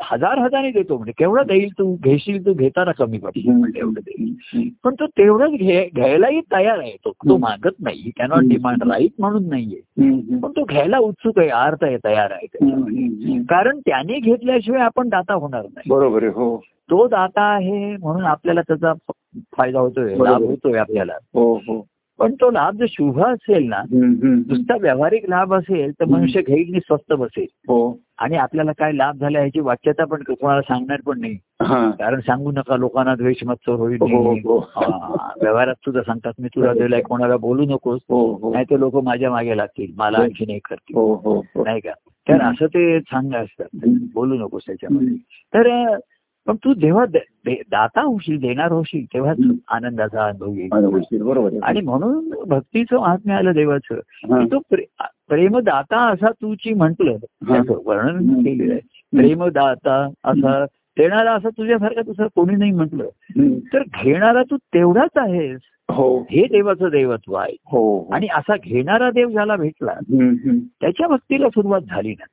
हजार 0.02 0.38
हजाराने 0.38 0.70
देतो 0.70 0.96
म्हणजे 0.96 1.12
केवढं 1.12 1.42
देईल 1.46 1.72
तू? 1.78 1.96
घेशील 2.00 2.46
तू? 2.46 2.54
घेताना 2.54 2.92
कमी 2.92 3.18
पडशील 3.18 3.52
म्हणजे 3.52 3.80
एवढं 3.80 4.00
देईल. 4.06 4.34
पण 4.84 4.94
तो 4.94 5.06
तेवढंच 5.06 5.50
घे- 5.50 5.94
घ्यायलाही 5.94 6.40
तयार 6.40 6.78
आहे. 6.78 6.96
तो 7.04 7.10
तो. 7.10 7.36
मागत 7.36 7.74
नाही. 7.80 8.10
कॅनॉट 8.16 8.42
डिमांड 8.42 8.82
राईट 8.82 9.10
म्हणून 9.18 9.48
नाहीये. 9.48 9.80
पण 10.38 10.50
तो 10.50 10.64
घ्यायला 10.64 10.98
उत्सुक 10.98 11.38
आहे. 11.38 11.48
अर्थ 11.48 11.84
आहे 11.84 11.96
तयार 11.96 12.30
आहे. 12.30 12.46
कारण 13.42 13.78
त्याने 13.78 14.20
घेतल्याशिवाय 14.20 14.80
आपण 14.80 15.08
दाता 15.08 15.34
होणार 15.34 15.62
नाही. 15.62 15.90
बरोबर 15.90 16.24
हो. 16.24 16.62
तो 16.66 17.06
दाता 17.06 17.42
आहे 17.42 17.96
म्हणून 17.96 18.24
आपल्याला 18.24 18.60
त्याचा 18.60 18.92
फायदा 19.56 19.80
होतोय. 19.80 20.14
लाभ 20.14 20.42
होतोय 20.42 20.78
आपल्याला. 20.78 21.12
हो 21.34 21.54
हो. 21.54 21.86
पण 22.18 22.34
तो 22.34 22.50
लाभ 22.50 22.76
जर 22.76 22.86
शुभ 22.88 23.20
असेल 23.24 23.68
ना. 23.68 23.82
नुसता 23.92 24.76
व्यावहारिक 24.80 25.28
लाभ 25.28 25.54
असेल 25.54 25.90
तर 25.90 26.04
मनुष्य 26.04 26.42
घेईल 26.42 26.70
आणि 26.70 26.80
स्वस्त 26.80 27.12
बसेल. 27.12 27.46
हो. 27.68 27.98
आणि 28.18 28.36
आपल्याला 28.36 28.72
काय 28.72 28.92
लाभ 28.92 29.16
झाला 29.16 29.40
याची 29.40 29.60
वाच्यता 29.60 30.04
पण 30.04 30.22
कोणाला 30.22 30.60
सांगणार 30.60 31.00
पण 31.06 31.20
नाही. 31.20 31.34
कारण 31.98 32.20
सांगू 32.20 32.52
नका 32.52 32.76
लोकांना 32.76 33.14
द्वेष 33.14 33.44
मत्सर 33.44 33.72
होईल 33.72 33.98
हो. 34.00 34.32
हो. 34.32 34.58
व्यवहारात 35.42 35.74
सुद्धा 35.74 36.02
सांगतात 36.02 36.32
मी 36.38 36.48
तुला 36.48 36.72
दिलाय 36.72 37.00
कोणाला 37.00 37.36
बोलू 37.36 37.62
नकोस. 37.62 38.00
नाही 38.52 38.64
तर 38.64 38.76
लोक 38.76 38.96
माझ्या 38.96 39.30
मागे 39.30 39.56
लागतील. 39.56 39.92
मला 39.96 40.18
आणखी 40.18 40.46
नाही 40.46 40.58
करतील. 40.58 40.98
नाही 41.62 41.80
का? 41.80 41.90
तर 42.28 42.42
असं 42.42 42.66
ते 42.66 43.00
सांग 43.00 43.34
असतात. 43.34 43.88
बोलू 44.14 44.34
नकोस 44.34 44.62
त्याच्यामध्ये. 44.66 45.16
तर 45.54 45.96
पण 46.48 46.56
तू 46.56 46.74
जेव्हा 46.74 47.04
दाता 47.70 48.00
होशील 48.00 48.40
देणार 48.40 48.72
होशील 48.72 49.18
हम्म. 49.18 49.52
आनंदाचा 49.68 50.24
अनुभव 50.26 50.54
येईल 50.54 51.22
बरोबर. 51.22 51.50
आणि 51.62 51.80
म्हणून 51.80 52.30
भक्तीचं 52.48 52.96
महात्म्य 52.98 53.34
आलं 53.34 53.52
देवाचं. 53.52 53.94
की 53.94 54.46
तो 54.52 54.58
प्रे- 54.58 55.04
प्रेमदाता 55.28 56.08
असा 56.08 56.30
तुची 56.30 56.74
म्हंटल 56.74 57.08
वर्णन 57.84 58.34
केलेलं 58.34 58.72
आहे 58.72 58.80
प्रेमदाता 59.16 60.08
असा 60.24 60.64
देणारा 60.98 61.32
असं 61.32 61.48
तुझ्यासारखा 61.48 62.02
दुसरं 62.02 62.26
कोणी 62.26 62.56
नाही 62.56 62.72
म्हटलं. 62.72 63.04
तर 63.74 63.82
घेणारा 64.02 64.42
तू 64.42 64.56
तेवढाच 64.56 65.10
आहेस 65.16 65.60
हो. 65.90 66.20
हे 66.30 66.42
देवाचं 66.42 66.88
देवत्व 66.88 67.34
आहे. 67.34 67.56
हो. 67.64 68.04
आणि 68.12 68.28
असा 68.34 68.56
घेणारा 68.64 69.10
देव 69.10 69.28
ज्याला 69.30 69.56
भेटला. 69.56 69.92
त्याच्या 70.80 71.06
भक्तीला 71.06 71.48
सुरुवात 71.48 71.80
झाली 71.80 72.10
ना. 72.10 72.24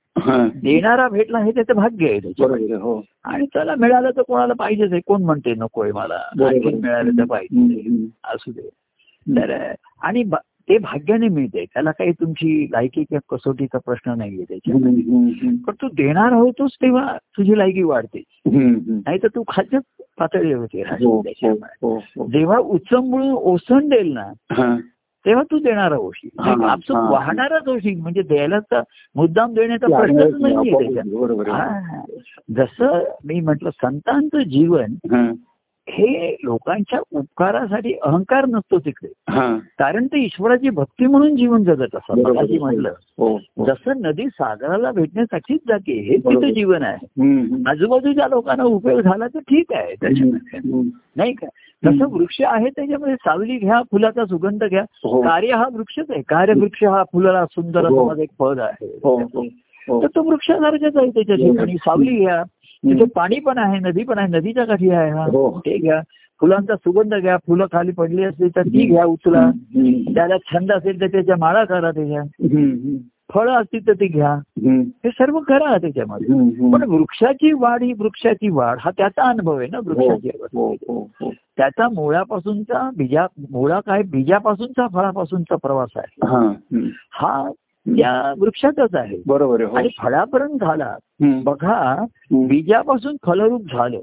देणारा 0.56 1.10
भेटला 1.10 1.40
हे 1.40 1.52
त्याचं 1.52 1.74
भाग्य 1.74 2.10
आहे 2.10 2.74
हो. 2.74 3.04
आणि 3.26 3.46
त्याला 3.46 3.76
मिळालं 3.76 4.10
तर 4.10 4.22
कोणाला 4.22 4.54
पाहिजेच 4.54 4.92
आहे. 4.92 5.02
कोण 5.06 5.24
म्हणते 5.24 5.54
नकोय 5.54 5.92
मला. 5.92 6.20
मिळालं 6.82 7.12
तर 7.12 7.26
पाहिजे. 7.26 8.06
असू 8.24 8.52
दे. 8.52 8.70
तर 9.30 9.72
आणि 10.02 10.24
ते 10.70 10.78
भाग्याने 10.78 11.28
मिळते 11.28 11.66
त्याला 11.66 11.92
काही 11.92 12.12
तुमची 12.12 12.68
लायकी 12.72 13.04
किंवा 13.04 13.36
कसोटीचा 13.36 13.78
प्रश्न 13.78 14.14
नाहीये 14.18 14.44
त्याच्या. 14.44 14.76
पण 15.68 15.74
तू 15.82 15.88
देणार 15.88 16.34
होतोस 16.34 16.72
तेव्हा 16.82 17.18
तुझी 17.18 17.58
लायकी 17.58 17.84
वाढते. 17.84 18.24
नाही 19.06 19.18
तर 19.24 19.28
तू 19.28 19.44
खालच्याच 19.48 19.84
पातळीवर 20.20 20.60
होते 20.60 20.82
हो, 20.82 21.22
हो. 21.82 21.98
हो. 21.98 22.28
जेव्हा 22.28 22.58
उचंबळून 22.58 23.32
ओसंडेल 23.32 24.14
ना. 24.14 24.32
तेव्हा 25.26 25.44
तू 25.44 25.60
देणारा 25.60 25.96
होशील 25.96 26.40
हा, 26.40 26.52
हा, 26.52 26.72
आपसूक. 26.72 26.98
वाहणाराच 26.98 27.68
होशील 27.68 28.02
म्हणजे 28.02 28.22
द्यायला 28.22 28.60
तर 28.60 28.82
मुद्दाम 29.16 29.54
देण्याचा 29.54 29.88
प्रश्नच 30.00 30.42
नाहीये 30.42 30.72
त्याच्यात 30.72 31.20
बरोबर 31.20 31.50
आहे. 31.50 31.62
हा. 31.62 32.02
जसं 32.52 33.04
मी 33.26 33.40
म्हंटल 33.40 33.70
संतांचं 33.70 34.40
जीवन 34.40 34.94
हा. 35.88 36.36
लोकांच्या 36.44 37.00
उपकारासाठी 37.12 37.94
अहंकार 38.04 38.46
नसतो 38.46 38.80
तिकडे 38.80 39.08
हा. 39.30 39.58
कारण 39.80 40.06
ते 40.06 40.24
ईश्वराची 40.24 40.70
भक्ती 40.70 41.06
म्हणून 41.06 41.36
जीवन 41.36 41.64
जगत 41.64 41.96
असतात 41.96 42.16
म्हटलं 42.60 42.90
हो, 43.20 43.38
हो. 43.58 43.66
जसं 43.66 44.02
नदी 44.02 44.28
सागराला 44.28 44.92
भेटण्यासाठीच 44.92 45.60
जाते 45.68 46.00
हे. 46.00 46.18
तिचं 46.18 46.54
जीवन 46.54 46.84
आहे. 46.84 47.06
आजूबाजूच्या 47.70 48.28
लोकांना 48.28 48.64
उपयोग 48.64 49.02
झाला 49.02 49.28
तर 49.28 49.40
ठीक 49.40 49.74
आहे 49.74 49.94
त्याच्यामध्ये. 50.02 50.60
नाही 51.16 51.34
का 51.34 51.48
जसं 51.84 52.06
वृक्ष 52.12 52.42
आहे 52.42 52.70
त्याच्यामध्ये 52.70 53.16
सावली 53.16 53.58
घ्या 53.58 53.82
फुलाचा 53.92 54.26
सुगंध 54.26 54.64
घ्या 54.64 54.82
हो. 54.82 55.22
कार्य 55.22 55.54
हा 55.54 55.68
वृक्षच 55.74 56.06
आहे 56.10 56.22
कार्यवृक्ष 56.22 56.84
हा 56.84 57.04
फुलाला 57.04 57.46
सुंदर 57.46 58.20
एक 58.20 58.30
पद 58.40 58.60
आहे. 58.60 58.88
तर 60.02 60.08
तो 60.08 60.22
वृक्षासारखाच 60.30 60.96
आहे 60.98 61.10
त्याच्या 61.10 61.36
ठिकाणी 61.36 61.76
सावली 61.76 62.16
घ्या 62.16 62.44
तिथे. 62.86 63.06
पाणी 63.16 63.40
पण 63.40 63.58
आहे 63.58 63.80
नदी 63.80 64.04
पण 64.04 64.18
आहे 64.18 64.28
नदीच्या 64.28 64.66
काठी 64.66 64.90
आहे 64.90 65.12
हा 65.12 65.26
हो. 65.26 65.60
ते 65.60 65.78
घ्या 65.78 66.02
फुलांचा 66.42 66.76
सुगंध 66.76 67.14
घ्या 67.16 67.38
फुलं 67.38 67.66
खाली 67.72 67.92
पडली 67.92 68.24
असली 68.24 68.48
तर 68.56 68.62
ती 68.62 68.86
घ्या 68.86 69.06
उचला. 69.06 69.50
त्याला 70.14 70.38
छंद 70.38 70.72
असेल 70.72 71.02
तर 71.02 71.08
त्याच्या 71.08 71.36
माळा 71.40 71.64
करा 71.64 71.92
त्याच्या. 71.92 72.22
फळं 73.34 73.52
असतील 73.52 73.88
तर 73.88 73.94
ती 73.94 74.08
घ्या. 74.08 74.34
हे 74.66 75.10
सर्व 75.10 75.40
करा 75.40 75.78
त्याच्यामध्ये. 75.78 76.28
पण 76.72 76.84
वृक्षाची 76.84 77.52
वाढ 77.54 77.84
ही 77.84 77.94
वृक्षाची 77.94 78.50
वाढ 78.50 78.78
हा 78.80 78.92
त्याचा 78.98 79.24
अनुभव 79.24 79.58
आहे 79.58 79.68
ना 79.72 79.80
वृक्षाची 79.80 80.30
हो, 80.54 80.68
हो, 80.88 81.00
हो. 81.22 81.32
त्याचा 81.58 81.88
मुळापासूनचा 81.90 82.90
बीजा 82.98 83.26
मुळा 83.52 83.80
काय 83.80 84.02
बीजापासूनचा 84.04 84.88
फळापासूनचा 84.88 85.56
प्रवास 85.56 85.90
आहे 85.98 86.26
हा. 87.14 87.50
हा 87.86 87.96
त्या 87.96 88.34
वृक्षातच 88.40 88.96
आहे 88.96 89.18
बरोबर 89.28 89.62
आहे 89.64 89.76
आणि 89.76 89.88
हो 89.88 90.04
फळापर्यंत 90.04 90.60
झाला. 90.60 90.96
बघा. 91.44 92.06
बीजापासून 92.32 93.16
फलरूप 93.26 93.62
झालं. 93.62 94.00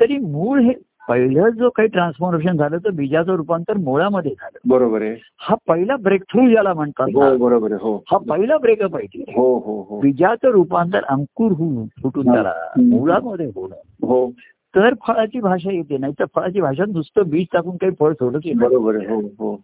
तरी 0.00 0.18
मूळ 0.18 0.60
हे 0.60 0.72
पहिलं 1.08 1.48
जो 1.48 1.68
काही 1.70 1.88
ट्रान्सफॉर्मेशन 1.88 2.56
झालं 2.56 2.78
तर 2.78 2.90
बीजाचं 2.90 3.34
रूपांतर 3.36 3.76
मुळामध्ये 3.76 4.30
झालं 4.32 4.58
बरोबर 4.68 5.02
आहे 5.02 5.14
हा 5.38 5.54
पहिला 5.68 5.96
ब्रेक 5.96 6.22
थ्रू 6.22 6.48
ज्याला 6.48 6.74
म्हणतात 6.74 7.08
हो 7.14 7.36
बरोबर 7.36 7.72
आहे 7.72 7.80
हो 7.82 7.96
हा 8.10 8.18
पहिला 8.18 8.56
ब्रेकअप 8.58 8.96
आहे. 8.96 9.22
हो 9.36 9.46
हो 9.58 9.80
हो 9.90 10.00
बीजाचं 10.00 10.48
रूपांतर 10.48 11.04
अंकुर 11.08 11.52
होऊन 11.52 11.86
फुटून 12.02 12.28
हा. 12.28 12.34
त्याला 12.34 12.52
हम्म. 12.76 12.88
मुळामध्ये 12.90 13.46
होणं 13.46 14.06
हो 14.06 14.30
तर 14.74 14.94
फळाची 15.06 15.40
भाषा 15.40 15.72
येते 15.72 15.96
नाही 15.98 16.12
तर 16.18 16.24
फळाची 16.34 16.60
भाषा 16.60 16.84
नुसतं 16.88 17.28
बीज 17.30 17.46
टाकून 17.52 17.76
काही 17.76 17.92
फळ 18.00 18.12
सोडत. 18.12 18.48
बरोबर 18.56 18.96
हो 19.08 19.20
हो 19.38 19.54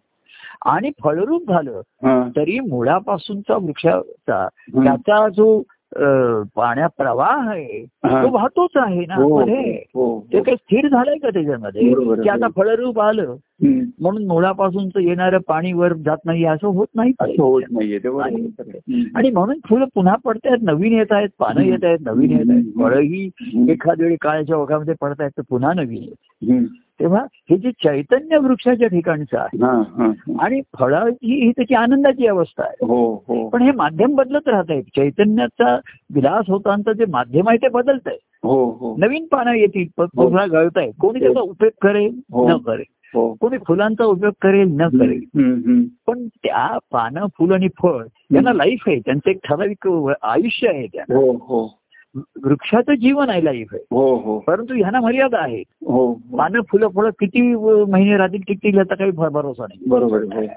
आणि 0.65 0.89
फळरूप 1.03 1.41
झालं 1.49 1.81
हा. 2.03 2.29
तरी 2.35 2.59
मुळापासूनचा 2.59 3.55
वृक्षाचा. 3.55 4.47
त्याचा 4.83 5.27
जो 5.29 5.63
अं, 5.95 6.43
पाण्या 6.55 6.87
प्रवाह 6.87 7.49
आहे 7.49 7.85
हा. 8.05 8.23
तो 8.23 8.31
वाहतोच 8.31 8.69
आहे 8.75 9.05
ना 9.05 9.15
हो 9.15 9.39
मध्ये 9.39 9.83
हो 9.95 10.25
ते 10.33 10.41
काही 10.41 10.55
स्थिर 10.57 10.87
झालंय 10.87 11.15
का 11.15 11.29
त्याच्यामध्ये. 11.29 11.81
की 12.23 12.29
आता 12.29 12.47
फळरूप 12.55 12.99
आलं. 12.99 13.35
म्हणून 13.99 14.27
मुळापासूनच 14.27 14.91
येणारं 14.97 15.37
पाणी 15.47 15.73
वर 15.73 15.93
जात 15.93 16.17
नाही 16.25 16.45
असं 16.45 16.67
होत 16.67 16.87
नाही 16.95 17.11
आणि- 19.15 19.33
म्हणून 19.33 19.59
फुलं 19.69 19.85
पुन्हा 19.95 20.15
पडतायत 20.15 20.57
नवीन 20.61 20.93
येत 20.93 21.11
आहेत 21.11 21.29
पानं 21.39 21.61
येत 21.61 21.83
आहेत 21.83 21.97
नवीन 22.01 22.31
येत 22.31 22.49
आहेत. 22.49 22.63
फळंही 22.79 23.29
हम्म. 23.41 23.69
एखाद 23.69 24.01
वेळी 24.01 24.15
काळाच्या 24.21 24.57
ओघामध्ये 24.57 24.93
पडतायत 25.01 25.31
तर 25.37 25.41
पुन्हा 25.49 25.73
नवीन 25.73 26.03
येत. 26.03 26.49
तेव्हा 26.99 27.23
हे 27.33 27.57
जे 27.57 27.71
चैतन्य 27.71 28.37
वृक्षाच्या 28.37 28.87
ठिकाणचं 28.87 29.37
आहे. 29.37 29.57
आणि 30.39 30.61
फळाची 30.79 31.43
ही 31.43 31.51
त्याची 31.51 31.75
आनंदाची 31.75 32.27
अवस्था 32.27 32.63
आहे. 32.63 32.85
हो 32.85 33.23
हो. 33.27 33.47
पण 33.49 33.61
हे 33.61 33.71
माध्यम 33.71 34.15
बदलत 34.15 34.47
राहत 34.47 34.65
आहे 34.69 34.81
चैतन्याचा 34.81 35.75
विलास 36.15 36.45
होतांचं 36.47 36.91
जे 36.91 37.05
माध्यम 37.09 37.49
आहे 37.49 37.57
ते 37.57 37.67
बदलत 37.69 38.07
आहे 38.07 38.17
हो. 38.43 38.95
नवीन 38.99 39.25
पानं 39.25 39.51
येतील 39.51 39.85
पुन्हा 39.99 40.45
गळत 40.45 40.77
आहे 40.77 40.91
कोणी 40.99 41.19
त्याचा 41.19 41.39
उपयोग 41.39 41.71
करेल. 41.81 42.19
न 42.33 42.57
करेल. 42.57 42.83
कोणी 43.33 43.57
फुलांचा 43.67 44.05
उपयोग 44.05 44.33
करेल 44.41 44.67
न 44.71 44.87
करेल. 44.87 45.21
पण 46.07 46.27
त्या 46.27 46.77
पानं 46.91 47.25
फुल 47.37 47.51
आणि 47.51 47.67
फळ 47.81 48.03
यांना 48.33 48.53
लाईफ 48.53 48.83
आहे. 48.87 48.99
त्यांचं 48.99 49.29
एक 49.29 49.37
ठराविक 49.43 49.87
आयुष्य 50.21 50.67
आहे 50.69 50.87
त्या 50.87 51.03
वृक्षाचं 52.15 52.93
जीवन 52.93 53.29
आहे 53.29 53.43
लाईफ 53.45 53.67
आहे 53.73 53.83
हो 53.91 54.15
हो 54.15 54.39
परंतु 54.39 54.73
ह्यांना 54.73 54.99
मर्यादा 54.99 55.37
आहेत 55.39 55.65
हो 55.85 56.05
हो. 56.05 56.37
पानं 56.37 56.61
फुलं 56.61 56.87
फळं 56.87 57.09
किती 57.09 57.41
महिने 57.91 58.17
राहतील 58.17 58.41
टिकतील 58.47 58.77
याचा 58.77 58.95
काही 58.95 59.11
भरोसा 59.11 59.63
नाही 59.63 59.89
बरोबर 59.89 60.23
आहे. 60.31 60.47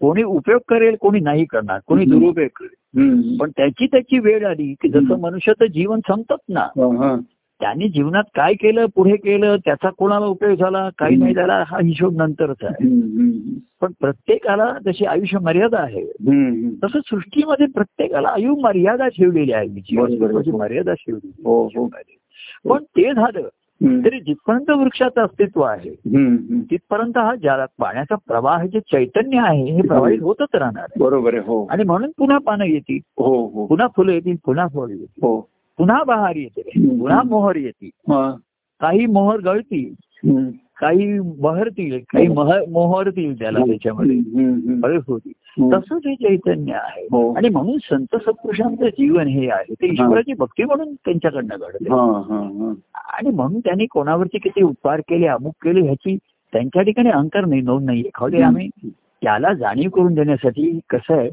कोणी 0.00 0.22
उपयोग 0.22 0.60
करेल 0.68 0.96
कोणी 1.00 1.20
नाही 1.20 1.44
करणार 1.44 1.78
कोणी. 1.86 2.04
दुरुपयोग 2.04 2.48
करेल. 2.56 3.36
पण 3.38 3.50
त्याची 3.50 3.86
त्याची 3.86 4.18
वेळ 4.18 4.46
आली 4.46 4.74
की 4.82 4.88
जसं. 4.88 5.20
मनुष्याचं 5.20 5.66
जीवन 5.66 6.00
संपत 6.08 6.42
ना. 6.48 6.66
त्यांनी 7.62 7.88
जीवनात 7.88 8.22
काय 8.34 8.54
केलं 8.54 8.86
पुढे 8.94 9.16
केलं 9.16 9.56
त्याचा 9.56 9.90
कोणाला 9.90 10.26
उपयोग 10.26 10.58
झाला 10.58 10.88
काही 10.98 11.16
नाही 11.16 11.34
झाला 11.34 11.62
हा 11.66 11.78
हिशोब 11.78 12.16
नंतरच 12.16 12.64
आहे. 12.64 12.88
पण 13.80 13.92
प्रत्येकाला 14.00 14.72
जशी 14.84 15.04
आयुष्य 15.04 15.38
मर्यादा 15.38 15.78
आहे. 15.78 16.04
तसं 16.84 17.00
सृष्टीमध्ये 17.06 17.66
प्रत्येकाला 17.66 18.28
आयु 18.28 18.54
मर्यादा 18.56 19.08
ठेवलेली 19.08 19.52
आहे. 19.52 19.68
जीवनाची 19.68 20.50
मर्यादा 20.50 20.94
ठेवली 20.94 21.30
हो 21.44 21.62
हो. 21.66 21.88
पण 22.68 22.82
ते 22.82 23.12
झालं. 23.14 23.48
तरी 24.04 24.20
जिथपर्यंत 24.20 24.70
वृक्षाचं 24.70 25.20
अस्तित्व 25.20 25.62
आहे. 25.62 25.90
तिथपर्यंत 26.70 27.18
हा 27.18 27.34
ज्याला 27.34 27.64
पाण्याचा 27.78 28.14
प्रवाह 28.14 28.64
जे 28.66 28.80
चैतन्य 28.80 29.38
आहे 29.38 29.70
हे 29.70 29.82
प्रवाहित 29.82 30.22
होतच 30.22 30.54
राहणार 30.54 30.98
बरोबर 30.98 31.34
आहे 31.34 31.42
हो. 31.46 31.64
आणि 31.70 31.84
म्हणून 31.84 32.10
पुन्हा 32.18 32.38
पानं 32.38 32.64
येतील 32.64 32.98
हो 33.18 33.46
हो. 33.46 33.66
पुन्हा 33.66 33.86
फुलं 33.96 34.12
येतील 34.12 34.36
पुन्हा 34.46 34.66
फळ 34.66 34.88
येतील. 34.90 35.06
हो. 35.22 35.51
पुन्हा 35.78 36.02
बहार 36.02 36.36
येते. 36.36 36.62
पुन्हा 36.98 37.22
मोहर 37.22 37.56
येतील 37.56 38.12
हा. 38.12 38.34
काही 38.80 39.06
मोहर 39.06 39.40
गळतील. 39.40 39.94
काही 40.80 41.18
बहरतील 41.20 41.98
काही 41.98 42.28
मह- 42.28 42.70
मोहरतील 42.70 43.38
त्याला 43.38 43.58
त्याच्यामध्ये 43.58 44.16
होतील 45.06 45.32
हम्म. 45.46 45.74
तसंच 45.74 46.02
हे 46.06 46.14
चैतन्य 46.14 46.72
आहे 46.72 47.04
हो. 47.04 47.32
आणि 47.34 47.48
म्हणून 47.48 47.78
संत 47.82 48.06
सत्पुरुषांचं 48.12 48.86
जीवन 48.86 49.26
हे 49.26 49.50
आहे 49.50 49.74
ते 49.74 49.86
ईश्वराची 49.86 50.32
भक्ती 50.32 50.64
म्हणून 50.64 50.94
त्यांच्याकडनं 50.94 51.56
घडते. 51.60 51.94
आणि 52.94 53.30
म्हणून 53.30 53.60
त्यांनी 53.60 53.86
कोणावरती 53.86 54.38
किती 54.38 54.62
उपकार 54.62 55.00
केले 55.00 55.26
अमुक 55.26 55.54
केले 55.64 55.80
ह्याची 55.80 56.16
त्यांच्या 56.52 56.82
ठिकाणी 56.82 57.10
अंकर 57.10 57.44
नाही 57.44 57.60
नोंद 57.60 57.86
नाहीये 57.86 58.10
खाली 58.14 58.42
आम्ही 58.42 58.68
त्याला 59.22 59.52
जाणीव 59.52 59.90
करून 59.90 60.14
देण्यासाठी 60.14 60.78
कसं 60.90 61.18
आहे. 61.18 61.30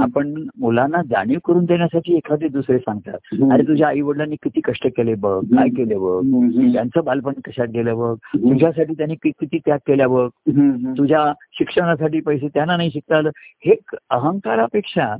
आपण 0.00 0.44
मुलांना 0.60 1.02
जाणीव 1.02 1.38
करून 1.44 1.64
देण्यासाठी 1.64 2.16
एखादे 2.16 2.48
दुसरे 2.48 2.78
सांगतात. 2.78 3.52
अरे 3.52 3.62
तुझ्या 3.62 3.88
आई 3.88 4.00
वडिलांनी 4.00 4.36
किती 4.36 4.60
कष्ट 4.60 4.86
केले 4.86 5.14
बघ 5.14 5.44
काय 5.44 5.68
केले 5.68 5.94
बघ. 5.94 6.20
त्यांचं 6.72 7.04
बालपण 7.04 7.32
कशात 7.44 7.68
गेलं 7.68 7.98
बघ 7.98 8.14
तुझ्यासाठी 8.34 8.94
त्यांनी 8.94 9.14
किती 9.14 9.58
त्याग 9.58 9.78
केल्या 9.86 10.08
बघ. 10.08 10.28
तुझ्या 10.98 11.32
शिक्षणासाठी 11.52 12.20
पैसे 12.20 12.48
त्यांना 12.48 12.76
नाही 12.76 12.90
शिकता 12.90 13.16
आलं 13.16 13.30
हे 13.66 13.74
अहंकारापेक्षा. 14.10 15.16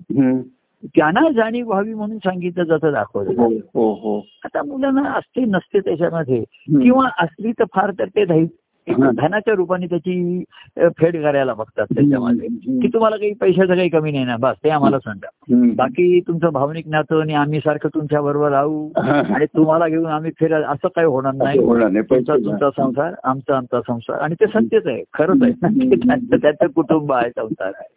त्यांना 0.97 1.31
जाणीव 1.31 1.67
व्हावी 1.67 1.95
म्हणून 1.95 2.19
सांगितलं 2.19 2.65
जातं 2.65 2.93
दाखवलं 2.93 3.43
हो. 3.43 3.49
हो 3.75 3.93
हो 3.95 4.27
आता 4.45 4.63
मुलांना 4.63 5.03
असते 5.11 5.45
नसते 5.45 5.81
त्याच्यामध्ये. 5.81 6.45
किंवा 6.83 7.09
असली 7.19 7.53
तर 7.53 7.65
फार 7.75 7.91
तर 7.91 8.05
ते 8.05 8.25
एक. 8.89 8.97
धनाच्या 9.17 9.55
रूपाने 9.55 9.87
त्याची 9.87 10.45
फेड 10.99 11.23
करायला 11.23 11.55
बघतात 11.55 11.87
त्याच्यामध्ये. 11.95 12.49
की 12.81 12.89
तुम्हाला 12.89 13.17
काही 13.17 13.33
पैशाचं 13.35 13.75
काही 13.75 13.89
कमी 13.89 14.13
नाही 14.13 14.25
ना 14.25 14.37
बस 14.37 14.57
ते 14.65 14.71
आम्हाला 14.71 14.99
सांगा. 14.99 15.29
बाकी 15.77 16.21
तुमचं 16.21 16.49
भावनिक 16.49 16.89
नातं 16.89 17.21
आणि 17.21 17.35
आम्ही 17.35 17.61
सारखं 17.61 17.89
तुमच्या 17.89 18.21
बरोबर 18.21 18.51
राहू 18.51 18.89
आणि 18.97 19.47
तुम्हाला 19.47 19.89
घेऊन 19.89 20.07
आम्ही 20.07 20.31
फिरा 20.41 20.59
असं 20.69 20.89
काही 20.89 21.07
होणार 21.07 21.33
नाही. 21.35 21.59
तुमचा 22.01 22.37
तुमचा 22.37 22.71
संसार 22.71 23.15
आमचा 23.25 23.57
आमचा 23.57 23.81
संसार 23.81 24.21
आणि 24.21 24.35
ते 24.35 24.47
सत्यच 24.47 24.87
आहे 24.87 25.03
खरंच 25.13 25.43
आहे 25.43 25.53
त्यांचं 26.43 26.67
कुटुंब 26.67 27.13
आहे 27.13 27.31
संसार 27.31 27.69
आहे. 27.69 27.95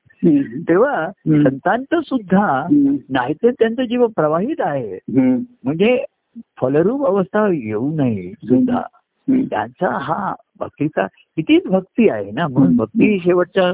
तेव्हा. 0.67 1.07
संतांचं 1.27 1.99
सुद्धा 2.01 2.45
हम्म. 2.45 2.95
नाही 3.09 3.33
तर 3.33 3.49
त्यांचं 3.49 3.83
जीवन 3.83 4.07
प्रवाहित 4.15 4.55
आहे. 4.59 4.99
म्हणजे 5.09 6.03
फलरूप 6.61 7.05
अवस्था 7.05 7.47
येऊ 7.47 7.95
नये 7.95 8.31
सुद्धा. 8.43 8.81
त्यांचा 9.27 9.89
हा 10.01 10.33
भक्तीचा 10.61 11.05
कितीच 11.05 11.63
भक्ती 11.65 12.09
आहे 12.09 12.31
ना? 12.31 12.47
म्हणून 12.47 12.75
भक्ती 12.75 13.13
ही 13.13 13.19
शेवटच्या 13.19 13.73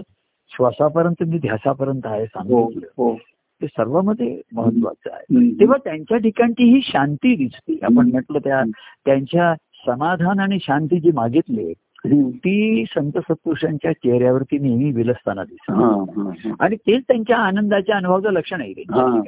श्वासापर्यंत 0.52 1.24
मी 1.28 1.38
ध्यासापर्यंत 1.38 2.06
आहे 2.06 2.22
हो 2.22 2.26
सांगितलं 2.26 2.88
हो. 2.98 3.16
ते 3.62 3.68
सर्वांमध्ये 3.68 4.42
महत्वाचं 4.54 5.14
आहे. 5.14 5.60
तेव्हा 5.60 5.78
त्यांच्या 5.84 6.18
ठिकाणची 6.18 6.64
ही 6.64 6.82
शांती 6.84 7.36
दिसते. 7.36 7.80
आपण 7.84 8.10
म्हटलं 8.12 8.40
त्या 8.40 8.64
त्यांच्या 9.06 9.54
समाधान 9.88 10.40
आणि 10.40 10.58
शांती 10.62 11.00
जी 11.00 11.12
मागितली 11.12 11.74
ती 12.06 12.84
संत 12.90 13.12
सत्पुरुषांच्या 13.18 13.92
चेहऱ्यावरती 13.92 14.58
नेहमी 14.60 14.92
विलसताना 14.92 15.44
दिसते 15.44 15.74
हा, 15.74 15.86
हा, 15.86 16.32
हा. 16.46 16.54
आणि 16.60 16.76
तेच 16.76 17.04
त्यांच्या 17.08 17.38
आनंदाच्या 17.38 17.96
अनुभवाचं 17.98 18.32
लक्षण 18.32 18.62
आहे 18.62 18.72
हा. 18.72 19.20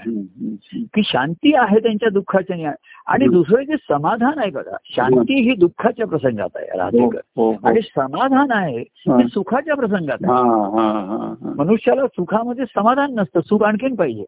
की 0.73 1.01
शांती 1.05 1.55
आहे 1.55 1.79
त्यांच्या 1.79 2.09
दुःखाच्या 2.09 2.55
आणि- 2.55 2.73
आणि 3.07 3.27
दुसरं 3.27 3.63
जे 3.63 3.75
समाधान 3.89 4.39
आहे 4.39 4.51
बघा 4.51 4.77
शांती 4.85 5.41
ही 5.41 5.55
दुःखाच्या 5.55 6.07
प्रसंगात 6.07 6.49
आहे 6.55 6.65
हो, 6.71 6.77
राहते 6.77 7.03
हो, 7.03 7.09
हो. 7.37 7.55
आणि 7.63 7.81
समाधान 7.81 8.51
आहे 8.51 8.77
हा. 8.77 9.17
ते 9.19 9.27
सुखाच्या 9.27 9.75
प्रसंगात 9.75 10.25
हा, 10.25 10.33
आहे 10.33 10.49
हा, 10.49 10.91
हा, 10.91 11.35
हा. 11.41 11.53
मनुष्याला 11.57 12.07
सुखामध्ये 12.07 12.65
समाधान 12.65 13.13
नसतं 13.13 13.39
सुख 13.39 13.63
आणखीन 13.63 13.95
पाहिजे. 13.95 14.23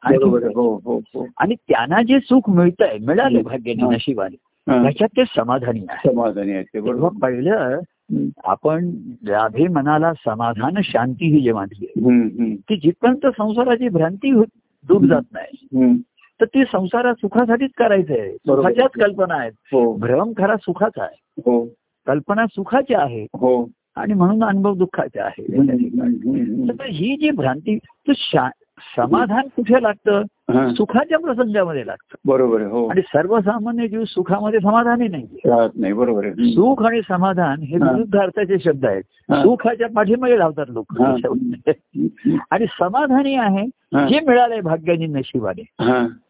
हो 0.56 0.76
हो 0.86 0.98
हो 0.98 1.28
आणि 1.38 1.56
त्यांना 1.56 2.02
जे 2.02 2.20
सुख 2.20 2.50
मिळतंय 2.50 2.98
मिळाले. 3.02 3.42
भाग्याने 3.42 3.84
हा. 3.84 3.92
नशिबाने 3.92 4.36
हा. 4.68 4.84
त्याच्यात 4.84 5.10
ते 5.18 5.24
समाधानी 5.36 5.86
आहे 5.90 6.10
समाधानी 6.10 6.52
आहे 6.52 6.64
ते 6.64 6.70
तेव्हा 6.74 6.92
बरोबर 6.94 7.18
पहिलं 7.22 7.80
आपण 8.44 8.92
राधे 9.28 9.68
मनाला 9.68 10.14
समाधान 10.14 10.74
शांती 10.84 11.26
ही 11.26 11.42
जे 11.42 11.54
मानली 11.54 11.86
की 12.68 12.76
जिथपर्यंत 12.78 13.28
संसाराची 13.38 13.90
भ्रांती 13.90 14.32
दूर 14.88 15.06
जात 15.06 15.22
नाही. 15.34 15.68
तर 16.42 16.46
ती 16.46 16.64
संसारात 16.72 17.14
सुखासाठीच 17.14 17.72
करायचं 17.78 18.14
आहे. 18.14 18.32
सुखाच्याच 18.32 18.92
कल्पना 18.92 19.36
आहेत. 19.36 19.52
हो. 19.52 19.98
भ्रम 19.98 20.32
खरा 20.38 20.56
सुखाचा 20.58 21.04
आहे. 21.04 21.20
हो. 21.38 21.66
कल्पना 22.08 22.46
सुखाची 22.48 22.94
आहे 22.94 23.24
हो. 23.24 23.70
आणि 23.96 24.14
म्हणून 24.14 24.44
अनुभव 24.44 24.74
दुःखाचा 24.74 25.24
आहे. 25.24 25.44
ही 26.90 27.18
जी 27.18 27.30
भ्रांती 27.30 27.78
समाधान 28.98 29.48
कुठे 29.56 29.84
लागतं? 29.84 30.22
सुखाच्या 30.76 31.20
प्रसंगामध्ये 31.20 31.86
लागतं. 31.88 32.16
बरोबर 32.26 32.62
हो. 32.62 32.88
आणि 32.88 33.02
सर्वसामान्य 33.02 33.88
जीव 33.88 34.04
सुखामध्ये 34.04 34.60
समाधानी 34.60 35.08
नाही. 35.08 35.28
बरोबर. 35.94 36.30
सुख 36.40 36.84
आणि 36.86 37.02
समाधान 37.10 37.60
हे. 37.60 37.76
विरुद्ध 37.94 38.20
अर्थाचे 38.20 38.56
शब्द 38.60 38.86
आहेत. 38.86 39.04
सुखाच्या 39.44 39.88
पाठीमागे 39.96 40.40
लावतात 40.40 40.66
लोक. 40.70 41.02
आणि 42.52 42.66
समाधानी 42.80 43.36
आहे 43.36 43.66
हा. 43.94 44.08
जे 44.08 44.20
मिळालंय 44.28 44.62
भाग्याने 44.62 45.06
नशिबाने. 45.06 45.66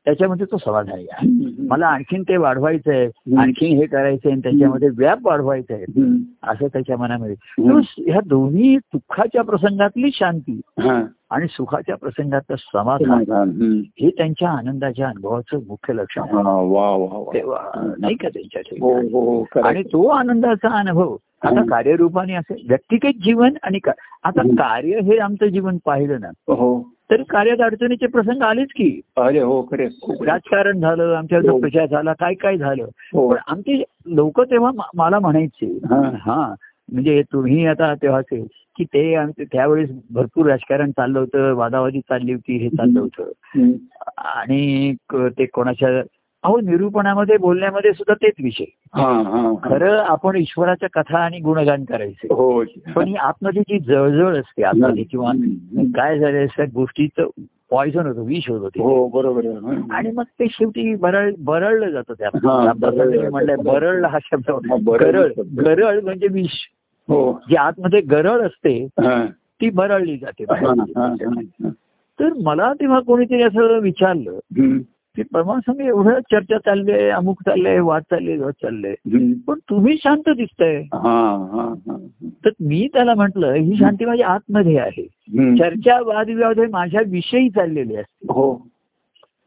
त्याच्यामध्ये 0.05 0.45
तो 0.51 0.57
समाधानी 0.57 1.05
आहे. 1.11 1.27
मला 1.67 1.87
आणखीन 1.87 2.23
ते 2.23 2.37
वाढवायचं 2.37 2.91
आहे 2.91 3.05
आणखीन 3.37 3.77
हे 3.77 3.85
करायचं 3.85 4.29
आहे 4.29 4.39
त्याच्यामध्ये 4.39 4.89
व्याप 4.97 5.17
वाढवायचा 5.23 5.73
आहे 5.73 5.83
असं 6.43 6.67
त्याच्या 6.67 6.97
मनामध्ये. 6.97 7.35
ह्या 7.97 8.19
दोन्ही 8.25 8.77
दुःखाच्या 8.77 9.41
प्रसंगातली 9.41 10.09
शांती. 10.13 10.61
आणि 11.31 11.45
सुखाच्या 11.49 11.95
प्रसंगातलं 11.95 12.55
समाधान. 12.55 13.23
हे 14.01 14.09
त्यांच्या 14.09 14.49
आनंदाच्या 14.49 15.07
अनुभवाचं 15.07 15.59
मुख्य 15.67 15.93
लक्षण 15.93 16.21
हा, 16.21 17.33
तेव्हा 17.33 17.93
नाही 17.99 18.15
का 18.15 18.29
त्यांच्या 18.29 18.61
हो 18.81 18.93
ठिकाणी 18.93 19.07
हो 19.13 19.43
खरं 19.43 19.67
आणि 19.67 19.83
तो 19.83 20.07
आनंदाचा 20.07 20.69
अनुभव. 20.79 21.15
आता. 21.41 21.61
कार्यरूपाने 21.69 22.33
असे 22.33 22.53
व्यक्तिगत 22.69 23.23
जीवन 23.23 23.53
आणि 23.63 23.79
आता. 24.23 24.41
कार्य 24.41 24.99
हे 24.99 25.17
आमचं 25.17 25.45
जीवन 25.45 25.77
पाहिलं 25.85 26.19
ना 26.19 26.27
हो. 26.47 26.81
तर 27.11 27.21
कार्यात 27.29 27.61
अडचणीचे 27.61 28.07
प्रसंग 28.07 28.41
आलेच 28.41 28.67
की. 28.75 29.01
अरे 29.17 29.39
हो 29.39 29.61
खरे 29.71 29.85
राजकारण 30.25 30.79
झालं 30.79 31.15
आमच्या 31.15 31.39
हो. 31.39 31.59
प्रचार 31.59 31.85
झाला 31.85 32.13
काय 32.13 32.33
काय 32.33 32.57
झालं? 32.57 32.85
हो. 33.13 33.29
पण 33.29 33.37
आमचे 33.47 33.83
लोक 34.05 34.41
तेव्हा 34.41 34.71
मला 34.95 35.19
म्हणायचे 35.19 35.79
हा. 36.15 36.53
म्हणजे 36.91 37.21
तुम्ही 37.33 37.65
आता 37.65 37.93
तेव्हाचे 37.93 38.41
की 38.77 38.83
ते 38.83 39.13
आमचे 39.15 39.43
त्यावेळेस 39.43 39.89
भरपूर 40.11 40.45
राजकारण 40.45 40.91
चाललं 40.91 41.19
होतं 41.19 41.53
वादावादी 41.53 41.99
चालली 41.99 42.33
होती 42.33 42.57
हे 42.57 42.69
चाललं 42.69 42.99
होतं. 42.99 43.31
आणि 44.17 44.93
ते 45.11 45.45
कोणाच्या 45.45 46.01
अहो 46.43 46.59
निरूपणामध्ये 46.59 47.37
बोलण्यामध्ये 47.37 47.91
सुद्धा 47.93 48.13
तेच 48.13 48.33
विषय. 48.43 48.65
खरं 49.63 49.97
आपण 49.97 50.35
ईश्वराच्या 50.35 50.89
कथा 50.93 51.17
आणि 51.19 51.39
गुणगान 51.39 51.83
करायचे 51.83 52.27
हो 52.31 52.63
पण 52.95 53.07
ही 53.07 53.15
आतमध्ये 53.15 53.61
जी 53.61 53.79
जळजळ 53.79 54.39
असते 54.39 54.63
आतमध्ये 54.63 55.03
किंवा. 55.03 55.31
काय 55.95 56.19
झालं 56.19 56.45
त्या 56.45 56.65
गोष्टीचं 56.73 57.27
पॉयझन 57.71 58.07
होतं 58.07 58.25
विष 58.25 58.49
होतं 58.49 58.67
ते 58.67 58.81
हो 58.81 59.07
बरोबर. 59.07 59.45
आणि 59.91 60.11
मग 60.11 60.23
ते 60.39 60.47
शेवटी 60.51 60.95
बरळ 60.95 61.31
बरळलं 61.39 61.89
जातं 61.89 62.13
बरळलं 62.79 63.29
म्हणलंय 63.29 63.55
जातं. 63.55 63.69
बरळला 63.69 64.07
हा 64.07 64.17
शब्द 64.23 64.51
गरळ. 64.89 65.31
गरळ 65.57 65.99
म्हणजे 65.99 66.27
विष 66.27 66.59
हो. 67.07 67.39
जी 67.49 67.55
आतमध्ये 67.55 68.01
गरळ 68.01 68.41
असते. 68.41 68.87
ती 69.61 69.69
बरळली 69.69 70.17
जाते. 70.17 70.43
तर 72.19 72.33
मला 72.43 72.73
तेव्हा 72.73 72.99
कोणीतरी 72.99 73.43
असं 73.43 73.79
विचारलं. 73.79 74.37
की 75.15 75.23
परमासंग 75.23 75.79
एवढं 75.79 76.19
चर्चा 76.19 76.57
चालले 76.57 77.09
अमुक 77.09 77.41
चाललंय 77.41 77.79
वाद 77.79 78.01
चालले 78.01 78.37
वाद 78.37 78.53
चालले. 78.53 78.93
पण 79.47 79.59
तुम्ही 79.69 79.97
शांत 80.03 80.29
दिसतंय. 80.29 80.77
हा 80.93 81.47
हा 81.53 81.73
हा. 81.87 82.07
तर 82.45 82.49
मी 82.59 82.87
त्याला 82.93 83.13
म्हटलं 83.13 83.53
ही 83.53 83.75
शांती 83.75 84.05
माझ्या 84.05 84.27
आतमध्ये 84.27 84.77
आहे. 84.77 85.07
चर्चा 85.57 85.99
वादविवाद 86.01 86.59
हे 86.59 86.65
माझ्या 86.67 87.01
विषयी 87.07 87.49
चाललेले 87.49 87.95
असते. 87.95 88.25
हो. 88.33 88.67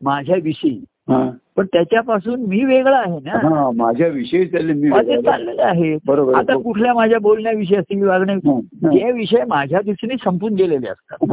माझ्या 0.03 0.37
विषयी 0.43 0.85
हा. 1.09 1.31
पण 1.57 1.67
त्याच्यापासून 1.67 2.41
मी 2.41 2.65
वेगळा 2.65 2.97
आहे 2.97 3.19
ना. 3.25 3.49
हा 3.49 3.71
माझ्या 3.77 4.09
विषयी 4.09 4.47
चाललेलं 4.47 5.63
आहे. 5.63 5.99
बरोबर. 6.07 6.35
आता 6.35 6.57
कुठल्या 6.57 6.95
माझ्या 6.95 7.19
बोलण्याविषयी 7.19 7.77
असतील 7.77 8.03
वागण्या 8.03 8.37
हा, 8.37 9.13
विषय 9.13 9.45
माझ्या 9.49 9.81
दृष्टीने 9.81 10.15
संपून 10.25 10.55
गेलेले 10.55 10.89
असतात. 10.89 11.33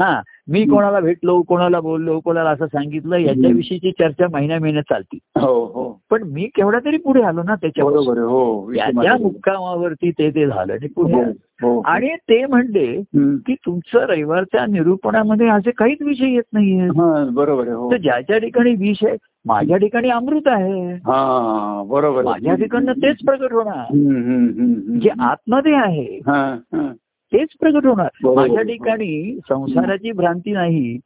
हा, 0.00 0.20
मी 0.48 0.64
कोणाला 0.64 1.00
भेटलो 1.00 1.42
कोणाला 1.42 1.80
बोललो 1.80 2.20
कोणाला 2.20 2.50
असं 2.50 2.66
सांगितलं 2.66 3.16
याच्याविषयीची 3.16 3.90
चर्चा 3.90 4.26
महिन्या 4.32 4.60
महिन्यात 4.60 4.92
चालती. 4.92 5.18
हो 5.36 5.64
हो. 5.64 6.00
पण 6.10 6.22
मी 6.22 6.42
केवढा 6.44 6.78
तरी 6.78 6.96
पुढे 6.96 7.22
आलो 7.22 7.42
ना 7.42 7.54
त्याच्यावर 7.54 7.92
बरोबर 7.92 8.18
आहे 8.18 8.26
हो. 8.26 8.66
विषय 8.66 8.90
माझ्या- 8.94 9.20
मुक्कामावरती 9.20 10.10
ते 10.10 10.30
ते 10.30 10.46
झालं 10.46 10.72
आणि 10.72 10.86
पुढे 10.86 11.22
हो. 11.62 11.80
आणि 11.80 12.08
ते 12.08 12.46
म्हणले. 12.46 13.02
की 13.16 13.54
तुमचं 13.54 13.98
रविवारच्या 13.98 14.66
निरूपणामध्ये 14.66 15.48
असे 15.48 15.70
काहीच 15.70 16.02
विषय 16.02 16.28
येत 16.28 16.42
नाहीये 16.52 16.80
हा 16.80 17.28
बरोबर 17.32 17.96
ज्याच्या 17.96 18.38
ठिकाणी 18.38 18.74
विष 18.74 19.04
आहे 19.04 19.16
माझ्या 19.46 19.76
ठिकाणी 19.76 20.10
अमृत 20.10 20.48
आहे 20.48 20.92
हा 20.94 21.82
बरोबर. 21.86 22.24
माझ्या 22.24 22.54
ठिकाणं 22.54 22.92
तेच 22.92 23.16
प्रगट 23.26 23.52
होणार. 23.52 23.84
जे 25.00 25.10
आतमध्ये 25.20 25.74
आहे. 25.74 26.20
तेच 27.32 27.48
प्रगट 27.60 27.86
होणार. 27.86 28.08
माझ्या 28.36 28.62
ठिकाणी 28.62 29.38
संसाराची 29.48 30.12
भ्रांती 30.12 30.52
नाही. 30.52 30.98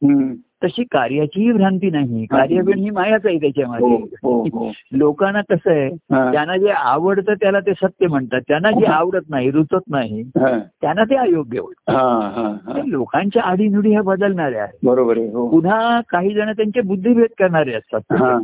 तशी 0.63 0.83
कार्याचीही 0.83 1.51
भ्रांती 1.51 1.89
नाही. 1.89 2.25
कार्यबिण 2.25 2.79
ही 2.79 2.89
मायाच 2.89 3.25
आहे 3.25 3.35
हो, 3.35 3.41
त्याच्यामध्ये 3.41 3.95
हो, 4.23 4.43
हो. 4.53 4.71
लोकांना 4.91 5.41
कसं 5.41 5.71
आहे 5.71 5.87
हा, 5.87 6.31
त्यांना 6.31 6.57
जे 6.57 6.69
आवडतं 6.69 7.33
त्याला 7.33 7.59
ते 7.59 7.73
सत्य 7.73 8.07
म्हणतात. 8.07 8.41
त्यांना 8.47 8.71
जे 8.71 8.85
आवडत 8.85 9.29
नाही 9.29 9.51
रुचत 9.51 9.89
नाही 9.89 10.21
हा, 10.21 10.57
त्यांना 10.81 11.03
ते 11.03 11.15
अयोग्य 11.15 11.59
वाटतं. 11.59 11.93
हा, 11.93 12.29
हा, 12.35 12.73
हा. 12.73 12.81
लोकांच्या 12.85 13.43
आडीनुडी 13.43 13.91
ह्या 13.91 14.01
बदलणाऱ्या 14.01 14.63
आहेत. 14.63 14.73
बरोबर 14.83 15.17
हो. 15.17 15.47
पुन्हा 15.49 16.01
काही 16.09 16.33
जण 16.33 16.51
त्यांचे 16.51 16.81
बुद्धिभेद 16.81 17.29
करणारे 17.39 17.73
असतात. 17.73 18.01
हा. 18.11 18.37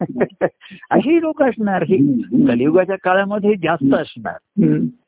अशी 0.90 1.20
लोक 1.20 1.42
असणार. 1.42 1.82
ही. 1.82 1.96
कलियुगाच्या 2.48 2.96
काळामध्ये 3.04 3.54
जास्त 3.54 3.94
असणार. 3.94 4.36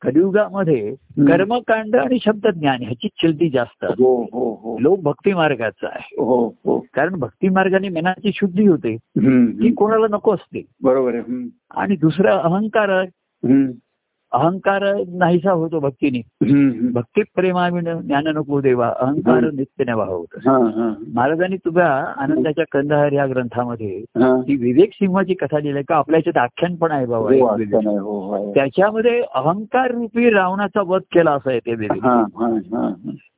कलियुगामध्ये 0.01 0.95
कर्मकांड 1.27 1.95
आणि 1.95 2.17
शब्दज्ञान 2.25 2.81
ह्याची 2.81 3.07
चलती 3.23 3.49
जास्त. 3.49 3.85
हो 3.85 4.23
हो 4.23 4.59
हो. 4.63 4.77
लोक 4.79 4.99
भक्ती 4.99 5.33
मार्गाचा 5.33 5.87
आहे. 5.87 6.10
हो 6.19 6.47
हो. 6.47 6.85
कारण 6.93 7.19
भक्ती 7.19 7.49
मार्गाने 7.49 7.89
मनाची 7.89 8.31
शुद्धी 8.33 8.67
होते. 8.67 8.95
ती. 8.95 9.73
कोणाला 9.73 10.05
नको 10.11 10.33
असते. 10.33 10.65
बरोबर 10.83 11.15
आहे 11.15 11.49
आणि 11.75 11.95
दुसरा 11.95 12.35
अहंकार 12.35 12.89
अहंकार 14.33 15.03
नाहीसा 15.07 15.51
होतो 15.51 15.79
भक्तीने. 15.79 16.21
भक्ती 16.93 17.21
प्रेमाविण 17.35 17.83
ज्ञान 17.83 18.27
नको 18.27 18.61
देवा 18.61 18.93
अहंकार 18.99 19.51
नित्यने 19.51 19.91
होत. 19.91 20.27
हा, 20.35 20.57
हा, 20.57 21.03
महाराजांनी 21.13 21.57
तुझ्या 21.57 22.13
आनंदाच्या 22.17 22.65
कंदहार 22.71 23.11
या 23.11 23.27
ग्रंथामध्ये. 23.27 24.03
ती 24.41 24.55
विवेक 24.55 24.89
सिंहाची 24.93 25.33
कथा 25.33 25.59
लिहिली 25.59 25.83
का? 25.83 25.95
आपल्या 25.95 26.17
याच्यात 26.17 26.43
आख्यान 26.43 26.75
पण 26.75 26.91
आहे 26.91 27.05
बाबा 27.05 27.29
हो, 27.29 27.47
हो, 27.99 28.37
हो. 28.37 28.53
त्याच्यामध्ये 28.53 29.23
अहंकार 29.35 29.91
रूपी 29.91 30.29
रावणाचा 30.29 30.81
वध 30.81 31.01
केला 31.11 31.31
असं 31.31 31.49
आहे 31.49 31.59
ते 31.59 31.71
विवेक. 31.71 32.03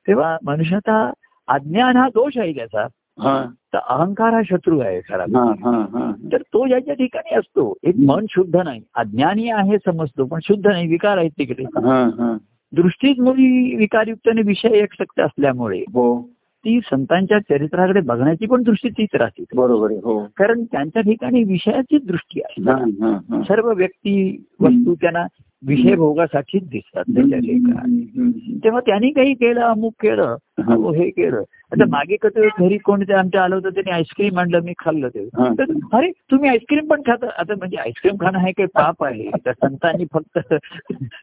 तेव्हा 0.08 0.38
मनुष्याचा 0.46 1.14
अज्ञान 1.48 1.98
हा 1.98 2.08
दोष 2.08 2.38
आहे 2.38 2.54
त्याचा. 2.54 2.88
हा, 3.20 3.46
तर 3.74 3.78
अहंकार 3.90 4.34
हा 4.34 4.42
शत्रू 4.46 4.80
आहे 4.80 5.02
खरा 5.10 5.24
हा, 5.24 5.44
हा, 5.44 5.86
हा. 5.94 6.12
तर 6.32 6.42
तो 6.42 6.68
ज्याच्या 6.68 6.94
ठिकाणी 6.94 7.36
असतो 7.36 7.74
एक 7.84 7.96
मन 8.06 8.26
शुद्ध 8.30 8.56
नाही. 8.56 8.82
अज्ञानी 8.96 9.50
आहे 9.50 9.78
समजतो 9.86 10.26
पण 10.26 10.40
शुद्ध 10.44 10.68
नाही 10.68 10.88
विकार 10.88 11.18
आहेत 11.18 11.32
तिकडे. 11.38 11.64
हा, 11.64 12.04
हा. 12.04 12.38
दृष्टीच 12.74 13.20
मुली 13.20 13.76
विकारयुक्तने 13.76 14.42
विषय 14.42 14.68
एक 14.68 14.94
शक्त 14.94 15.20
असल्यामुळे 15.20 15.80
हो. 15.80 16.30
ती 16.66 16.80
संतांच्या 16.92 17.40
चरित्राकडे 17.40 18.02
बघण्याची 18.02 18.46
पण 18.46 18.64
दृष्टी 18.64 18.90
तीच 18.90 19.10
राहते. 19.14 19.44
बरोबर 19.56 19.92
हो. 19.92 20.28
कारण 20.38 20.64
त्यांच्या 20.64 21.02
ठिकाणी 21.02 21.44
विषयाचीच 21.44 22.06
दृष्टी 22.06 22.42
आहे. 22.42 22.64
सर्व 23.44 23.74
व्यक्ती 23.74 24.46
वस्तू 24.60 24.96
त्यांना 24.96 25.26
विषय 25.68 25.96
भोगासाठीच 25.96 26.70
दिसतात 26.70 27.04
त्याच्या 27.16 27.38
हम्म, 27.38 28.32
तेव्हा 28.64 28.80
त्यांनी 28.80 29.12
काही 29.12 29.34
केलं 29.34 29.62
अमुक 29.62 29.94
केलं 30.02 30.36
हा. 30.60 30.92
हे 30.96 31.10
केलं. 31.10 31.44
आता 31.72 31.84
मागे 31.90 32.16
कसं 32.16 32.48
घरी 32.60 32.78
कोणते 32.78 33.14
आमच्या 33.14 33.44
आलं 33.44 33.56
होतं 33.56 33.70
त्यांनी 33.70 33.92
आईस्क्रीम 33.92 34.40
आणलं 34.40 34.64
मी 34.64 34.74
खाल्लं 34.80 35.08
ते. 35.08 35.28
तर 35.28 35.64
अरे 35.94 36.12
तुम्ही 36.32 36.50
आईस्क्रीम 36.50 36.88
पण 36.88 37.02
खाता. 37.02 37.28
आता 37.38 37.56
म्हणजे 37.56 37.78
आईस्क्रीम 37.78 38.16
खाणं 38.16 38.40
हे 38.40 38.52
काही 38.52 38.68
पाप 38.68 39.04
आहे. 39.04 39.30
तर 39.46 39.52
संतांनी 39.52 40.06
फक्त 40.14 40.40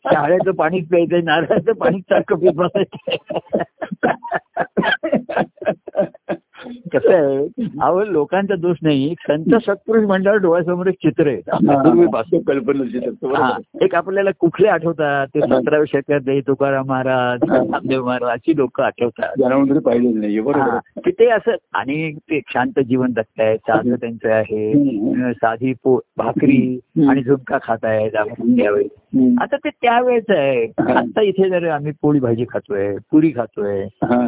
शाळेचं 0.05 0.51
पाणीच 0.51 0.89
प्यायचंय 0.89 1.21
नारळाचं 1.21 1.73
पाणीच 1.73 2.03
सारखं 2.03 2.37
पित 2.37 2.53
बसायचं 2.55 3.17
कसं 6.67 7.13
आहे 7.13 7.65
अहो 7.81 8.05
लोकांचा 8.05 8.55
दोष 8.55 8.77
नाही. 8.83 9.15
संत 9.21 9.55
सत्पुरुष 9.55 10.05
म्हणल्यावर 10.05 10.39
डोळ्यासमोर 10.39 10.87
एक 10.87 10.95
चित्र 10.95 11.27
आहे. 11.27 11.41
आहे. 13.37 13.85
एक 13.85 13.95
आपल्याला 13.95 14.31
कुठले 14.39 14.69
आठवतात? 14.69 15.27
ते 15.27 15.41
सतराव्या 15.41 16.01
शतकात 16.01 16.21
आहे, 16.29 16.41
तुकाराम 16.41 16.87
महाराज 16.87 17.41
नामदेव 17.51 18.05
महाराज 18.05 18.31
अशी 18.31 18.57
लोक 18.57 18.81
आठवतात. 18.81 19.37
हा, 20.61 20.69
आहे. 20.71 21.01
की 21.05 21.11
ते 21.11 21.27
असं 21.27 21.53
आणि 21.75 22.13
ते 22.13 22.41
शांत 22.49 22.81
जीवन 22.81 23.13
जगतायत 23.13 23.59
साधं 23.59 23.95
त्यांचं 23.95 24.33
आहे. 24.33 24.73
साधी 25.33 25.73
पो 25.73 26.01
भाकरी. 26.17 26.81
आणि 27.09 27.23
झुमका 27.23 27.59
खातायत 27.63 28.17
आपण 28.17 28.61
त्यावेळी. 28.61 28.89
आता 29.41 29.57
ते 29.57 29.71
त्यावेळेच 29.71 30.25
आहे. 30.29 30.73
आता 30.79 31.21
इथे 31.21 31.49
जर 31.49 31.69
आम्ही 31.69 31.93
पोळी 32.03 32.21
भाजी 32.21 32.45
खातोय 32.45 32.97
पुरी 33.11 33.31
खातोय. 33.31 33.87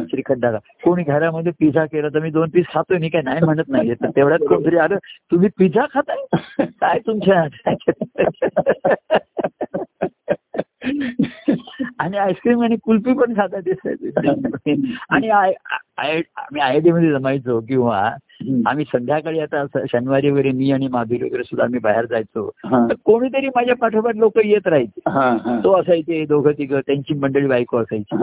श्रीखंडा 0.09 0.57
कोणी 0.83 1.03
घरामध्ये 1.03 1.51
पिझ्झा 1.59 1.85
केला 1.85 2.07
तर 2.07 2.19
मी 2.19 2.29
दोन 2.29 2.49
पीस 2.49 2.65
खातोय 2.73 2.97
मी 2.97 3.09
काय 3.09 3.21
नाही 3.21 3.45
म्हणत 3.45 3.95
तर 4.01 4.09
तेवढ्यात 4.09 4.39
कोणतरी 4.49 4.77
आलं 4.77 4.97
तुम्ही 5.31 5.49
पिझ्झा 5.57 5.85
खाताय? 5.93 6.63
काय 6.63 6.99
तुमच्या? 6.99 7.47
आणि 11.99 12.17
आईस्क्रीम 12.17 12.63
आणि 12.63 12.75
कुल्फी 12.83 13.13
पण 13.13 13.33
खाता 13.33 13.59
दिसत 13.59 13.87
आणि 15.09 15.29
आम्ही 15.29 16.59
आयमध्ये 16.59 17.11
जमायचो 17.11 17.59
किंवा 17.59 18.11
आम्ही 18.65 18.85
संध्याकाळी 18.85 19.39
आता 19.39 19.65
शनिवारी 19.91 20.29
वगैरे 20.29 20.51
मी 20.51 20.71
आणि 20.71 20.87
माधुरी 20.87 21.23
वगैरे 21.23 21.43
सुद्धा 21.43 21.63
आम्ही 21.63 21.79
बाहेर 21.79 22.05
जायचो. 22.05 22.51
तर 22.89 22.93
कोणीतरी 23.05 23.47
माझ्या 23.47 23.75
पाठोपाठ 23.75 24.15
लोक 24.15 24.37
येत 24.45 24.67
राहायचे. 24.67 25.01
तो 25.63 25.81
असायचे 25.81 26.25
दोघं 26.25 26.51
तिघं 26.51 26.79
त्यांची 26.79 27.13
मंडळी 27.13 27.47
बायको 27.47 27.77
असायची. 27.77 28.15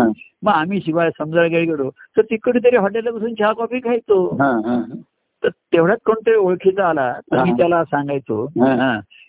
मग 0.43 0.53
आम्ही 0.53 0.81
शिवाय 0.81 1.11
समजा 1.19 1.47
गेलो 1.47 1.91
तर 1.91 2.23
तिकडे 2.23 2.59
तरी 2.59 2.77
हॉटेलला 2.77 3.11
बसून 3.11 3.35
चहा 3.35 3.53
कॉफी 3.53 3.79
खायचो. 3.79 4.37
तर 5.45 5.49
तेवढ्यात 5.49 5.99
कोणतरी 6.05 6.35
ओळखीचा 6.35 6.89
आला 6.89 7.13
तर 7.13 7.37
मी. 7.45 7.51
त्याला 7.53 7.85
सांगायचो. 7.85 8.47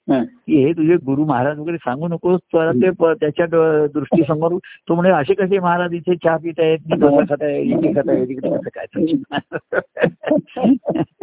की 0.09 0.63
हे 0.63 0.73
तुझे 0.73 0.95
गुरु 0.95 1.25
महाराज 1.25 1.59
वगैरे 1.59 1.77
सांगू 1.77 2.07
नकोस 2.07 2.39
तर 2.39 2.71
ते 2.71 2.89
त्याच्या 3.13 3.45
दृष्टीसमोर 3.87 4.57
तो 4.89 4.95
म्हणे 4.95 5.09
असे 5.09 5.33
कसे 5.33 5.59
महाराज 5.59 5.93
इथे 5.93 6.15
चहा 6.15 6.37
पित 6.37 6.53
आहेत 6.57 6.77
मी 6.89 6.97
डोसा 6.97 7.23
खात 7.29 7.37
आहे 7.41 7.61
इडली 7.61 7.93
खात 7.93 8.09
आहे 8.09 8.25
तिकडे 8.25 8.49
कसं 8.49 8.69
काय 8.73 9.13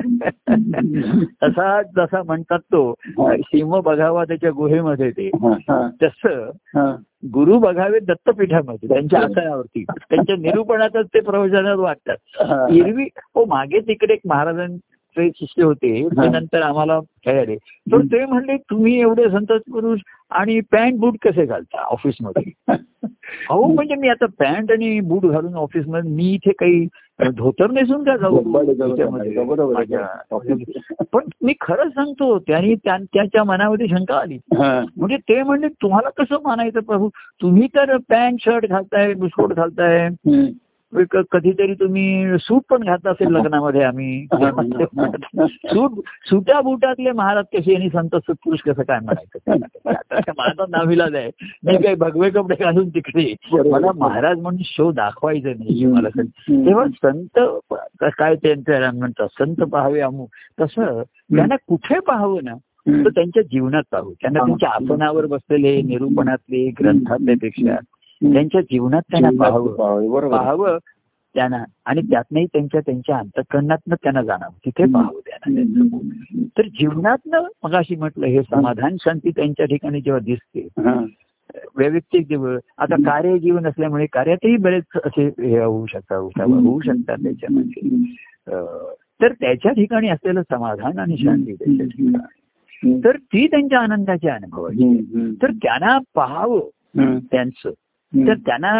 तसा 1.43 1.83
जसा 1.83 2.23
म्हणतात 2.23 2.59
तो 2.59 2.95
सिंह 3.21 3.81
बघावा 3.81 4.25
त्याच्या 4.25 4.51
गुहेमध्ये 4.51 5.11
ते. 5.11 5.31
तसं. 6.03 6.51
गुरु 7.35 7.59
बघावे 7.59 7.99
दत्तपीठामध्ये 8.01 8.89
त्यांच्या 8.89 9.21
आसनावरती. 9.21 9.85
त्यांच्या 9.91 10.37
निरूपणातच 10.37 11.07
ते 11.15 11.21
प्रवचनात 11.21 11.77
वाटतात. 11.77 12.17
एरवी 12.73 13.05
हो 13.35 13.45
मागे 13.45 13.81
तिकडे 13.81 14.15
एक 14.15 14.21
महाराजांचे 15.19 15.47
शिष्य 15.47 15.65
होते 15.65 16.09
ते. 16.09 16.29
नंतर 16.29 16.63
आम्हाला 16.63 17.01
कळले 17.01 17.57
तर 17.57 17.99
ते 17.99 18.25
म्हणले 18.27 18.57
तुम्ही 18.57 19.01
एवढे 19.01 19.31
संत 19.31 19.53
पुरुष 19.53 20.01
आणि 20.31 20.61
पॅन्ट 20.61 20.99
बूट 21.01 21.15
कसे 21.23 21.47
घालता 21.47 21.83
ऑफिसमध्ये? 21.83 22.53
अहो 23.51 23.75
म्हणजे 23.75 23.95
मी 23.95 24.09
आता 24.09 24.27
पॅन्ट 24.27 24.73
आणि 24.73 25.01
बूट 25.01 25.27
घालून 25.27 25.55
ऑफिसमध्ये 25.55 26.11
मी 26.11 26.33
इथे 26.33 26.53
काही 26.53 26.87
धोतर 27.37 27.71
नेसून 27.71 28.05
का 28.05 28.17
जाऊ? 28.17 28.39
पण 31.13 31.21
मी 31.43 31.53
खरंच 31.61 31.93
सांगतो 31.93 32.39
त्यांनी 32.39 32.75
त्या- 32.75 33.05
त्याच्या 33.05 33.45
मनामध्ये 33.45 33.89
शंका 33.89 34.19
आली. 34.19 34.39
म्हणजे 34.97 35.17
ते 35.17 35.43
म्हणले 35.43 35.69
तुम्हाला 35.69 36.11
कसं 36.11 36.37
मानायचं 36.45 36.81
प्रभू? 36.81 37.09
तुम्ही 37.43 37.67
तर 37.67 37.97
पॅन्ट 37.97 38.45
शर्ट 38.45 38.67
घालताय 38.67 39.15
बुस्कोट 39.15 39.53
घालताय. 39.53 40.09
कधीतरी 40.93 41.75
तुम्ही 41.75 42.39
सूट 42.41 42.63
पण 42.71 42.83
घातला 42.83 43.11
असेल 43.11 43.29
लग्नामध्ये 43.29 43.83
आम्ही. 43.83 44.27
सूट 45.47 45.99
सुट्या 46.27 46.61
बुटातले 46.61 47.13
महाराज 47.13 47.45
कसे 47.55 47.75
आणि 47.75 47.89
संत 47.89 48.17
पुरुष 48.29 48.61
कसं 48.61 48.83
काय 48.83 48.99
म्हणायचं? 49.01 49.57
माझा 50.39 50.65
नाविलाज 50.69 51.15
आहे. 51.15 51.31
मी 51.65 51.77
काही 51.77 51.95
भगवे 51.95 52.31
कपडे 52.31 52.55
घालून 52.61 52.89
तिकडे. 52.89 53.35
मला 53.71 53.93
महाराज 53.97 54.39
म्हणून 54.39 54.63
शो 54.65 54.91
दाखवायचं 54.93 55.49
नाही 55.49 55.85
मला. 55.87 56.09
तेव्हा 56.19 56.85
संत 57.03 57.39
काय 58.19 58.35
त्यांचं 58.35 58.99
म्हणतात 58.99 59.29
संत 59.39 59.63
पाहावे 59.73 60.01
अमुक 60.01 60.31
तसं 60.61 61.03
त्यांना 61.37 61.57
कुठे 61.69 61.99
पाहावं 61.99 62.45
ना. 62.45 62.55
तर 63.05 63.09
त्यांच्या 63.09 63.43
जीवनात 63.43 63.83
पाहू 63.93 64.13
त्यांना. 64.13 64.39
त्यांच्या 64.39 64.69
आसनावर 64.69 65.27
बसलेले 65.27 65.81
निरूपणातले 65.83 66.69
ग्रंथातले 66.81 67.35
पेक्षा 67.35 67.77
त्यांच्या 68.25 68.61
जीवनात 68.61 69.03
त्यांना 69.11 69.29
पाहावं. 69.41 69.77
पाहावं, 70.31 70.79
त्यांना. 71.35 71.65
आणि 71.87 72.01
त्यातनंही 72.03 72.47
त्यांच्या 72.47 72.81
त्यांच्या 72.81 73.19
अंतकरणातनं 73.19 73.95
त्यांना 74.03 74.23
जाणावं. 74.23 74.67
तिथे 74.67 74.85
पाहावं 74.95 75.21
त्यांना. 75.27 75.61
तर 76.59 76.63
जीवनातनं 76.63 77.41
मगाशी 77.65 77.97
म्हटलं 77.97 78.27
हे 78.27 78.43
समाधान 78.43 78.97
शांती 79.01 79.31
त्यांच्या 79.31 79.67
ठिकाणी 79.67 80.01
जेव्हा 80.01 80.21
दिसते. 80.21 80.69
वैयक्तिक 81.77 82.29
जीवन 82.29 82.59
आता 82.79 82.97
कार्य 83.07 83.39
जीवन 83.39 83.67
असल्यामुळे 83.67 84.07
कार्यातही 84.07 84.57
बरेच 84.57 84.85
असे 84.95 85.27
हे 85.27 85.59
होऊ 85.59 85.87
शकतात 85.87 86.19
होऊ 86.67 86.81
शकतात 86.81 87.17
त्याच्यामध्ये. 87.23 87.83
तर 89.23 89.33
त्याच्या 89.33 89.73
ठिकाणी 89.73 90.09
असलेलं 90.09 90.43
समाधान 90.43 90.99
आणि 90.99 91.17
शांती 91.19 91.55
त्याच्या 91.55 91.87
ठिकाणी. 91.87 93.01
तर 93.05 93.17
ती 93.17 93.47
त्यांच्या 93.47 93.79
आनंदाचे 93.79 94.29
अनुभव 94.29 94.65
आहे. 94.65 94.89
हम्म. 94.89 95.19
हम्म. 95.19 95.35
तर 95.43 95.51
त्यांना 95.51 95.99
पाहावं. 96.15 96.61
त्यांचं. 97.31 97.71
तर 98.13 98.35
त्यांना 98.47 98.73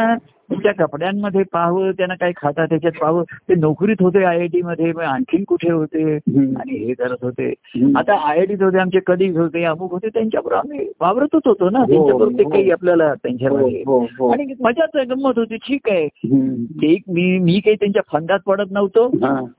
त्या 0.51 0.73
कपड्यांमध्ये 0.75 1.43
पाहावं 1.53 1.91
त्यांना 1.91 2.15
काय 2.15 2.33
खाता 2.37 2.65
त्याच्यात 2.67 2.93
पाहावं 3.01 3.23
ते 3.49 3.55
नोकरीत 3.55 3.97
होते 4.01 4.25
आय 4.25 4.39
आय 4.39 4.47
टी 4.47 4.63
मध्ये 4.63 4.93
आणखीन 5.05 5.45
कुठे 5.45 5.71
होते. 5.73 6.15
आणि 6.15 6.77
हे 6.79 6.95
करत 6.95 7.23
होते. 7.23 7.49
आता 7.97 8.15
आय 8.21 8.39
आय 8.39 8.45
टीत 8.47 8.63
होते 8.63 8.79
आमचे 8.79 9.01
कलिग 9.01 9.37
होते 9.39 9.65
अमुक 9.65 9.93
होते 9.93 10.09
त्यांच्याबरोबर 10.09 10.57
आम्ही 10.59 10.87
वावरतच 11.01 11.47
होतो 11.47 11.69
ना 11.71 11.79
हो, 11.79 11.87
त्यांच्याबरोबर 11.87 12.33
ते 12.39 12.43
हो. 12.43 12.51
काही 12.51 12.71
आपल्याला 12.71 13.13
त्यांच्यामध्ये 13.15 13.83
हो. 13.87 14.31
आणि 14.33 14.55
मजाच 14.61 14.97
गंमत 15.09 15.39
होती 15.39 15.57
ठीक 15.57 15.89
आहे. 15.91 16.07
ते 16.09 16.97
मी 17.09 17.39
मी 17.39 17.59
काही 17.61 17.77
त्यांच्या 17.77 18.03
फंदात 18.13 18.39
पडत 18.47 18.73
नव्हतो. 18.73 19.09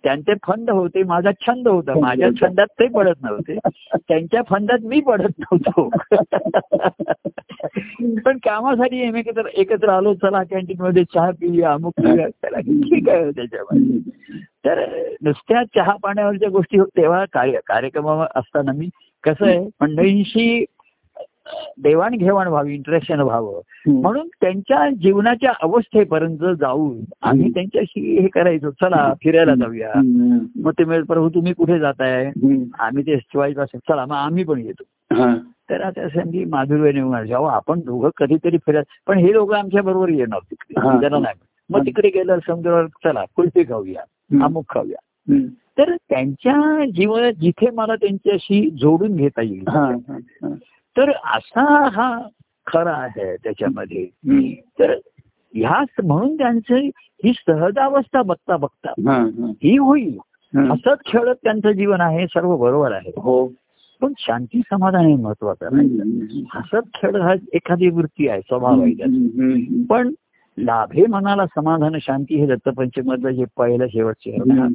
त्यांचे 0.04 0.34
फंद 0.44 0.70
होते 0.70 1.04
माझा 1.04 1.32
छंद 1.42 1.68
होता 1.68 2.00
माझ्या 2.00 2.30
छंदात 2.42 2.68
ते 2.80 2.88
पडत 2.88 3.24
नव्हते 3.24 3.58
त्यांच्या 3.98 4.42
फंदात 4.50 4.86
मी 4.86 5.00
पडत 5.02 5.40
नव्हतो 5.40 5.90
पण 8.26 8.38
कामासाठी 8.38 9.02
एकत्र 9.56 9.90
आलो 9.90 10.14
चला 10.14 10.42
कॅन्टीन 10.44 10.79
मध्ये 10.82 11.04
चहा 11.04 11.32
पिऊया 11.32 11.74
अमुक 11.74 11.94
पिऊया 11.98 12.30
चला 12.30 12.60
ठीक 12.60 13.10
आहे 13.10 13.32
त्याच्यामध्ये 13.32 14.00
तर 14.66 14.86
नुसत्या 15.22 15.64
चहा 15.76 15.96
पाण्यावरच्या 16.04 16.50
गोष्टी 16.50 16.78
होत 16.78 16.88
तेव्हा 16.88 17.26
कार्य 17.26 17.60
कार्यक्रम 17.68 18.26
असताना 18.36 18.72
मी 18.72 18.90
कसं 19.24 19.46
आहे 19.46 19.70
मंडळींशी 19.82 20.66
देवाणघेवाण 21.78 22.48
व्हावी 22.48 22.74
इंटरेक्शन 22.74 23.20
व्हावं. 23.20 23.62
म्हणून 23.88 24.28
त्यांच्या 24.28 24.90
जीवनाच्या 24.90 25.54
अवस्थेपर्यंत 25.62 26.38
जाऊन 26.60 26.98
आम्ही. 27.22 27.50
त्यांच्याशी 27.50 28.20
हे 28.20 28.28
करायचो 28.28 28.72
चला 28.72 29.14
फिरायला 29.24 29.56
जाऊया. 29.56 29.92
मग 30.56 30.72
ते 30.72 31.02
प्रभू 31.02 31.30
तुम्ही 31.30 31.54
कुठे 31.54 31.80
जाताय. 31.80 32.32
आम्ही 32.80 33.04
ते 33.04 33.14
असेल 33.14 33.78
चला 33.78 34.06
मग 34.06 34.16
आम्ही 34.16 34.44
पण 34.44 34.60
येतो 34.60 34.84
तर 35.70 35.82
आता 35.82 36.08
संधी 36.10 36.46
माधुर्याने 36.46 37.04
म्हणाले 37.04 37.34
अहो 37.34 37.46
आपण 37.46 37.80
दोघं 37.80 38.10
कधीतरी 38.18 38.58
फिरत 38.58 38.84
पण 39.08 39.18
हे 39.18 39.34
लोक 39.34 39.54
आमच्या 39.54 39.82
बरोबर 39.82 40.10
येणार 40.10 40.40
तिकडे 40.40 40.82
नाही 41.20 41.36
मग 41.70 41.86
तिकडे 41.86 42.10
गेलं 42.10 42.38
समुद्रावर 42.48 42.86
चला 42.86 43.24
कुल्फी 43.36 43.64
खाऊया. 43.64 44.02
अमुक 44.44 44.66
खाऊया. 44.70 45.02
तर 45.78 45.96
त्यांच्या 45.96 46.86
जीवनात 46.86 47.32
जिथे 47.32 47.70
मला 47.70 47.96
त्यांच्याशी 47.96 48.70
जोडून 48.70 49.16
घेता 49.16 49.42
येईल. 49.42 49.64
तर 50.98 51.10
असा 51.10 51.88
हा 51.88 52.22
खरा 52.68 52.94
आहे 52.94 53.36
त्याच्यामध्ये. 53.36 54.08
तर 54.80 54.92
ह्या 55.54 55.84
म्हणून 56.04 56.38
त्यांचं 56.38 56.76
ही 57.24 57.34
सहजावस्था 57.48 58.22
बघता 58.22 58.58
बघता 58.58 58.90
हा. 58.90 59.18
होईल. 59.78 60.18
असंच 60.72 60.98
खेळत 61.06 61.36
त्यांचं 61.44 61.72
जीवन 61.72 62.02
आहे 62.02 62.28
सर्व 62.28 62.58
बरोबर 62.58 62.92
आहे 62.92 63.12
हो 63.18 63.48
पण 64.02 64.14
शांती 64.18 64.62
समाधान 64.62 65.06
हे 65.06 65.16
महत्वाचं 65.16 65.66
आहे. 65.66 65.88
हसत 66.54 66.88
खेळ 66.96 67.16
हा 67.22 67.34
एखादी 67.54 67.90
वृत्ती 67.90 68.28
आहे 68.28 68.42
स्वभाव 68.42 68.82
आहे. 68.82 69.84
पण 69.90 70.14
लाभे 70.58 71.06
मनाला 71.06 71.46
समाधान 71.46 71.98
शांती 72.02 72.36
हे 72.36 72.46
दत्तपंचमधलं 72.46 73.32
जे 73.32 73.44
पहिलं 73.58 73.88
शेवटचे 73.88 74.32
आहे, 74.32 74.60
हा 74.60 74.68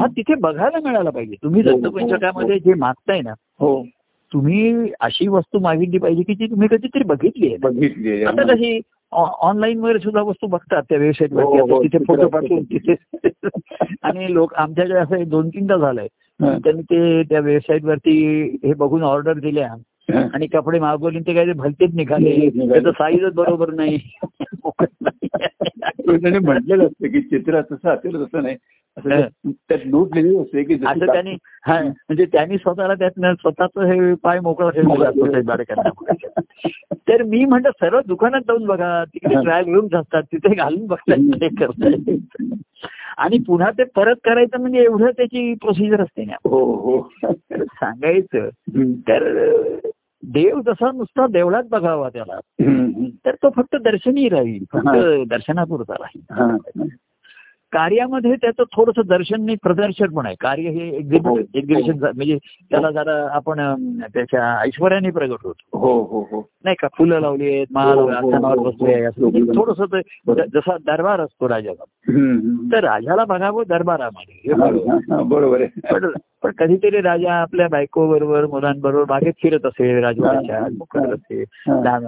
हा 0.00 0.06
तिथे 0.06 0.34
बघायला 0.34 0.78
मिळाला 0.84 1.10
पाहिजे 1.10 1.34
तुम्ही 1.42 1.62
हो, 1.62 1.70
हो, 1.70 1.78
दत्तपंचकामध्ये 1.78 2.58
जे 2.58 2.74
मागताय 2.74 3.20
ना 3.20 3.32
हो 3.60 3.84
तुम्ही 4.32 4.90
अशी 5.00 5.28
वस्तू 5.28 5.58
मागितली 5.58 5.98
पाहिजे 5.98 6.22
की 6.22 6.34
ती 6.34 6.46
तुम्ही 6.46 6.68
कधीतरी 6.68 7.04
बघितली 7.04 7.54
आहे. 7.54 8.24
आता 8.24 8.42
कशी 8.54 8.80
ऑनलाईन 9.12 9.78
वर 9.80 9.98
सुद्धा 9.98 10.22
वस्तू 10.22 10.46
बघतात 10.46 10.82
त्या 10.88 10.98
वेबसाईट 10.98 11.32
हो, 11.32 11.40
हो, 11.40 11.66
वर 11.66 11.82
तिथे 11.82 11.98
फोटो. 11.98 12.28
पाठवून 12.28 12.62
तिथे 12.64 12.94
आणि 14.02 14.34
लोक 14.34 14.54
आमच्याकडे 14.54 14.94
असं 14.94 15.28
दोन 15.28 15.48
तीनदा 15.48 15.76
झालंय 15.76 16.04
हा. 16.04 16.27
त्यांनी 16.42 16.82
ते 16.82 17.22
त्या 17.22 17.40
वेबसाईट 17.40 17.84
वरती 17.84 18.42
हे 18.64 18.74
बघून 18.74 19.02
ऑर्डर 19.02 19.32
दिल्या. 19.32 19.74
हा. 20.14 20.28
आणि 20.34 20.46
कपडे 20.46 20.78
मागवले 20.78 21.20
ते 21.20 21.34
काय 21.34 21.52
भलतेच 21.52 21.90
निघाले. 21.94 22.50
त्याचं 22.50 22.90
साईजच 22.90 23.34
बरोबर 23.34 23.70
नाही. 23.70 23.98
त्याने 26.22 26.38
म्हटलेलं 26.38 26.86
असतं 26.86 27.08
की 27.08 27.20
चित्र 27.20 27.60
तसं 27.60 27.88
असेल 27.90 28.24
तसं 28.24 28.42
नाही. 28.42 28.56
त्यात 29.46 29.78
नोट 29.84 30.14
लिहिली 30.14 30.36
असते 30.36 30.64
की 30.64 30.74
असं 30.74 31.06
त्यांनी 31.06 31.34
म्हणजे 31.68 32.24
त्यांनी 32.24 32.58
स्वतःला 32.58 32.94
त्यातनं 32.94 33.34
स्वतःच 33.34 33.78
हे 33.78 34.14
पाय 34.14 34.40
मोकळा 34.40 34.70
तर 37.08 37.22
मी 37.22 37.44
म्हणतो 37.44 37.70
सर्व 37.70 38.00
दुकानात 38.06 38.40
जाऊन 38.40 38.66
बघा. 38.66 39.04
तिकडे. 39.04 39.34
ट्रायल 39.34 39.74
रूम्स 39.74 39.94
असतात. 39.94 40.22
तिथे 40.22 40.54
घालून 40.54 40.86
बघतात 40.86 41.16
आणि 43.16 43.38
पुन्हा 43.46 43.70
ते 43.70 43.84
परत 43.84 44.16
करायचं 44.24 44.60
म्हणजे 44.60 44.78
एवढं 44.78 45.10
त्याची 45.10 45.54
प्रोसिजर 45.54 46.00
असते 46.00 46.24
ना 46.24 46.32
हो 46.44 46.74
हो 46.74 47.08
सांगायचं. 47.64 48.48
तर 49.08 49.44
देव 50.22 50.60
जसा 50.66 50.90
नुसता 50.92 51.26
देवळात 51.26 51.62
बघावा 51.70 52.08
त्याला. 52.08 52.40
तर 53.26 53.34
तो 53.34 53.50
फक्त 53.56 53.76
दर्शनी 53.76 54.28
राहील 54.28 54.64
फक्त. 54.72 55.28
दर्शनापुरता 55.28 55.94
राहील. 56.00 56.88
कार्यामध्ये 57.72 58.34
त्याचं 58.34 58.62
थोडंसं 58.62 59.02
दर्शन 59.06 59.44
नाही 59.44 59.56
प्रदर्शन 59.62 60.06
पण 60.06 60.26
आहे. 60.26 60.34
कार्य 60.40 60.62
हे 60.62 60.88
हो. 60.88 60.96
एक्झिबिशन 60.96 61.58
एक्झिबिशन 61.58 62.06
म्हणजे 62.16 62.38
त्याला 62.70 62.90
जरा 62.90 63.28
आपण 63.30 63.56
त्याच्या 64.00 64.60
ऐश्वर्याने 64.60 65.10
प्रगट 65.10 65.36
होतो. 65.44 65.78
हो 65.78 66.02
हो 66.02 66.20
हो. 66.20 66.48
नाही 66.64 66.76
का? 66.78 66.88
फुलं 66.98 67.20
लावली 67.20 67.54
आहेत 67.54 67.66
हो, 67.76 67.80
हो, 67.80 68.54
हो, 68.54 68.70
बसले 68.70 69.06
हो. 69.06 69.30
थोडस 69.30 70.00
जसा 70.54 70.76
दरबार 70.86 71.20
असतो 71.20 71.48
राजाचा 71.48 71.84
हम्म. 72.12 72.68
तर 72.72 72.84
राजाला 72.84 73.24
बघावं 73.24 73.62
दरबारामध्ये. 73.68 74.40
हे 74.44 74.52
हा, 74.52 75.22
बरोबर. 75.22 75.64
पण 76.42 76.50
कधीतरी 76.50 77.00
राजा 77.00 77.32
आपल्या 77.32 77.68
बायको 77.68 78.08
बरोबर 78.08 78.46
मुलांबरोबर 78.46 79.04
बागेत 79.04 79.32
फिरत 79.42 79.66
असेल 79.66 80.04
राजवाड्याच्या. 80.04 80.60
मुखात 80.60 81.12
असेल. 81.14 81.44
लहान 81.68 82.06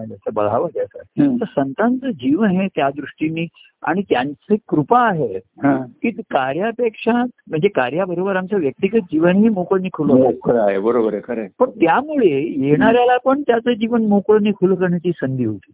त्याचं 0.67 0.99
हम्म. 1.23 1.37
तर 1.37 1.45
संतांचं 1.45 2.11
जीवन 2.11 2.51
हे 2.51 2.67
त्या 2.67 2.91
दृष्टीने 2.91 3.47
आणि 3.83 4.03
त्यांची 4.03 4.57
कृपा 4.69 5.01
आहे. 5.01 5.39
की 6.03 6.11
कार्यापेक्षा 6.11 7.13
म्हणजे 7.49 7.69
कार्याबरोबर 7.69 8.37
आमचं 8.37 8.57
व्यक्तिगत 8.57 8.99
जीवनही 8.99 9.49
मोकळणी 9.49 9.89
खुलं 9.93 10.13
हो, 10.13 10.59
आहे. 10.59 10.79
बरोबर 10.79 11.15
आहे 11.15 11.49
पण 11.59 11.71
त्यामुळे 11.71 12.61
येणाऱ्याला 12.67 13.17
पण 13.17 13.43
त्याचं 13.43 13.73
जीवन 13.73 14.05
मोकळणी 14.07 14.53
खुलं 14.53 14.75
करण्याची 14.75 15.11
संधी 15.21 15.45
होती 15.45 15.73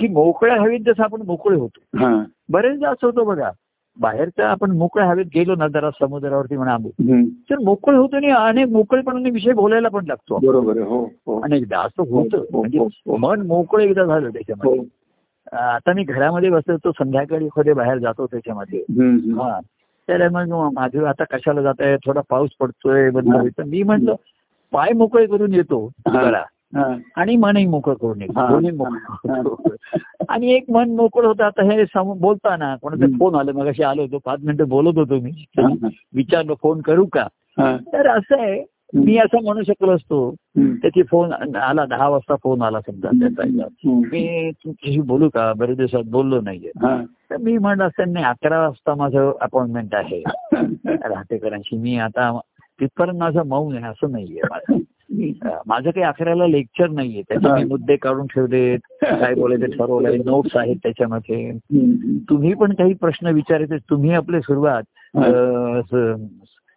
की 0.00 0.08
मोकळ्या 0.08 0.60
हवेत 0.60 0.80
जसं 0.86 1.02
आपण 1.02 1.22
मोकळे 1.26 1.56
होतो. 1.56 1.98
बरेचदा 2.48 2.88
असं 2.90 3.06
होतं 3.06 3.26
बघा 3.26 3.50
बाहेरच्या 4.00 4.50
आपण 4.50 4.70
मोकळ्या 4.70 5.08
हवेत 5.08 5.24
गेलो 5.34 5.54
ना 5.54 5.68
जरा 5.68 5.90
समुद्रावरती 5.90 6.56
म्हणा. 6.56 6.76
तर 7.50 7.58
मोकळ 7.58 7.94
होतो 7.94 8.16
आणि 8.16 8.30
अनेक 8.30 8.68
मोकळेपणाने 8.68 9.30
विषय 9.30 9.52
बोलायला 9.52 9.88
पण 9.88 10.04
लागतो 10.06 10.38
बरोबर 10.38 10.78
हो 10.78 11.04
हो 11.26 11.40
अनेकदा 11.40 11.78
असं 11.78 12.02
होतं 12.10 12.38
हो, 12.38 12.44
हो, 12.52 12.60
म्हणजे. 12.60 12.78
मन 13.18 13.46
मोकळं 13.46 13.82
एकदा 13.82 14.04
झालं 14.04 14.30
त्याच्यामध्ये 14.30 14.80
आता 15.52 15.92
मी 15.92 16.04
घरामध्ये 16.04 16.50
बसतो 16.50 16.90
संध्याकाळी 16.92 17.44
एखादे 17.44 17.72
बाहेर 17.72 17.98
जातो 17.98 18.26
त्याच्यामध्ये. 18.26 18.78
हा 19.32 19.60
तर 20.08 20.28
मग 20.28 20.70
माझं 20.72 21.04
आता 21.06 21.24
कशाला 21.24 21.62
जात 21.62 21.74
आहे 21.80 21.96
थोडा 21.96 22.20
पाऊस 22.28 22.50
पडतोय 22.60 23.10
बंद. 23.10 23.36
होईल 23.36 23.58
तर 23.58 23.62
मी 23.62 23.82
म्हटलं 23.82 24.14
पाय 24.72 24.92
मोकळे 24.92 25.26
करून 25.26 25.52
येतो. 25.52 25.90
जरा. 26.08 26.42
आणि 27.16 27.36
मनही 27.36 27.66
मोकळं 27.66 27.94
करून. 27.94 28.18
दोन्ही 28.18 28.70
मोकळं. 28.70 28.96
आणि 30.28 30.50
एक 30.52 30.64
मन 30.70 30.90
मोकळं 30.90 31.26
होतं 31.26 31.44
आता 31.44 31.64
हे 31.64 31.84
सम- 31.86 32.20
बोलताना 32.20 32.76
कोणाचा. 32.76 33.06
फोन 33.18 33.34
आलं 33.34 33.52
मग 33.52 33.80
आलो 33.82 34.02
होतो 34.02 34.18
पाच 34.18 34.38
मिनिटं 34.42 34.68
बोलत 34.68 34.98
होतो 34.98 35.14
मी. 35.20 35.44
विचारलो 36.14 36.54
फोन 36.62 36.80
करू 36.80 37.06
का. 37.06 37.26
तर 37.78 38.06
असं 38.18 38.40
आहे 38.40 38.64
मी 38.94 39.16
असं 39.16 39.42
म्हणू 39.42 39.62
शकलो 39.62 39.90
असतो. 39.90 40.34
त्याची 40.58 41.02
फोन 41.02 41.32
आला 41.56 41.84
दहा 41.86 42.08
वाजता 42.08 42.34
फोन 42.42 42.62
आला 42.62 42.80
समजा 42.80 43.08
त्याचा. 43.08 43.42
मी 44.12 44.50
तुमच्याशी 44.50 45.00
बोलू 45.00 45.28
का 45.28 45.52
बरेच 45.52 45.76
दिवसात 45.76 46.02
बोललो 46.06 46.40
नाहीये. 46.40 46.70
तर 47.30 47.36
मी 47.36 47.58
म्हणलं 47.58 47.86
असं 47.86 48.12
नाही 48.12 48.24
अकरा 48.24 48.60
वाजता 48.60 48.94
माझं 48.94 49.32
अपॉइंटमेंट 49.40 49.94
आहे 49.94 50.22
राहतेकरांशी 50.86 51.76
मी 51.76 51.98
आता 51.98 52.38
तिथपर्यंत 52.80 53.18
माझं 53.18 53.46
मौन 53.46 53.76
आहे 53.76 53.86
असं 53.86 54.10
नाहीये 54.10 54.40
माझं 54.50 54.78
माझं 55.66 55.90
काही 55.90 56.02
अकराला 56.02 56.46
लेक्चर 56.46 56.88
नाहीये. 56.88 57.22
त्याचे 57.22 57.52
मी 57.52 57.64
मुद्दे 57.64 57.96
काढून 57.96 58.26
ठेवलेत. 58.26 58.78
काय 59.02 59.34
बोलायचं 59.34 59.66
ठरवलंय 59.66 60.16
नोट्स 60.16 60.56
आहेत 60.56 60.76
त्याच्यामध्ये. 60.76 61.52
तुम्ही 62.30 62.54
पण 62.54 62.72
काही 62.72 62.94
प्रश्न 62.94 63.26
विचारायचे 63.26 63.76
तुम्ही 63.76 64.10
आपली 64.10 64.40
सुरुवात 64.40 64.82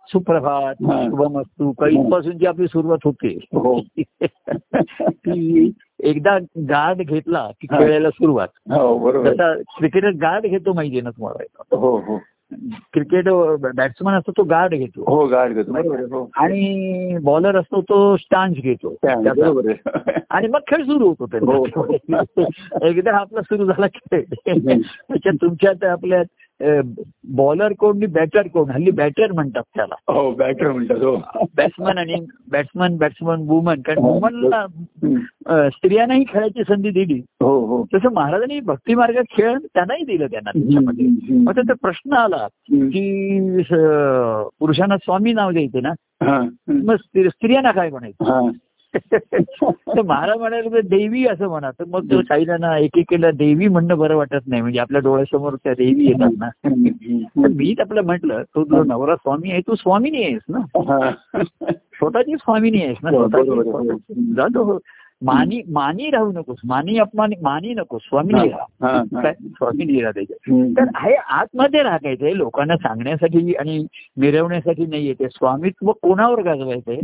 सुप्रभात. 0.07 0.75
शुभमस्तू 0.81 1.71
काही 1.71 1.99
इथपासून 1.99 2.37
जी 2.37 2.45
आपली 2.45 2.67
सुरुवात 2.67 2.97
होते. 3.05 3.37
हो. 3.51 3.81
की 5.01 5.71
एकदा 5.99 6.37
गार्ड 6.57 6.97
घेतला 6.97 7.49
की. 7.61 7.67
खेळायला 7.67 8.09
सुरुवात. 8.09 8.47
हो 8.71 9.11
क्रिकेटर 9.55 10.09
गार्ड 10.09 10.45
घेतो 10.45 10.73
माहितीये 10.73 11.01
ना 11.01 11.09
तुम्हाला? 11.09 11.63
हो 11.77 11.97
हो. 11.97 12.19
क्रिकेट 12.93 13.29
बॅट्समन 13.75 14.13
असतो 14.13 14.31
तो 14.31 14.43
गार्ड 14.43 14.75
घेतो. 14.75 15.15
हो 15.15 15.27
गाड 15.27 15.53
घेतो. 15.53 15.77
आहे. 15.77 16.03
हो 16.03 16.29
आणि 16.35 17.17
बॉलर 17.23 17.57
असतो 17.57 17.81
तो 17.81 18.17
स्टान्स 18.17 18.57
घेतो. 18.57 18.95
आणि 20.29 20.47
मग 20.47 20.59
खेळ 20.67 20.83
सुरू 20.83 21.13
होतो 21.19 21.25
हो. 21.25 21.93
एकदा 22.81 23.17
आपला 23.17 23.41
सुरू 23.41 23.65
झाला 23.65 23.87
खेळ. 23.87 24.21
त्याच्यात 24.21 25.33
तुमच्या 25.41 25.91
आपल्या 25.91 26.23
बॉलर 27.35 27.73
कोण 27.73 27.99
बॅटर 28.09 28.47
कोण 28.47 28.69
हल्ली 28.69 28.91
बॅटर 28.91 29.31
म्हणतात 29.31 29.63
त्याला 29.75 29.95
हो 30.13 30.31
बॅटर 30.31 30.71
म्हणतात 30.71 31.03
हो 31.03 31.45
बॅट्समन 31.57 31.97
आणि 31.97 32.15
बॅट्समन 32.51 32.97
बॅट्समन 32.97 33.41
वुमन 33.47 33.81
कारण 33.81 33.97
हो. 33.99 34.13
वुमनला 34.13 34.57
हम्म. 34.57 35.19
स्त्रियांनाही 35.69 36.23
खेळायची 36.27 36.63
संधी 36.67 36.89
दिली 36.89 37.21
हो 37.41 37.65
हो 37.65 37.85
तसं 37.93 38.13
महाराजांनी 38.13 38.59
भक्ती 38.59 38.95
मार्गात 38.95 39.23
खेळ 39.37 39.57
त्यांनाही 39.57 40.03
दिलं 40.03 40.25
त्यांना 40.25 40.51
त्याच्यामध्ये. 40.51 41.07
मग 41.35 41.55
त्याचा 41.55 41.73
प्रश्न 41.81 42.13
आला. 42.13 42.47
की 42.73 43.61
पुरुषांना 44.59 44.97
स्वामी 44.97 45.33
नाव 45.33 45.51
द्यायचे 45.51 45.81
ना 45.81 45.89
हा. 46.23 46.41
मग 46.67 46.95
स्त्री- 46.95 47.29
स्त्रियांना 47.29 47.71
काय 47.71 47.89
म्हणायचं 47.89 48.23
हा. 48.23 48.39
तर 48.95 50.01
महाराज 50.01 50.37
म्हणाले 50.37 50.69
तर 50.69 50.81
देवी 50.81 51.27
असं 51.27 51.47
म्हणा. 51.47 51.71
तर 51.71 51.83
मग 51.87 52.05
तो 52.11 52.21
जणांना 52.21 52.77
एकेकीला 52.77 53.31
देवी 53.31 53.67
म्हणणं 53.67 53.97
बरं 53.97 54.15
वाटत 54.15 54.47
नाही. 54.47 54.61
म्हणजे 54.61 54.79
आपल्या 54.79 55.01
डोळ्यासमोर 55.01 55.53
त्या 55.63 55.73
देवी 55.73 56.05
येतात 56.05 56.29
ना. 56.37 56.49
तर 57.43 57.47
मी 57.47 57.75
आपलं 57.79 58.01
म्हटलं 58.01 58.43
तो 58.43 58.63
जो 58.63 58.83
नवरा 58.83 59.15
स्वामी 59.15 59.51
आहे 59.51 59.61
तू 59.61 59.75
स्वामिनी 59.75 60.23
आहेस 60.23 60.41
ना. 60.49 61.11
स्वतःची 61.71 62.33
स्वामिनी 62.33 62.81
आहेस 62.81 62.97
ना 63.03 63.09
हो, 63.09 63.29
स्वतःची. 63.29 64.33
जातो. 64.33 64.79
मानी 65.21 65.61
मानी 65.71 66.09
राहू 66.09 66.31
नकोस. 66.31 66.57
मानी 66.65 66.97
अपमानी 66.97 67.35
मानी 67.41 67.73
नको 67.73 67.97
स्वामी 67.97 68.33
राहा 68.49 69.33
स्वामी 69.33 70.01
त्याच्यात. 70.01 70.51
हम्म. 70.51 70.71
तर 70.71 70.83
हे 70.97 71.15
आतमध्ये 71.15 71.83
राखायचंय 71.83 72.33
लोकांना 72.33 72.77
सांगण्यासाठी 72.77 73.53
आणि 73.53 73.85
मिरवण्यासाठी 74.17 74.85
नाहीये 74.85 75.13
ते. 75.13 75.25
स्वामित्व 75.29 75.91
कोणावर 75.91 76.41
गाजवायचंय? 76.41 76.95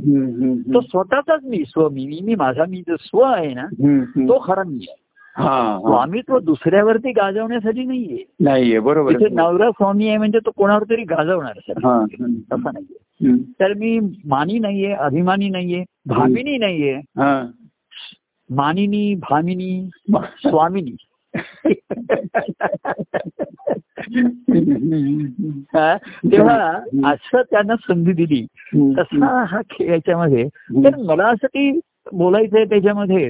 तो 0.73 0.81
स्वतःचाच 0.81 1.39
मी 1.43 1.63
स्व 1.67 1.89
मी 1.89 2.35
माझा 2.37 2.63
मी 2.69 2.83
जो 2.87 2.95
स्व 2.99 3.19
आहे 3.19 3.53
ना. 3.53 3.65
तो 4.27 4.43
खरा 4.47 4.63
मी 4.67 4.85
आहे. 4.89 5.03
स्वामित्व 5.79 6.39
दुसऱ्यावरती 6.39 7.11
गाजवण्यासाठी 7.11 7.83
नाहीये. 7.83 8.23
नाहीये 8.39 8.79
बरोबर. 8.79 9.11
नवरा 9.31 9.69
स्वामी 9.69 10.07
आहे 10.07 10.17
म्हणजे 10.17 10.39
तो 10.39 10.51
कोणावर 10.57 10.83
तरी 10.89 11.03
गाजवणार 11.03 11.53
सर 11.55 11.73
तसा 12.51 12.71
नाहीये. 12.71 13.29
तर 13.59 13.73
मी 13.73 13.99
मानी 14.25 14.59
नाहीये 14.59 14.93
अभिमानी 14.93 15.49
नाहीये 15.49 15.83
भामिनी 16.05 16.57
नाहीये. 16.57 16.95
मानिनी 18.49 19.15
भामिनी 19.15 19.89
स्वामिनी. 20.15 20.95
तेव्हा 26.31 26.79
असं 27.05 27.41
त्यांना 27.41 27.75
संधी 27.75 28.13
दिली. 28.13 28.45
तसा 28.99 29.45
हा 29.49 29.61
खेळ 29.69 29.91
याच्यामध्ये. 29.93 30.47
तर 30.83 30.95
मला 30.95 31.27
असं 31.27 31.47
काही 31.47 31.79
बोलायचंय 32.13 32.65
त्याच्यामध्ये. 32.65 33.29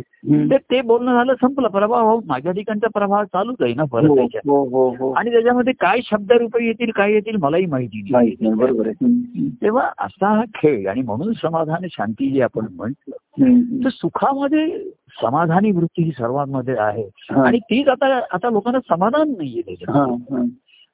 तर 0.52 0.58
ते 0.72 0.82
बोलणं 0.82 1.14
झालं 1.14 1.34
संपलं 1.34 1.68
प्रभाव 1.68 2.10
हो, 2.10 2.20
माझ्या 2.26 2.52
ठिकाणचा 2.52 2.88
प्रभाव 2.94 3.24
चालूच 3.24 3.56
आहे 3.62 3.74
ना 3.74 3.84
परत 3.84 4.10
हो, 4.10 4.16
त्याच्यात 4.16 4.48
हो. 4.48 5.12
आणि 5.12 5.32
त्याच्यामध्ये 5.32 5.74
काय 5.74 6.00
शब्दरूप 6.04 6.58
येतील 6.62 6.92
काय 6.92 7.14
येतील 7.14 7.36
मलाही 7.36 7.66
माहिती 7.66 8.02
नाही 8.12 8.36
नाही. 8.42 9.50
तेव्हा 9.62 9.90
असा 9.98 10.28
हा 10.28 10.44
खेळ 10.56 10.88
आणि 10.88 11.02
म्हणून 11.02 11.34
समाधान 11.34 11.88
शांती 11.92 12.30
जी 12.32 12.42
आपण 12.42 12.66
म्हटलं. 12.76 13.84
तर 13.84 13.90
सुखामध्ये 13.90 14.68
समाधानी 15.22 15.72
वृत्ती 15.72 16.04
ही 16.04 16.12
सर्वांमध्ये 16.12 16.76
आहे. 16.78 17.10
आणि 17.42 17.60
तीच 17.60 17.88
आता 17.88 18.20
आता 18.32 18.50
लोकांना 18.50 18.80
समाधान 18.80 19.30
नाहीये 19.30 19.62
त्याच्यात 19.62 19.98
हा. 19.98 20.44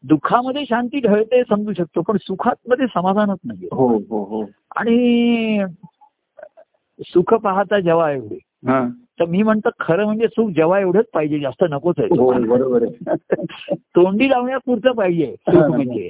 दुःखामध्ये 0.04 0.64
शांती 0.66 1.00
ढळते 1.00 1.42
समजू 1.44 1.74
शकतो 1.74 2.02
पण 2.02 2.18
सुखात 2.18 2.56
मध्ये 2.70 2.86
समाधानच 2.88 3.38
नाहीये 3.44 3.68
हो 3.72 3.88
हो 4.10 4.24
हो 4.24 4.44
आणि 4.76 5.64
सुख 7.06 7.34
पाहता 7.34 7.80
जेव्हा 7.80 8.12
एवढे 8.12 8.38
हा. 8.68 8.88
तर 9.20 9.26
मी 9.26 9.44
म्हणतो 9.44 9.70
खरं 9.80 10.06
म्हणजे 10.06 10.28
सुख 10.28 10.50
जेव्हा 10.50 10.80
एवढंच 10.80 11.06
पाहिजे 11.14 11.40
जास्त 11.40 11.64
नकोच 11.70 11.96
आहे 11.98 12.08
हो 12.20 12.32
तोंडी 13.74 14.30
लावण्यापुरतं 14.30 14.92
पाहिजे 14.92 15.36
सुख 15.50 15.70
म्हणजे. 15.70 16.10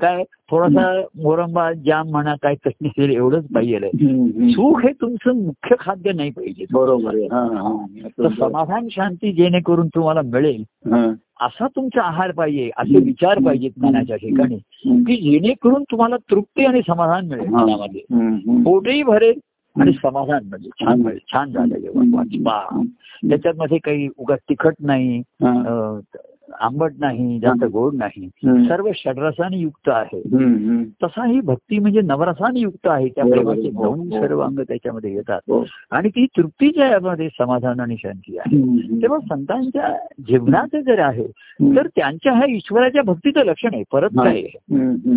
काय 0.00 0.22
थोडासा 0.50 1.00
मोरंबा 1.22 1.72
जाम 1.72 2.08
म्हणा 2.08 2.34
काय 2.42 2.54
असेल 2.66 3.10
एवढंच 3.10 3.44
पाहिजे. 3.54 3.88
सुख 4.52 4.80
हे 4.84 4.92
तुमचं 4.92 5.36
मुख्य 5.36 5.76
खाद्य 5.80 6.12
नाही 6.12 6.30
पाहिजे 6.30 6.64
बरोबर 6.72 7.16
समाधान 8.28 8.88
शांती 8.90 9.32
जेणेकरून 9.32 9.88
तुम्हाला 9.88 10.22
मिळेल. 10.22 10.64
असा 11.40 11.66
तुमचा 11.66 12.02
आहार 12.02 12.32
पाहिजे 12.32 12.70
असे 12.76 12.98
विचार 12.98 13.38
पाहिजेत 13.38 13.70
मनाच्या 13.78 14.16
ठिकाणी. 14.16 14.56
की 14.84 15.16
जेणेकरून 15.16 15.82
तुम्हाला 15.82 16.16
तृप्ती 16.16 16.64
आणि 16.64 16.80
समाधान 16.80 17.26
मिळेल. 17.26 17.48
मनामध्ये. 17.48 18.00
पोटही 18.62 19.02
भरेल 19.02 19.38
आणि 19.76 19.92
समाधान 19.92 20.44
मिळेल 20.44 20.70
छान 20.80 21.00
मिळेल 21.00 21.18
छान 21.32 21.52
झालं 21.52 21.78
जेवण 21.78 22.14
वाचपा 22.14 22.82
त्याच्यात 23.28 23.54
मध्ये 23.56 23.78
काही 23.78 24.08
उगा 24.18 24.36
तिखट 24.36 24.74
नाही. 24.80 25.22
आंबट 26.60 26.92
नाही 26.98 27.38
जास्त 27.40 27.64
गोड 27.64 27.94
नाही. 27.94 28.28
सर्व 28.64 28.88
षडरसाने 28.94 29.56
युक्त 29.56 29.88
आहे. 29.88 30.20
तसा 31.02 31.24
ही 31.26 31.40
भक्ती 31.40 31.78
म्हणजे 31.78 32.00
नवरसाने 32.00 32.60
युक्त 32.60 32.86
आहे 32.86 33.08
त्या. 33.08 33.24
प्रेमाचे 33.24 33.70
हो, 33.74 33.84
दोन 33.84 34.12
हो. 34.12 34.20
सर्व 34.20 34.40
अंग 34.40 34.58
त्याच्यामध्ये 34.60 35.14
येतात 35.14 35.40
हो. 35.48 35.64
आणि 35.90 36.08
ती 36.08 36.26
तृप्तीच्या 36.36 36.86
यामध्ये 36.86 37.28
समाधान 37.38 37.80
आणि 37.80 37.96
शांती 37.98 38.38
आहे. 38.38 38.58
तेव्हा 39.02 39.18
संतांच्या 39.18 39.96
जीवनाचं 40.28 40.80
जर 40.80 40.98
आहे. 40.98 41.26
तर 41.76 41.86
त्यांच्या 41.86 42.32
ह्या 42.32 42.46
ईश्वराच्या 42.48 43.02
भक्तीचं 43.02 43.44
लक्षण 43.44 43.68
आहे 43.72 43.82
परत 43.92 44.18
हा. 44.18 44.24
काय. 44.24 44.42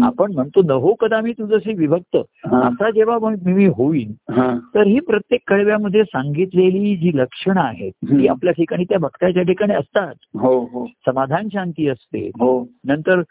आपण 0.04 0.32
म्हणतो 0.34 0.62
नहो 0.62 0.94
कदा 0.94 1.22
मी 1.22 1.32
तुझशी 1.32 1.74
विभक्त 1.74 2.18
हा. 2.46 2.68
असा 2.68 2.90
जेव्हा 2.90 3.18
मी 3.46 3.66
होईन 3.66 4.12
हा. 4.32 4.58
तर 4.76 4.88
ही 4.88 5.00
प्रत्येक 5.00 5.42
कळव्यामध्ये 5.48 6.04
सांगितलेली 6.04 6.96
जी 6.96 7.12
लक्षणं 7.18 7.62
आहेत 7.62 7.92
ती. 8.06 8.28
आपल्या 8.28 8.54
ठिकाणी 8.54 8.84
त्या 8.84 8.98
भक्ताच्या 9.00 9.44
ठिकाणी 9.44 9.74
असतात 9.74 10.14
हो 10.40 10.60
हो 10.72 10.86
समाधान 11.34 11.48
शांती 11.54 11.88
असते. 11.88 12.28
हो. 12.28 12.68
नंतर 12.86 13.22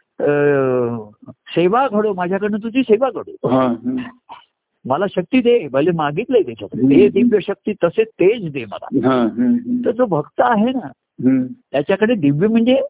सेवा 1.46 1.88
घडो 1.88 2.12
माझ्याकडनं 2.14 2.58
तुझी 2.58 2.82
सेवा 2.82 3.10
घडो. 3.10 3.48
हा. 3.48 3.74
मला 4.84 5.04
शक्ती 5.10 5.40
दे 5.40 5.68
भले 5.68 5.90
मागितलंय 5.90 6.42
त्याच्यात 6.42 6.76
हम्म. 6.76 6.90
ते 6.90 7.08
दिव्य 7.08 7.38
शक्ती 7.42 7.72
तसे 7.84 8.04
तेज 8.04 8.52
दे 8.52 8.64
मला. 8.64 8.86
हा. 9.08 9.26
तर 9.84 9.90
जो 9.90 10.06
भक्त 10.06 10.40
आहे 10.44 10.70
ना. 10.72 10.90
त्याच्याकडे 11.72 12.14
दिव्य 12.14 12.48
म्हणजे 12.48 12.80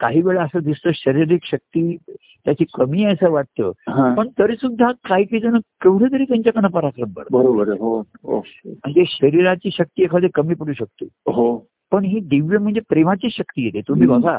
काही 0.00 0.22
वेळा 0.22 0.42
असं 0.42 0.58
दिसतं 0.58 0.90
शारीरिक 0.94 1.40
शक्ती 1.44 1.96
त्याची 2.44 2.64
कमी 2.74 3.04
आहे 3.04 3.12
असं 3.12 3.30
वाटतं. 3.30 3.70
हा. 3.88 4.14
पण 4.14 4.28
तरी 4.38 4.56
सुद्धा 4.56 4.92
काही 5.08 5.24
काही 5.24 5.40
जण 5.40 5.56
केवढे 5.56 6.12
तरी 6.12 6.24
त्यांच्याकडनं 6.24 6.68
पराक्रम 6.68 7.08
आहे. 7.16 7.78
हो 7.78 8.00
हो. 8.00 8.46
म्हणजे 8.66 9.04
शरीराची 9.06 9.70
शक्ती 9.70 10.02
एखादी 10.02 10.28
कमी 10.28 10.54
पडू 10.54 10.72
शकते. 10.72 11.04
हो. 11.26 11.68
पण 11.92 12.04
ही 12.04 12.20
दिव्य 12.20 12.58
म्हणजे 12.58 12.80
प्रेमाची 12.88 13.28
शक्ती 13.30 13.64
येते 13.64 13.80
तुम्ही 13.80 14.06
बघा. 14.06 14.32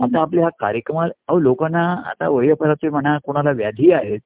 आता 0.00 0.20
आपल्या 0.20 0.42
ह्या 0.42 0.50
कार्यक्रमात 0.58 1.10
अहो 1.28 1.38
लोकांना 1.40 1.82
आता 2.06 2.28
वयोपराचे 2.28 2.88
म्हणा 2.88 3.16
कोणाला 3.24 3.50
व्याधी 3.50 3.90
आहेत. 3.92 4.18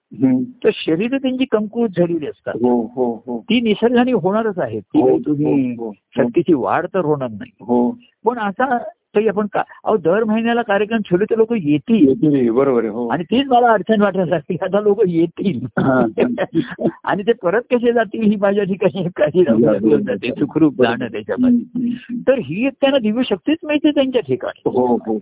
तर 0.65 0.71
शरीर 0.75 1.17
त्यांची 1.17 1.45
कमकुवत 1.45 1.99
झालेली 1.99 2.27
असतात 2.27 2.57
हो 2.63 2.81
हो 2.97 3.13
हो 3.27 3.39
ती 3.41 3.61
निसर्गाने 3.61 4.13
होणारच 4.13 4.59
आहे 4.59 4.81
ती 4.81 5.01
हो, 5.01 5.19
तुम्ही 5.19 5.75
हो, 5.75 5.85
हो. 5.87 5.93
शक्तीची 6.17 6.55
वाढ 6.55 6.87
तर 6.87 7.05
होणार 7.05 7.29
नाही 7.31 7.51
हो 7.61 7.91
पण 8.25 8.39
असा 8.39 8.77
काही 9.17 9.29
आपण 9.29 9.47
का 9.53 9.63
अहो 9.85 9.97
दर 9.97 10.25
महिन्याला 10.25 10.63
कार्यक्रम 10.63 10.99
ठेवले 10.99 11.25
तर 11.25 11.37
लोक 11.37 11.53
येतील. 11.53 12.09
येते, 12.09 12.51
बरोबर 12.51 12.81
आहे 12.81 12.89
हो. 12.89 13.09
आणि 13.09 13.25
तीच 13.25 13.47
मला 13.47 13.73
अडचण 13.73 14.03
असते 14.33 14.57
आता 14.63 14.81
लोक 14.81 15.03
येतील. 15.07 15.67
आणि 17.05 17.23
ते 17.23 17.33
परत 17.33 17.63
कसे 17.73 17.93
जातील 17.93 18.23
ही 18.23 18.37
माझ्या 18.37 18.65
ठिकाणी 18.65 19.09
काही 19.17 19.45
जाते 19.45 20.31
सुखरूप 20.31 20.83
जाणं 20.83 21.07
त्याच्यामध्ये. 21.07 21.91
तर 22.29 22.39
ही 22.39 22.67
एक 22.67 22.73
त्यांना 22.81 22.99
दिव्य 22.99 23.23
शक्तीच 23.25 23.59
मिळते 23.65 23.91
त्यांच्या 23.91 24.23
ठिकाणी. 24.23 24.63
हो 24.67 24.97
हो. 24.97 25.19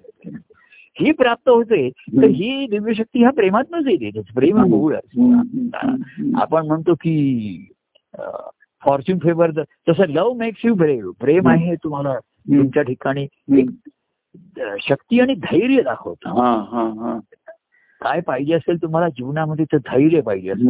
ही 1.01 1.13
प्राप्त 1.13 1.49
होते 1.49 1.89
तर 1.89 2.25
ही 2.25 2.67
दिव्य 2.71 2.95
शक्ती 2.95 3.21
ह्या 3.21 3.31
प्रेमातनच 3.31 3.87
येते. 3.87 4.21
प्रेम 4.35 4.59
हा 4.59 4.67
मूळ. 4.67 4.95
आपण 6.35 6.67
म्हणतो 6.67 6.95
की 6.95 7.69
फॉर्च्युन 8.85 9.19
फेवर 9.19 9.51
तसं 9.89 10.05
लव्ह 10.09 10.35
मेक्स 10.37 10.61
यू 10.65 10.75
ब्रेव 10.75 11.11
प्रेम 11.21 11.49
आहे 11.49 11.75
तुम्हाला. 11.75 12.15
तुमच्या 12.49 12.83
ठिकाणी 12.83 13.27
एक 13.59 13.71
शक्ती 14.81 15.21
आणि 15.21 15.35
धैर्य 15.35 15.83
दाखवतं 15.83 16.29
हा 16.29 16.53
हा 16.73 16.83
हा 17.01 17.19
काय 18.01 18.21
पाहिजे 18.21 18.55
असेल 18.55 18.83
तुम्हाला 18.83 19.09
जीवनामध्ये 19.09 19.65
तर 19.65 19.77
धैर्य 19.77 20.21
पाहिजे 20.21 20.51
असेल. 20.51 20.69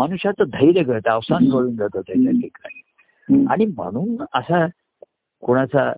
मनुष्याचं 0.00 0.44
धैर्य 0.44 0.82
घडतं 0.82 1.10
अवसान 1.10 1.46
गळून 1.50 1.76
जातं 1.76 2.00
त्याच्या 2.00 2.32
ठिकाणी. 2.32 3.44
आणि 3.48 3.66
म्हणून 3.66 4.16
असा 4.34 4.66
कोणाचा 5.40 5.92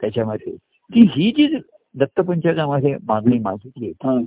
त्याच्यामध्ये 0.00 0.56
की 0.90 1.00
ही 1.14 1.30
जी 1.30 1.56
दत्तपंचकामध्ये 1.94 2.96
मागणी 3.04 3.38
मागितली 3.38 3.92
हा. 4.04 4.20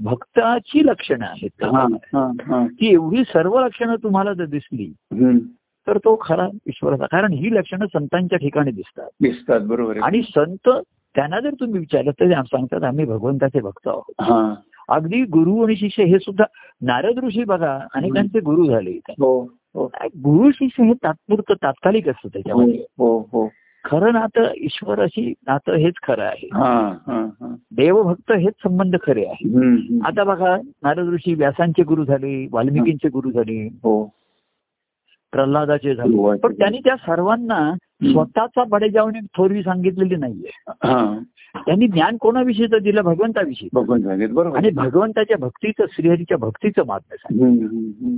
भक्ताची 0.00 0.86
लक्षणं 0.86 1.24
आहेत 1.24 1.64
हा, 1.64 1.86
हा, 2.12 2.30
हा. 2.42 2.66
ती 2.66 2.92
एवढी 2.92 3.22
सर्व 3.24 3.58
लक्षणं 3.60 3.96
तुम्हाला 4.02 4.32
जर 4.32 4.44
दिसली. 4.44 4.92
तर 5.86 5.98
तो 5.98 6.18
खरा 6.20 6.48
ईश्वराचा. 6.66 7.06
कारण 7.06 7.32
ही 7.32 7.54
लक्षणं 7.54 7.86
संतांच्या 7.86 8.38
ठिकाणी 8.38 8.70
दिसतात. 8.70 9.08
दिसतात 9.22 9.60
बरोबर 9.60 9.98
आणि 10.02 10.22
संत 10.22 10.68
त्यांना 11.14 11.40
जर 11.40 11.50
तुम्ही 11.60 11.78
विचारलं 11.78 12.10
तर 12.10 12.42
सांगतात 12.42 12.82
आम्ही 12.82 13.04
भगवंताचे 13.04 13.60
भक्त 13.60 13.88
आहोत. 13.88 14.12
हा. 14.20 14.54
अगदी 14.88 15.22
गुरु 15.22 15.64
आणि 15.64 15.76
शिष्य 15.76 16.04
हे 16.04 16.18
सुद्धा 16.18 16.44
नारद 16.82 17.24
ऋषी 17.24 17.44
बघा 17.44 17.78
अनेकांचे 17.94 18.40
गुरु 18.40 18.64
झाले 18.66 18.90
हो 19.08 19.40
हो. 19.74 19.86
गुरु 20.06 20.50
शिष्य 20.50 20.84
हे 20.84 20.92
तात्पुरतं 20.92 21.54
तात्कालिक 21.54 22.08
असतं 22.08 22.28
त्याच्यामध्ये. 22.28 22.84
हो 22.98 23.48
खरं 23.84 24.12
नातं 24.12 24.42
ईश्वराशी 24.56 25.34
नातं 25.46 25.72
हेच 25.74 25.94
खरं 26.06 26.22
आहे. 26.22 26.48
देवभक्त 27.76 28.32
हेच 28.32 28.54
संबंध 28.62 28.96
खरे 29.06 29.24
आहे. 29.26 29.48
आता 30.04 30.24
बघा 30.24 30.56
नारद 30.56 31.08
ऋषी 31.08 31.34
व्यासांचे 31.34 31.82
गुरु 31.82 32.04
झाले 32.04 32.48
वाल्मिकींचे 32.52 33.08
गुरु 33.08 33.30
झाले. 33.30 33.68
प्रल्हादाचे 35.32 35.94
झाले. 35.94 36.16
पण 36.36 36.52
त्यांनी 36.52 36.78
त्या 36.78 36.96
सर्वांना 36.96 37.74
स्वतःचा 38.12 38.64
बडेजावणी 38.64 39.18
थोरवी 39.36 39.62
सांगितलेली 39.62 40.16
नाहीये. 40.16 40.72
त्यांनी 41.66 41.86
ज्ञान 41.88 42.16
कोणाविषयीचं 42.16 42.78
दिलं? 42.82 43.02
भगवंताविषयी. 43.02 43.68
बरोबर. 43.72 44.56
आणि 44.56 44.70
भगवंताच्या 44.70 45.36
भक्तीचं 45.36 45.84
श्रीहरीच्या 45.92 46.38
भक्तीचं 46.38 46.82
सांगितलं. 47.16 47.76
हम्म, 47.78 48.16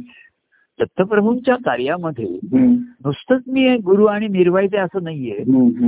दत्तप्रभूंच्या 0.80 1.54
कार्यामध्ये 1.54 2.38
नुसतंच 3.04 3.42
मी 3.46 3.76
गुरु 3.76 4.04
आणि 4.04 4.28
निर्वायचे 4.28 4.76
असं 4.76 5.02
नाहीये. 5.02 5.38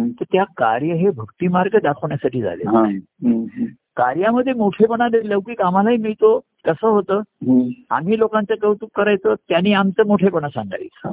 तर 0.08 0.24
त्या 0.32 0.44
कार्य 0.44 0.86
हे 0.86 1.10
भक्तिमार्ग 1.10 1.78
दाखवण्यासाठी 1.82 2.42
झाले. 2.42 2.62
कार्यामध्ये 3.96 4.52
मोठेपणा 4.52 5.08
लौकिक 5.24 5.60
आम्हालाही 5.60 5.96
मिळतो. 5.96 6.40
कसं 6.64 6.88
होतं. 6.88 7.20
आम्ही 7.90 8.18
लोकांचं 8.18 8.54
कौतुक 8.54 8.90
करायचं 8.94 9.34
त्यांनी 9.48 9.72
आमचं 9.72 10.06
मोठेपणा 10.06 10.48
सांगायचं. 10.48 11.08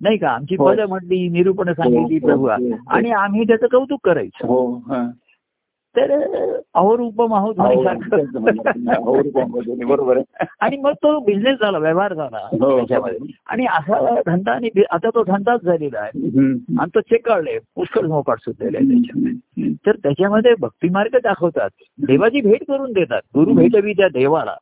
नाही 0.00 0.16
का 0.16 0.28
आमची. 0.28 0.56
पदं 0.56 0.88
म्हटली 0.88 1.28
निरूपण 1.28 1.72
सांगितली 1.72 2.16
हो, 2.16 2.26
प्रभू 2.26 2.46
हो, 2.46 2.48
हो. 2.48 2.76
आणि 2.86 3.10
आम्ही 3.10 3.44
त्याचं 3.44 3.66
कौतुक 3.66 4.00
करायचं. 4.04 4.46
तर 5.96 6.12
अहोर 6.74 7.00
उपम 7.00 7.34
आहोत 7.34 7.54
हो, 7.58 7.62
म्हणे. 7.62 7.76
हो, 8.94 9.22
सारखं. 9.22 9.86
बरोबर 9.88 10.20
आणि 10.60 10.76
मग 10.76 10.92
तो 10.92 11.20
बिझनेस 11.20 11.54
झाला 11.60 11.78
व्यवहार 11.78 12.14
झाला 12.14 12.48
हो. 12.52 12.76
त्याच्यामध्ये. 12.76 13.18
आणि 13.46 13.66
असा 13.66 14.20
धंदा 14.26 14.52
आणि 14.52 14.68
आता 14.90 15.08
तो 15.08 15.24
धंदाच 15.24 15.62
झालेला 15.62 15.98
आहे. 15.98 16.18
आणि 16.80 16.94
तो 16.94 17.00
चेकाळले 17.00 17.58
पुष्कळ 17.58 18.06
मोकाट 18.06 18.38
सुटलेला 18.38 18.78
आहे 18.78 18.88
त्याच्यामध्ये. 18.88 19.72
तर 19.86 19.96
त्याच्यामध्ये 19.96 20.54
भक्तिमार्ग 20.60 21.16
दाखवतात. 21.22 21.70
देवाची 22.06 22.40
भेट 22.40 22.64
करून 22.68 22.92
देतात. 22.92 23.20
गुरु 23.34 23.54
भेटवी 23.54 23.92
त्या 23.92 24.08
देवाला. 24.08 24.54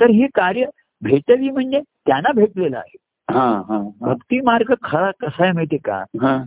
तर 0.00 0.10
हे 0.10 0.26
कार्य 0.26 0.64
भेटवी 1.02 1.50
म्हणजे 1.50 1.80
त्यांना 1.80 2.32
भेटलेलं 2.32 2.76
आहे. 2.76 2.96
हा 3.30 3.62
हा 3.68 3.76
हा. 3.76 4.12
भक्ती 4.12 4.40
मार्ग 4.40 4.74
खरा 4.82 5.10
कसा 5.10 5.42
आहे 5.44 5.52
माहितीये 5.52 5.78
का? 5.84 6.04
हा. 6.20 6.42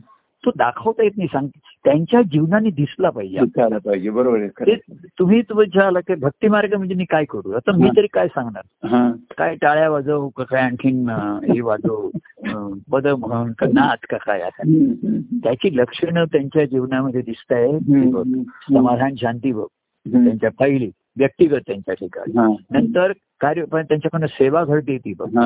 तो 0.46 0.52
दाखवता 0.58 1.04
येत 1.04 1.12
नाही 1.18 1.28
सांग 1.34 1.48
त्यांच्या 1.86 2.22
जीवनाने 2.22 2.70
दिसला 2.70 3.10
पाहिजे 3.10 3.38
पाहिजे 3.78 4.10
बरोबर 4.10 4.48
तुम्ही 5.20 5.41
विचारला 5.56 6.00
की 6.00 6.16
भक्ती 6.16 6.48
मार्ग 6.48 6.74
म्हणजे 6.74 6.96
मी 6.96 7.06
काय 7.06 7.26
करू 7.26 7.52
आता 7.52 7.72
मी. 7.72 7.89
तरी 7.98 8.08
काय 8.14 8.28
सांगणार 8.28 9.12
काय 9.38 9.56
टाळ्या 9.56 9.89
वाजवू 9.89 10.30
का 10.30 10.44
काय 10.44 10.62
आणखीन 10.62 11.10
हे 11.10 11.62
वाजवू 11.62 12.10
पद 12.91 13.08
म्हण 13.08 13.52
का 13.52 13.66
नाच 13.74 14.00
का 14.10 14.18
काय 14.18 14.41
असं. 14.41 14.72
त्याची 15.44 15.78
लक्षणं 15.78 16.26
त्यांच्या 16.26 16.66
जीवनामध्ये 16.66 17.22
दिसत 17.22 17.54
आहे. 17.54 17.80
समाधान 18.74 19.16
शांती 19.16 19.52
बघ. 19.52 19.66
त्यांच्या 20.06 20.50
पहिली 20.60 20.89
व्यक्तिगत 21.18 21.60
त्यांच्या 21.68 21.94
ठिकाणी. 21.94 22.32
नंतर 22.72 23.12
कार्य 23.41 23.64
पण 23.66 23.84
त्यांच्याकडनं 23.84 24.28
सेवा 24.28 24.64
घडते 24.66 24.98
ती 24.98 25.14
बघ. 25.20 25.38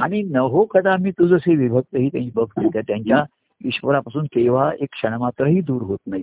आणि 0.00 0.22
नहो 0.22 0.64
कदा 0.64 0.96
मी 0.96 1.10
तुझशी 1.10 1.56
विभक्त 1.56 1.96
ही 1.96 2.08
त्यांची 2.08 2.30
बघते 2.34 2.68
त्या 2.68 2.82
त्यांच्या 2.82 3.24
ईश्वरापासून 3.64 4.24
केव्हा 4.24 4.70
एक 4.80 4.88
क्षण 4.92 5.14
मात्रही 5.14 5.60
दूर 5.60 5.82
होत 5.82 5.98
नाही. 6.06 6.22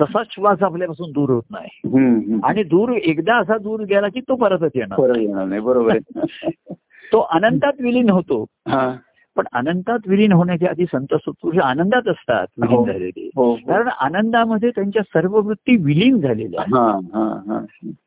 तसा 0.00 0.22
श्वास 0.30 0.62
आपल्यापासून 0.62 1.10
दूर 1.12 1.30
होत 1.30 1.42
नाही. 1.50 2.38
आणि 2.44 2.62
दूर 2.66 2.92
एकदा 2.94 3.36
असा 3.36 3.58
दूर 3.58 3.82
गेला 3.84 4.08
की 4.08 4.20
तो 4.20 4.36
परतच 4.36 4.70
येणार 4.74 5.00
बरोबर 5.00 5.20
येणार 5.20 5.44
नाही 5.44 5.60
बरोबर 5.62 5.90
आहे 5.90 6.14
तो 7.12 7.18
अनंतात 7.30 7.80
विलीन 7.80 8.10
होतो 8.10 8.44
हा 8.68 8.90
पण 9.36 9.44
अनंतात 9.52 10.06
विलीन 10.06 10.32
होण्याच्या 10.32 10.68
आधी 10.70 10.84
संत 10.84 11.14
सत्पुरुष 11.16 11.58
आनंदात 11.62 12.08
असतात 12.08 12.46
विलीन 12.58 12.76
हो. 12.76 12.84
झालेले 12.86 13.26
हो 13.36 13.44
हो. 13.44 13.54
कारण 13.68 13.88
आनंदामध्ये 14.00 14.70
त्यांच्या 14.70 15.02
सर्व 15.04 15.38
वृत्ती 15.38 15.76
विलीन 15.76 16.18
झालेल्या 16.20 16.62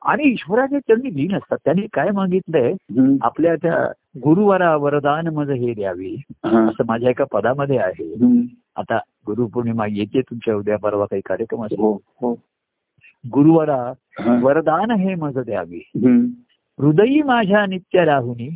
आणि 0.05 0.29
ईश्वराचे 0.29 0.79
चरणी 0.79 1.15
लीन 1.15 1.35
असतात 1.35 1.57
त्यांनी 1.65 1.85
काय 1.93 2.09
मागितलंय. 2.11 2.73
आपल्या 3.21 3.55
त्या 3.55 3.75
गुरुवारा 4.17 4.75
वरदान 4.75 5.27
मज 5.27 5.49
हे 5.51 5.73
द्यावे. 5.73 6.21
असं 6.43 6.83
माझ्या 6.87 7.09
एका 7.09 7.23
पदामध्ये 7.23 7.77
आहे. 7.77 8.13
आता 8.75 8.97
गुरुपौर्णिमा 9.27 9.85
येते 9.89 10.21
तुमच्या 10.21 10.55
उद्या 10.55 10.77
परवा 10.77 11.05
काही 11.05 11.21
कार्यक्रम 11.25 11.65
असेल 11.65 11.79
हो 11.79 11.93
हो 11.93 12.33
गुरुवारा. 13.33 13.93
वरदान 14.43 14.91
हे 14.91 15.15
मज 15.15 15.37
द्यावे. 15.37 15.91
हृदयी 16.79 17.21
माझ्या 17.21 17.65
नित्य 17.65 18.05
राहुनी. 18.05 18.55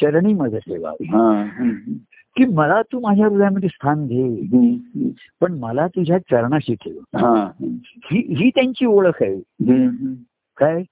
चरणी 0.00 0.32
मज 0.32 0.54
ठेवावी. 0.56 1.06
की 2.36 2.44
मला 2.44 2.82
तू 2.82 3.00
माझ्या 3.00 3.26
हृदयामध्ये 3.26 3.68
स्थान 3.68 4.06
घे. 4.06 4.46
पण 5.40 5.52
मला 5.52 5.86
तुझ्या 5.86 6.18
चरणाशी 6.18 6.74
ठेव 6.74 7.18
हा. 7.18 7.50
ही 8.04 8.50
त्यांची 8.50 8.86
ओळख 8.86 9.22
आहे. 9.22 9.40
काय. 10.56 10.82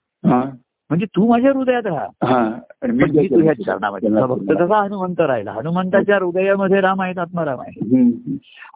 म्हणजे 0.90 1.06
तू 1.06 1.28
माझ्या 1.28 1.52
हृदयात 1.54 1.86
राहा 1.86 2.06
हा. 2.24 2.52
मी 2.92 3.26
तुझ्या 3.26 3.52
चरणामध्ये 3.54 4.10
भक्त 4.10 4.50
तसा 4.50 4.84
हनुमंत 4.84 5.20
राहिला 5.20 5.52
हनुमंताच्या 5.52 6.16
हृदयामध्ये 6.16 6.80
राम 6.80 7.02
आहेत 7.02 7.18
आत्माराम 7.18 7.60
आहे. 7.60 8.04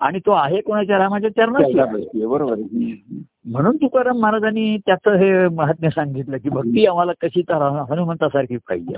आणि 0.01 0.19
तो 0.19 0.31
आहे 0.31 0.61
कोणाच्या 0.61 0.99
रामाच्या. 0.99 1.85
पाहिजे, 1.85 2.27
बरोबर. 2.27 2.55
म्हणून 3.45 3.77
तुकाराम 3.77 4.19
महाराजांनी 4.19 4.79
त्याचं 4.87 5.15
हे 5.15 5.49
महात्म्य 5.49 5.91
सांगितलं 5.91 6.37
की 6.37 6.49
भक्ती 6.49 6.87
आम्हाला 6.87 7.13
कशी 7.23 7.43
तर 7.43 7.85
हनुमंतासारखी 7.91 8.57
पाहिजे. 8.57 8.95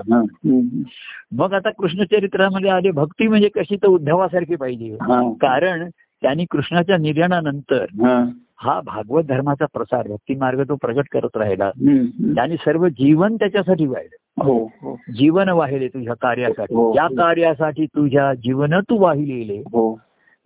मग 1.33 1.53
आता 1.53 1.71
कृष्णचरित्रामध्ये 1.71 2.71
आले 2.71 2.91
भक्ती 2.91 3.29
म्हणजे 3.29 3.49
कशी 3.49 3.77
तर 3.77 3.87
उद्धवासारखी 3.87 4.57
पाहिजे. 4.57 4.97
कारण 5.35 5.89
त्यांनी 6.23 6.45
कृष्णाच्या 6.51 6.97
निर्याणानंतर 6.97 7.85
हा. 8.01 8.25
हा 8.59 8.81
भागवत 8.81 9.25
धर्माचा 9.25 9.67
प्रसार 9.75 10.09
भक्ती 10.09 10.35
मार्ग 10.35 10.63
तो 10.69 10.75
प्रगट 10.75 11.09
करत 11.13 11.37
राहिला. 11.37 11.71
त्यांनी 12.35 12.57
सर्व 12.57 12.87
जीवन 12.89 13.37
त्याच्यासाठी 13.37 13.87
वाहिलं 13.87 14.45
हो 14.45 14.57
हो 14.83 14.95
जीवन 15.17 15.49
वाहिले 15.49 15.89
तुझ्या 15.89 16.15
कार्यासाठी 16.15 16.75
हो. 16.75 16.93
ज्या 16.93 17.07
कार्यासाठी 17.19 17.87
तुझ्या 17.87 18.33
जीवन 18.35 18.75
तू 18.81 18.99
वाहिलेले 18.99 19.63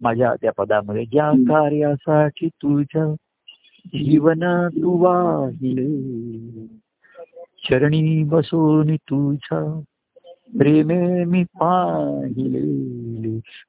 माझ्या 0.00 0.34
त्या 0.42 0.52
पदामध्ये 0.58 1.04
ज्या. 1.04 1.30
कार्यासाठी 1.48 2.48
तुझ्या 2.48 3.04
जीवन 3.94 4.68
तू 4.76 4.96
वाहिले 5.02 5.86
चरणी 7.68 8.22
बसून 8.24 8.94
तुझ्या 8.96 9.62
प्रेमे 10.58 11.24
मी 11.24 11.42
पाहिले 11.60 12.60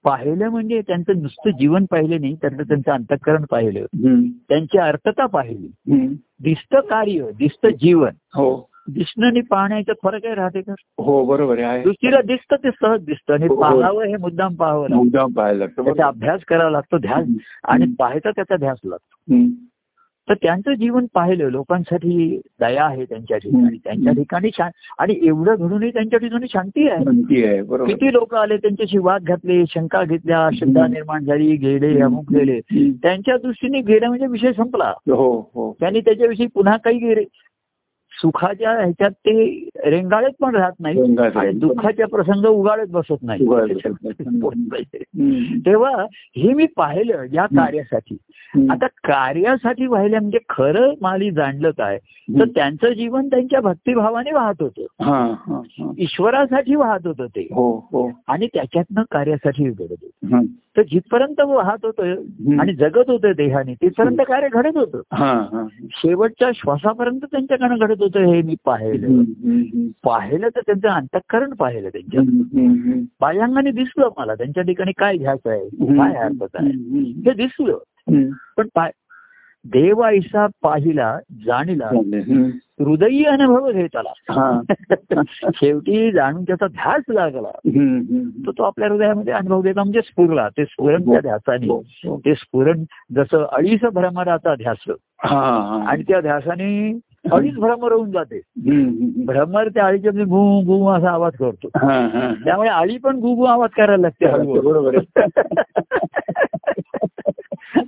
पाहिलं 0.03 0.49
म्हणजे 0.49 0.81
त्यांचं 0.81 1.21
नुसतं 1.21 1.57
जीवन 1.59 1.85
पाहिलं 1.91 2.21
नाही 2.21 2.35
तर 2.43 2.61
त्यांचं 2.63 2.91
अंतःकरण 2.91 3.45
पाहिलं. 3.51 3.85
त्यांची 4.49 4.77
अर्थता 4.77 5.25
पाहिली. 5.25 5.67
दिसतं 6.43 6.79
कार्य 6.79 7.31
दिसतं 7.39 7.69
जीवन 7.81 8.15
हो 8.35 8.53
दिसणं 8.87 9.25
आणि 9.27 9.41
पाहण्याचं 9.41 9.93
फरक 10.03 10.25
आहे 10.25 10.35
राहते 10.35 10.61
का 10.61 10.73
हो 10.97 11.23
बरोबर 11.25 11.59
आहे 11.59 11.83
दुसरीला 11.83 12.21
दिसतं 12.21 12.55
ते 12.55 12.69
सहज 12.71 13.03
दिसतं 13.05 13.33
आणि 13.33 13.47
हो, 13.47 13.53
हो. 13.55 13.61
पाहावं 13.61 14.05
हे 14.05 14.17
मुद्दाम 14.17 14.55
पाहावं 14.55 14.95
मुद्दाम 14.95 15.31
पाहायला 15.31 15.59
लागतं 15.59 15.83
त्याचा. 15.83 16.07
अभ्यास 16.07 16.43
करावा 16.47 16.69
लागतो 16.69 16.97
ध्यास 16.97 17.27
आणि 17.63 17.85
पाहायचा 17.99 18.31
त्याचा 18.31 18.55
ध्यास 18.55 18.77
लागतो. 18.83 19.35
तर 20.29 20.33
त्यांचं 20.33 20.73
जीवन 20.73 21.05
पाहिलं 21.13 21.49
लोकांसाठी 21.49 22.41
दया 22.59 22.85
आहे 22.85 23.05
त्यांच्या 23.05 23.37
ठिकाणी. 23.37 23.77
त्यांच्या 23.83 24.13
ठिकाणी 24.13 24.49
शा- 24.57 24.69
आणि 24.99 25.15
एवढं 25.23 25.55
घडूनही 25.59 25.91
त्यांच्या 25.91 26.19
ठिकाणी 26.19 26.45
शांती 26.49 26.89
आहे. 26.89 27.03
शांती 27.03 27.43
आहे 27.43 27.61
बरोबर. 27.61 27.89
किती 27.89 28.13
लोक 28.13 28.35
आले 28.35 28.57
त्यांच्याशी 28.57 28.97
वाद 28.97 29.23
घातले 29.23 29.63
शंका 29.69 30.03
घेतल्या 30.03 30.49
श्रद्धा 30.53 30.87
निर्माण 30.87 31.23
झाली 31.23 31.55
गेले 31.55 32.01
अमुक 32.01 32.33
गेले. 32.33 32.59
त्यांच्या 32.91 33.37
दृष्टीने 33.37 33.81
गेला 33.81 34.07
म्हणजे 34.07 34.27
विषय 34.27 34.51
संपला. 34.51 34.93
हो 34.97 35.39
हो. 35.39 35.75
त्यांनी 35.79 35.99
त्याच्याविषयी 35.99 36.47
पुन्हा 36.47 36.77
काही 36.77 36.97
सुखाच्या 38.11 38.71
ह्याच्यात 38.71 39.11
ते 39.11 39.69
रेंगाळत 39.85 40.31
पण 40.41 40.55
राहत 40.55 40.71
नाही. 40.79 41.01
दुःखाच्या 41.51 42.07
प्रसंग 42.07 42.45
उगाळत 42.45 42.87
बसत 42.87 43.15
नाही. 43.21 43.45
तेव्हा 45.65 46.05
हे 46.37 46.53
मी 46.53 46.65
पाहिलं 46.65 47.25
या 47.33 47.45
कार्यासाठी. 47.45 48.17
आता 48.69 48.87
कार्यासाठी 48.87 49.87
वाहिलं 49.87 50.19
म्हणजे 50.19 50.37
खरं 50.49 50.93
माली 51.01 51.31
जाणलं 51.31 51.71
काय 51.71 51.99
तर 52.39 52.45
त्यांचं 52.45 52.93
जीवन 52.93 53.27
त्यांच्या 53.27 53.61
भक्तिभावाने 53.61 54.31
वाहत 54.31 54.53
होतं. 54.59 54.85
ईश्वरासाठी 55.97 56.75
वाहत 56.75 57.07
होतं 57.07 57.25
ते. 57.25 57.41
हो 57.41 57.87
हो. 57.91 58.11
आणि 58.27 58.47
त्याच्यातनं 58.47 59.03
कार्यासाठी 59.11 59.63
घडत 59.63 59.81
होतं. 59.81 60.07
तर 60.77 60.81
जिथपर्यंत 60.81 61.41
वाहत 61.41 61.77
होतं 61.83 62.13
आणि 62.59 62.73
जगत 62.73 63.03
होतं 63.07 63.31
देहाने 63.31 63.73
तिथपर्यंत 63.73 64.17
कार्य 64.27 64.47
घडत 64.51 64.77
होतं. 64.77 65.01
शेवटच्या 65.91 66.49
श्वासापर्यंत 66.55 67.19
त्यांच्याकडनं 67.31 67.77
घडत 67.77 68.00
होतं 68.01 68.19
हे 68.19 68.41
मी 68.41 68.55
पाहिलं. 68.65 69.23
पाहिलं 70.03 70.49
तर 70.49 70.61
त्यांचं 70.61 70.89
अंतःकरण 70.89 71.53
पाहिलं 71.53 71.89
त्यांच्या. 71.89 72.21
बाह्यांगाने 73.21 73.71
दिसलं 73.71 74.09
मला 74.17 74.35
त्यांच्या 74.35 74.63
ठिकाणी 74.63 74.91
काय 74.97 75.17
घ्यायचं 75.17 75.49
आहे 75.49 75.69
काय 75.97 76.15
अर्थच 76.15 76.49
आहे. 76.53 76.69
हे 77.25 77.33
दिसलं. 77.33 77.77
पण 78.57 78.87
देव 79.65 80.03
ऐसा 80.03 80.47
पाहिला 80.61 81.19
जाणीला. 81.45 81.89
हृदयी 82.79 83.23
अनुभव 83.23 83.71
घेत 83.71 83.95
आला 83.95 84.11
हा. 84.29 84.61
शेवटी 85.55 86.11
जाणून 86.11 86.43
त्याचा 86.43 86.67
ध्यास 86.67 87.03
लागला. 87.09 87.51
तर 88.45 88.51
तो 88.51 88.63
आपल्या 88.63 88.89
हृदयामध्ये 88.89 89.33
अनुभव 89.33 89.61
घेतला 89.61 89.83
म्हणजे 89.83 90.01
स्फुरला 90.01 90.49
ते 90.49 90.65
स्फुरण 90.65 91.01
त्या 91.01 91.19
ध्यासाने 91.19 91.67
हो, 91.67 91.81
हो. 92.05 92.19
ते 92.19 92.35
स्फुरण 92.35 92.83
जसं 93.15 93.45
अडीच 93.51 93.85
भ्रमराचा 93.93 94.55
ध्यास 94.55 94.77
हा 94.89 94.95
हा. 95.27 95.83
आणि 95.87 96.03
त्या 96.03 96.21
ध्यासाने 96.21 96.91
अडीच 97.31 97.55
भ्रमर 97.55 97.91
होऊन 97.91 98.11
जाते. 98.11 98.41
भ्रमर 99.25 99.67
त्या 99.67 99.85
अळीच्या 99.85 100.11
म्हणजे 100.11 100.29
गु 100.29 100.61
गु 100.61 100.87
असा 100.87 101.09
आवाज 101.09 101.31
करतो 101.39 101.69
हा 101.75 102.09
हा 102.13 102.33
त्यामुळे 102.45 102.69
आळी 102.69 102.97
पण 102.97 103.15
गु 103.15 103.33
गु 103.33 103.43
आवाज 103.43 103.69
करायला 103.69 104.01
लागते. 104.01 104.61
बरोबर 104.61 104.95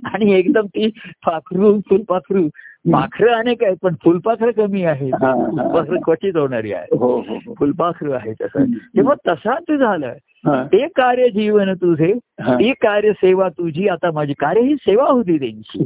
आणि 0.04 0.32
एकदम 0.32 0.66
ती 0.66 0.90
पाखरू 1.26 1.80
फुलपाखरू 1.80 2.48
पाखरं 2.92 3.32
अनेक 3.32 3.64
आहेत 3.64 3.76
पण 3.82 3.94
फुलपाखरं 4.04 4.50
कमी 4.50 4.84
आहे. 4.84 5.10
फुलपाखरं 5.10 6.00
क्वचित 6.00 6.36
होणारी 6.36 6.72
आहे 6.72 6.96
हो 6.96 7.16
हो 7.18 7.18
हो. 7.18 7.54
फुलपाखरू 7.54 8.12
आहे 8.12 8.32
तसं. 8.32 8.64
तेव्हा 8.64 9.14
तसाच 9.28 9.72
झालं 9.72 10.06
हा. 10.06 10.12
ते 10.46 10.86
कार्य 10.96 11.28
जीवन 11.30 11.72
तुझे 11.74 12.12
हा. 12.40 12.54
ती 12.54 12.72
कार्य 12.72 13.12
सेवा 13.12 13.48
तुझी 13.48 13.86
आता 13.88 14.10
माझी 14.12 14.32
कार्य 14.32 14.60
ही 14.60 14.74
सेवा 14.74 15.04
होती 15.04 15.38
त्यांची. 15.38 15.84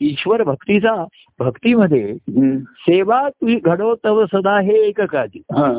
ईश्वर 0.00 0.42
भक्तीचा 0.42 0.94
भक्तीमध्ये. 1.40 2.14
सेवा 2.86 3.28
तुझी 3.28 3.56
घडव 3.56 3.94
तव 4.04 4.24
सदा 4.26 4.58
हे 4.60 4.78
एक 4.88 5.00
काळजी 5.00 5.42
हा. 5.52 5.72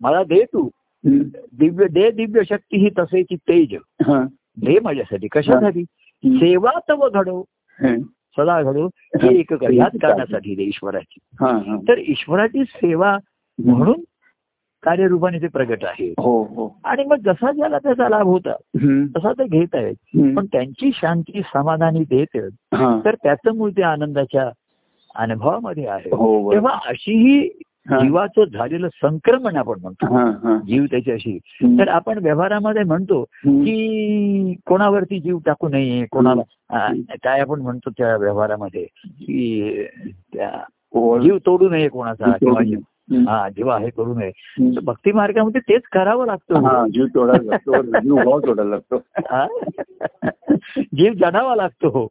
मला 0.00 0.22
दे 0.22 0.42
तू. 0.44 0.68
दिव्य 1.04 1.86
दे 1.90 2.10
दिव्य 2.10 2.40
शक्ती 2.48 2.78
ही 2.78 2.88
तसेची 2.98 3.36
तेज 3.36 3.74
हा. 4.06 4.22
दे 4.56 4.78
माझ्यासाठी 4.82 5.28
कशासाठी. 5.32 5.84
सेवा 6.24 6.70
तव 6.88 7.08
घडो 7.08 7.44
हं. 7.78 8.00
सदा 8.36 8.62
घडो 8.62 8.86
हे 9.22 9.34
एक 9.38 9.52
ह्याच 9.52 9.92
कारणासाठी 10.02 10.54
दे 10.54 10.62
ईश्वराची. 10.62 11.18
तर 11.88 11.98
ईश्वराची 11.98 12.64
सेवा 12.64 13.18
म्हणून 13.58 14.00
कार्यरूपाने 14.82 15.38
ते 15.38 15.46
प्रगट 15.46 15.84
आहे 15.84 16.14
हो 16.18 16.42
हो 16.42 16.78
आणि 16.84 17.04
मग 17.04 17.16
जसा 17.16 17.52
ज्याला 17.52 17.78
त्याचा 17.78 18.08
लाभ 18.08 18.26
होता. 18.26 18.52
तसा 19.16 19.32
ते 19.32 19.44
घेत 19.44 19.74
आहेत. 19.74 19.94
पण 20.36 20.46
त्यांची 20.46 20.90
शांती 20.94 21.40
समाधानी 21.54 22.04
देत. 22.04 22.36
तर 23.04 23.14
त्याचं 23.14 23.56
मूळ 23.56 23.70
त्या 23.70 23.88
आनंदाच्या 23.88 24.50
अनुभवामध्ये 25.14 25.86
आहे 25.86 26.10
हो. 26.16 26.52
तेव्हा 26.52 26.78
अशीही 26.86 27.48
हा. 27.90 27.98
जीवाचं 27.98 28.44
झालेलं 28.44 28.88
संक्रमण 28.88 29.56
आपण 29.56 29.74
म्हणतो. 29.82 30.06
जीव 30.58 30.84
त्याच्याशी. 30.84 31.38
तर 31.78 31.88
आपण 31.88 32.18
व्यवहारामध्ये 32.18 32.82
म्हणतो. 32.84 33.24
की 33.46 34.54
कोणावरती 34.66 35.20
जीव 35.20 35.38
टाकू 35.46 35.68
नये 35.68 36.04
कोणाला 36.12 36.42
काय 37.22 37.40
आपण 37.40 37.60
म्हणतो 37.60 37.90
त्या 37.90 38.16
व्यवहारामध्ये 38.16 38.84
की 39.04 39.82
त्या. 40.34 40.50
जीव 41.20 41.38
तोडू 41.46 41.68
नये 41.68 41.88
कोणाचा 41.88 42.24
किंवा. 42.40 42.60
हा 43.18 43.48
जेव्हा 43.48 43.78
हे 43.78 43.90
करू 43.90 44.14
नये. 44.14 44.30
भक्ती 44.84 45.12
मार्गामध्ये 45.12 45.60
तेच 45.60 45.82
करावं 45.92 46.26
लागतं. 46.26 46.54
हा 46.54 46.86
जीव 46.88 47.06
तोडायला 47.06 47.50
लागतो. 47.50 47.82
जीव 47.82 48.14
भाव 48.14 48.40
तोडायला 48.40 48.70
लागतो. 48.70 49.02
हा? 49.18 49.46
जीव 50.76 51.12
जडावा 51.12 51.56
लागतो. 51.56 52.08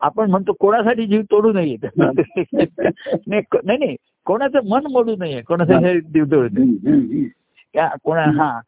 आपण 0.00 0.30
म्हणतो 0.30 0.52
कोणासाठी 0.52 1.06
जीव 1.06 1.22
तोडू 1.22 1.52
नये? 1.52 1.76
नाही 1.96 3.40
नाही 3.64 3.78
नाही. 3.78 3.96
कोणाचं 4.26 4.58
मन 4.68 4.80
मोडू 4.90 5.14
नये. 5.18 5.42
कोणाचं 5.42 5.74
हे. 5.74 6.00
जीव 6.00 6.24
तोडू 6.24 6.64
नये. 6.64 7.28
कोणा 8.04 8.22
हा. 8.22 8.60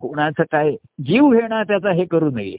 कोणाचं 0.00 0.42
काय 0.52 0.76
जीव 1.04 1.30
घेणार 1.30 1.62
त्याचा 1.62 1.90
हे 1.90 2.04
करू 2.04 2.30
नये 2.30 2.56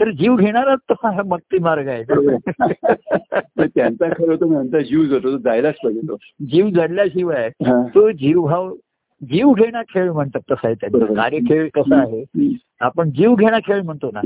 तर 0.00 0.10
जीव 0.10 0.36
घेणारच 0.36 0.78
तो 0.90 0.94
हा 1.04 1.22
भक्ती 1.22 1.58
मार्ग 1.58 1.88
आहे 1.88 2.02
त्यांचा 3.74 4.08
खरं 4.08 4.34
तो 4.36 4.80
जीव 4.80 5.04
जातो 5.04 5.32
तो 5.32 5.38
जायलाच 5.38 5.74
पाहिजे 5.74 6.00
तो 6.08 6.16
जीव 6.48 6.68
जडल्याशिवाय. 6.68 7.48
तो 7.94 8.10
जीवभाव 8.10 8.74
जीव 9.22 9.52
घेणा 9.52 9.82
खेळ 9.82 10.10
म्हणतात 10.10 10.40
तसा 10.50 10.66
आहे 10.68 10.74
त्याचा. 10.74 11.14
कार्यखेळ 11.14 11.68
कसा 11.74 11.96
आहे. 11.96 12.24
आपण 12.80 13.10
जीव 13.10 13.34
घेणा 13.34 13.58
खेळ 13.58 13.82
म्हणतो 13.82 14.10
ना. 14.14 14.20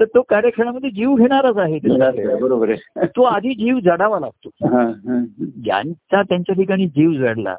तर 0.00 0.04
तो 0.04 0.22
कार्यखेळामध्ये 0.22 0.90
जीव 0.90 1.14
घेणारच 1.14 1.56
आहे. 1.56 1.78
बरोबर 2.40 2.68
आहे 2.70 3.06
तो 3.06 3.22
आधी 3.22 3.54
जीव 3.54 3.78
जडावा 3.78 4.20
लागतो 4.20 4.48
ज्यांचा 5.64 6.22
त्यांच्या 6.22 6.54
ठिकाणी 6.54 6.86
जीव 6.86 7.12
जडला. 7.12 7.54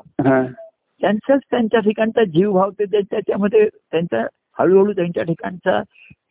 त्यांचाच 1.01 1.39
त्यांच्या 1.51 1.79
ठिकाणचा 1.79 2.23
जीव 2.23 2.53
भाव 2.53 2.69
ते 2.69 2.85
त्या- 2.85 3.01
त्याच्यामध्ये 3.11 3.67
त्यांचा 3.91 4.27
हळूहळू 4.59 4.91
त्यांच्या 4.91 5.23
ठिकाणचा 5.23 5.81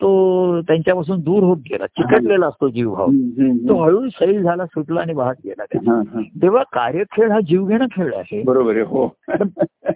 तो 0.01 0.61
त्यांच्यापासून 0.61 1.21
दूर 1.21 1.43
होत 1.43 1.57
गेला 1.57 1.87
चिकटलेला 1.87 2.47
असतो 2.47 2.69
जीव 2.69 2.95
भाव. 2.95 3.07
हम्म, 3.07 3.43
हम्म, 3.43 3.69
तो. 3.69 3.83
हळूहळू 3.83 4.09
सैल 4.09 4.43
झाला 4.43 4.67
सुटला 4.67 5.01
आणि 5.01 5.13
वाहत 5.15 5.35
गेला 5.45 5.65
त्याचा. 5.65 6.21
तेव्हा 6.43 6.63
कार्यखेळ 6.63 7.31
हा 7.31 7.41
जीव 7.41 7.67
घेणं 7.67 7.87
खेळ 7.87 8.15
आहे. 8.15 8.43
बरोबर 8.43 8.73
आहे 8.73 8.81
हो. 8.81 9.07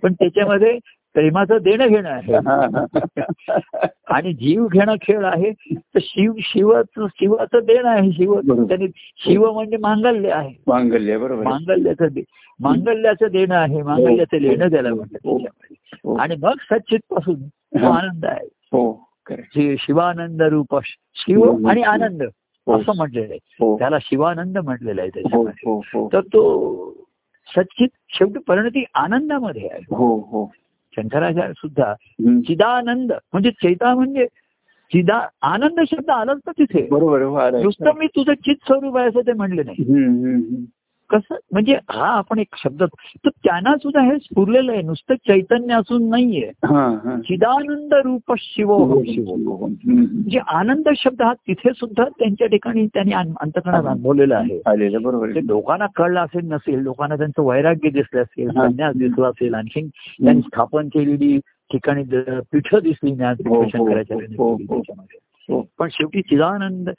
पण 0.03 0.13
त्याच्यामध्ये 0.13 0.79
प्रेमाचं 1.15 1.59
देणं 1.63 1.87
घेणं 1.87 2.09
आहे 2.09 2.37
हा, 2.37 2.67
हा. 2.75 3.87
आणि 4.09 4.33
जीव 4.33 4.67
घेणं 4.67 4.95
खेळ 5.03 5.25
आहे 5.25 5.51
तर 5.77 5.99
शिव 6.03 6.33
शिवाचं 6.39 7.07
शिवाचं 7.07 7.59
देणं 7.59 7.89
आहे 7.89 8.11
शिव. 8.13 8.41
त्यांनी 8.41 8.87
शिव 9.17 9.51
म्हणजे 9.53 9.77
मांगल्य 9.77 10.31
आहे 10.31 10.55
मांगल्य 10.67 11.19
बरोबर. 11.19 11.43
मांगल्याचं 11.43 12.21
मांगल्याचं 12.61 13.27
देणं 13.33 13.55
आहे 13.55 13.83
मांगल्याचं 13.83 14.37
लेणं 14.37 14.69
द्यायला 14.69 14.95
म्हणतात 14.95 15.27
हो. 15.27 15.37
हो. 16.05 16.15
आणि 16.15 16.37
मग 16.43 16.55
सच्चित 16.71 17.01
पासून 17.11 17.43
तो 17.43 17.79
हा. 17.79 17.99
आनंद 17.99 18.25
आहे 18.25 18.47
हो 18.73 18.93
शिवानंद 19.77 20.43
रूप 20.43 20.79
शिव 21.15 21.69
आणि 21.69 21.83
आनंद 21.83 22.23
हो. 22.23 22.79
असं 22.79 22.93
म्हटलेलं 22.97 23.33
आहे 23.33 23.39
हो 23.61 23.79
त्याला 23.79 23.99
शिवानंद 24.01 24.59
म्हटलेलं 24.59 25.01
आहे 25.01 25.09
हो 25.09 25.21
त्याच्यामध्ये 25.21 25.71
हो 25.71 25.81
हो 25.95 26.09
तर 26.13 26.21
तो 26.21 26.91
सच्चित 27.49 27.89
शेवटी 28.09 28.39
परिणती 28.39 28.85
आनंदामध्ये 28.95 29.69
आहे 29.69 29.81
हो 29.91 30.17
हो 30.33 30.45
शंकराचार्य 30.97 31.53
सुद्धा. 31.53 31.95
चिदानंद 32.47 33.13
म्हणजे 33.13 33.51
चैता 33.51 33.95
म्हणजे 33.95 34.27
चिदा 34.93 35.27
आनंद 35.43 35.81
शब्द 35.91 36.11
आलाच 36.11 36.39
ना 36.47 36.53
तिथे 36.59 36.89
बरोबर 36.91 37.23
हो. 37.23 37.63
नुसतं 37.63 37.99
मी 37.99 38.07
तुझं 38.07 38.33
चित 38.33 38.57
स्वरूप 38.67 38.97
आहे 38.97 39.09
असं 39.09 39.21
ते 39.21 39.33
म्हणले 39.33 39.63
नाही. 39.63 39.85
कसं? 41.13 41.35
म्हणजे 41.53 41.79
हा 41.91 42.07
आपण 42.07 42.39
एक 42.39 42.47
शब्द 42.65 42.83
तर 43.25 43.29
त्यांना 43.29 43.77
सुद्धा 43.77 44.01
हे 44.01 44.19
स्फुरलेलं 44.19 44.73
आहे. 44.73 44.83
नुसतं 44.83 45.15
चैतन्य 45.15 45.75
असून 45.75 46.09
नाहीये. 46.09 46.51
हा, 46.65 46.99
हा. 47.05 47.21
चिदानंद 47.21 47.95
रूप 47.95 48.33
शिवो 48.39 48.77
हो 48.85 49.03
शिवो 49.05 49.67
हम्म. 49.67 49.93
म्हणजे 49.95 50.39
आनंद 50.49 50.89
शब्द 50.97 51.23
हा 51.23 51.33
तिथे 51.33 51.71
सुद्धा 51.77 52.05
त्यांच्या 52.05 52.47
ठिकाणी 52.47 52.87
त्यांनी 52.87 53.13
अंतकरणात 53.13 53.85
अनुभवलेला 53.85 54.37
आहे. 54.37 54.63
आलेलं 54.67 55.03
बरोबर. 55.03 55.29
लोकांना 55.29 55.87
कळलं 55.97 56.21
असेल 56.21 56.53
नसेल 56.53 56.79
लोकांना 56.79 57.17
त्यांचं 57.17 57.43
वैराग्य 57.43 57.91
दिसलं 57.91 58.23
असेल 58.23 58.51
हा. 58.57 58.69
संन्यास 58.69 58.97
दिसला 58.97 59.27
असेल 59.27 59.55
आणखी 59.55 59.81
त्यांनी 60.25 60.43
स्थापन 60.43 60.89
केलेली 60.89 61.39
ठिकाणी 61.73 62.03
पीठं 62.53 62.79
दिसली 62.83 63.15
ज्ञान 63.15 63.35
हो, 63.47 63.63
हो. 65.49 65.61
पण 65.79 65.89
शेवटी 65.93 66.21
चिदानंद 66.23 66.91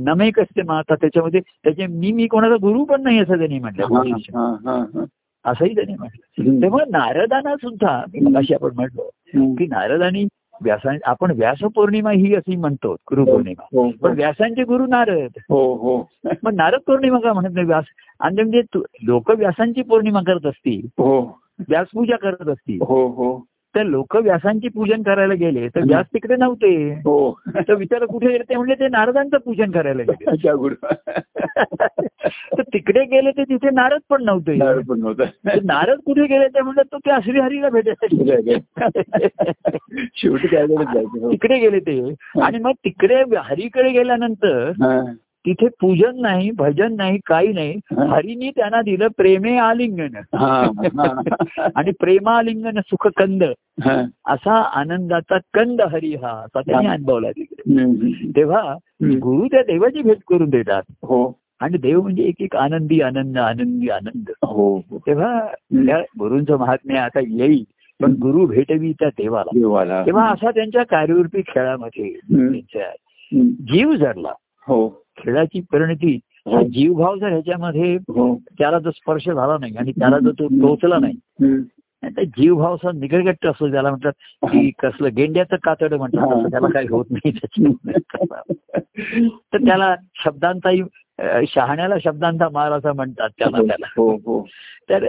नमेक 0.00 0.40
असते 0.40 0.62
माता 0.62 0.94
त्याच्यामध्ये 0.94 1.40
त्याचे 1.40 1.86
मी 1.86 2.12
मी 2.12 2.26
कोणाचा 2.26 2.56
गुरु 2.56 2.84
पण 2.84 3.02
नाही 3.02 3.18
असं 3.18 3.38
त्यांनी 3.38 3.58
म्हटलं 3.58 3.94
हा, 3.94 4.54
हा, 4.66 4.78
हा. 4.94 5.04
असंही 5.44 5.74
त्यांनी 5.74 5.94
म्हटलं. 5.94 6.60
तेव्हा 6.62 6.84
नारदांना 6.88 7.54
सुद्धा 7.56 8.02
अशी 8.36 8.54
आपण 8.54 8.74
म्हटलो. 8.74 9.08
की 9.54 9.66
नारदांनी 9.66 10.24
व्यासा 10.62 10.90
आपण 11.04 11.30
व्यास 11.30 11.58
पौर्णिमा 11.74 12.10
ही 12.10 12.34
अशी 12.34 12.56
म्हणतो 12.56 12.92
गुरु 12.92 13.24
पौर्णिमा 13.24 13.62
हो, 13.72 13.90
पण 13.90 14.08
हो. 14.08 14.14
व्यासांचे 14.14 14.64
गुरु 14.64 14.86
नारद 14.86 15.38
हो 15.50 15.62
हो 15.74 15.96
मग 16.42 16.54
नारद 16.54 16.80
पौर्णिमा 16.86 17.18
का 17.18 17.32
म्हणत 17.32 17.54
नाही 17.54 17.66
व्यास 17.66 17.84
आणि 18.20 18.42
म्हणजे 18.42 18.62
लोक 19.02 19.30
व्यासांची 19.30 19.82
पौर्णिमा 19.82 20.20
करत 20.26 20.46
असतील 20.46 20.86
हो 20.98 21.20
व्यासपूजा 21.68 22.16
करत 22.16 22.48
असतील 22.48 22.78
हो 22.80 23.06
हो 23.08 23.30
तर 23.76 23.82
लोक 23.82 24.16
व्यासांची 24.16 24.68
पूजन 24.68 25.02
करायला 25.02 25.34
गेले 25.34 25.68
तर 25.68 25.80
व्यास 25.80 26.06
तिकडे 26.06 26.36
नव्हते. 26.36 26.92
हो. 26.92 27.40
तर 27.56 27.74
विचार 27.74 28.04
कुठे 28.04 28.26
गेले 28.26 28.42
ते 28.48 28.56
म्हणजे 28.56 28.74
ते 28.74 28.88
नारदांचं 28.88 29.36
पूजन 29.38 29.70
करायला 29.70 30.02
गेले. 30.02 30.26
तर 32.28 32.62
तिकडे 32.62 33.04
गेले 33.04 33.30
ते 33.30 33.42
तिथे 33.44 33.70
नारद 33.70 34.00
पण 34.08 34.24
नव्हते. 34.24 34.54
नारळ 34.56 34.80
पण 34.88 35.00
नव्हता. 35.00 35.24
नारद 35.64 35.98
कुठे 36.06 36.26
गेले 36.26 36.48
ते 36.48 36.60
म्हणजे 36.60 36.82
तो 36.92 36.98
त्या 36.98 37.18
श्रीहरीला 37.24 37.68
भेटायसाठी 37.68 38.54
शेवटी 40.14 40.56
हो. 40.56 41.32
तिकडे 41.32 41.58
गेले 41.58 41.80
ते. 41.80 42.14
आणि 42.42 42.58
मग 42.58 42.70
तिकडे 42.70 43.22
हरीकडे 43.44 43.90
गेल्यानंतर. 43.90 44.70
तिथे 45.48 45.68
पूजन 45.80 46.20
नाही 46.20 46.50
भजन 46.50 46.96
नाही 46.96 47.18
काही 47.26 47.48
नाही. 47.48 47.74
हरीनी 47.98 48.50
त्यांना 48.50 48.82
दिलं 48.82 49.06
प्रेमे 49.16 49.56
आलिंगन. 49.56 50.36
आणि 51.74 51.90
प्रेमालिंगन 51.90 52.80
सुखकंद. 52.80 53.44
असा 54.26 54.54
आनंदाचा 54.54 55.38
कंद 55.54 55.80
हरी 55.80 56.14
हा 56.14 56.28
असा 56.28 56.60
त्यांनी 56.60 56.86
अनुभवला 56.86 57.30
तिकडे. 57.30 57.62
तेव्हा. 58.36 58.74
गुरु 59.04 59.46
त्या 59.46 59.62
देवाची 59.62 60.02
भेट 60.02 60.16
करून 60.28 60.50
देतात. 60.50 60.82
हो. 60.88 61.38
आणि 61.60 61.78
देव 61.78 62.00
म्हणजे 62.02 62.22
एक 62.22 62.34
एक 62.40 62.56
आनंदी 62.56 63.00
आनंद 63.00 63.38
आनंदी 63.38 63.88
आनंद. 63.88 64.30
हो 64.42 64.78
हो. 64.78 64.98
तेव्हा 64.98 65.46
त्या 65.74 65.98
गुरूंचं 65.98 66.56
महात्म्य 66.56 66.98
आता 66.98 67.20
येईल 67.20 67.64
पण 68.02 68.12
गुरु 68.12 68.46
भेटवी 68.46 68.92
त्या 68.92 69.08
देवाला. 69.08 69.50
तेव्हा 70.06 70.30
असा 70.30 70.50
त्यांच्या 70.50 70.82
कार्यरूपी 70.82 71.42
खेळामध्ये. 71.48 72.12
त्यांच्या. 72.12 72.90
जीव 73.72 73.92
जडला. 73.92 74.32
हो. 74.68 75.02
खेळाची 75.18 75.60
परिणती 75.72 76.18
हा 76.46 76.62
जीवभाव 76.62 77.16
जर 77.16 77.28
ह्याच्यामध्ये 77.28 77.94
हो. 77.96 78.34
त्याला 78.58 78.78
जर 78.78 78.90
स्पर्श 78.90 79.28
झाला 79.28 79.56
नाही 79.60 79.76
आणि 79.76 79.92
त्याला 79.92 80.18
जर 80.18 80.30
तो 80.30 80.46
टोचला 80.60 80.98
नाही 80.98 82.24
जीवभाव 82.26 82.74
असा 82.74 82.90
निगरगट्ट 82.92 83.46
असतो 83.46 83.70
त्याला 83.70 83.90
म्हणतात 83.90 84.12
की 84.42 84.70
कसलं 84.78 85.14
गेंड्याचं 85.16 85.56
कातड 85.62 85.94
म्हणतात 85.94 86.50
त्याला 86.50 86.68
काही 86.68 86.86
होत 86.90 87.04
नाही 87.10 87.32
तर 89.52 89.58
त्याला 89.58 89.94
शब्दांचाही 90.24 90.82
शहाण्याला 91.48 91.94
शब्दांचा 92.04 92.48
मार 92.52 92.72
असं 92.72 92.92
म्हणतात 92.92 93.30
त्याला 93.38 93.58
त्याला 93.58 93.86
हो 93.96 94.10
हो 94.26 94.40
तर 94.90 95.04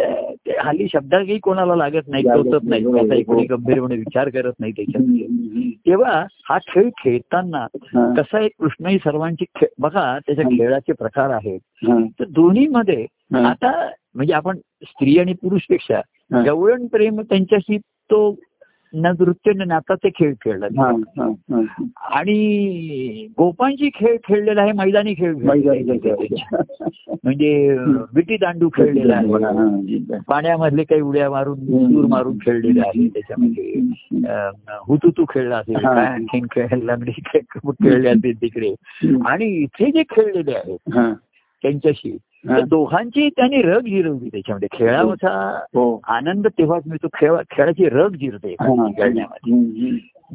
ते 0.45 0.57
हल्ली 0.59 0.87
शब्दही 0.93 1.37
कोणाला 1.39 1.75
लागत 1.75 2.07
नाही 2.07 2.23
टोचत 2.23 2.63
नाही 2.63 2.83
नाही, 2.83 2.93
त्याचा 2.93 3.15
हो. 3.15 3.21
कोणी 3.23 3.45
गंभीरपणे 3.45 3.95
विचार 3.95 4.29
करत 4.29 4.53
नाही 4.59 4.71
त्याच्यामध्ये. 4.71 5.69
तेव्हा 5.85 6.23
हा 6.49 6.57
खेळ 6.67 6.89
खेळताना 6.97 7.65
हा. 7.73 8.13
कसा 8.17 8.39
एक 8.39 8.51
कृष्णही 8.59 8.97
सर्वांची 8.97 9.45
बघा 9.79 10.17
त्याच्या 10.19 10.45
हा. 10.45 10.57
खेळाचे 10.57 10.93
प्रकार 10.93 11.29
आहेत 11.29 11.59
हा. 11.89 11.97
तर 12.19 12.25
दोन्हीमध्ये 12.29 13.01
हा. 13.33 13.47
आता 13.49 13.71
म्हणजे 14.15 14.33
आपण 14.33 14.57
स्त्री 14.83 15.17
आणि 15.19 15.33
पुरुषपेक्षा 15.33 16.01
हा. 16.33 16.41
जवळण 16.43 16.87
प्रेम 16.87 17.21
त्यांच्याशी 17.21 17.77
तो 17.77 18.29
न 18.93 19.05
नृत्य 19.05 19.51
न 19.55 19.61
नाचाचे 19.61 20.09
खेळ 20.09 20.33
खेळला. 20.33 20.67
आणि 22.11 23.27
गोपांची 23.37 23.89
खेळ 23.95 24.17
खेळलेला 24.27 24.61
आहे 24.61 24.71
मैदानी 24.71 25.13
खेळ. 25.13 25.35
म्हणजे 27.23 27.77
विटी 28.15 28.37
दांडू 28.37 28.69
खेळलेला 28.69 29.15
आहे. 29.15 29.27
पाण्यामधले 30.27 30.83
काही 30.83 31.01
उड्या 31.01 31.29
मारून 31.29 31.59
सूर 31.59 32.05
मारून 32.05 32.37
खेळलेले 32.37 32.79
आहे. 32.79 33.07
त्याच्यामध्ये 33.07 33.73
हुतुतू 34.87 35.25
खेळला 35.29 35.57
असेल. 35.57 35.85
आणखीन 35.99 36.45
खेळला 36.51 36.95
खेळ- 36.95 37.71
खेळले 37.71 38.09
असतील 38.09 38.41
तिकडे? 38.41 38.75
आणि 39.25 39.45
इथे 39.45 39.91
जे 39.91 40.03
खेळलेले 40.03 40.51
आहेत 40.51 40.77
हा, 40.93 41.13
त्यांच्याशी. 41.61 42.17
तर 42.47 42.59
दोघांची 42.59 43.29
त्यांनी 43.29 43.61
रग 43.61 43.79
जिरवली 43.79 44.29
त्याच्यामध्ये. 44.29 44.67
खेळाचा 44.71 45.59
हो. 45.65 46.01
आनंद 46.07 46.47
तेव्हाच 46.47 46.83
मिळतो 46.87 47.07
खेळ 47.13 47.33
खेळाची 47.51 47.89
रग 47.89 48.13
जिरते. 48.15 48.55
खेळण्यामध्ये. 48.91 49.89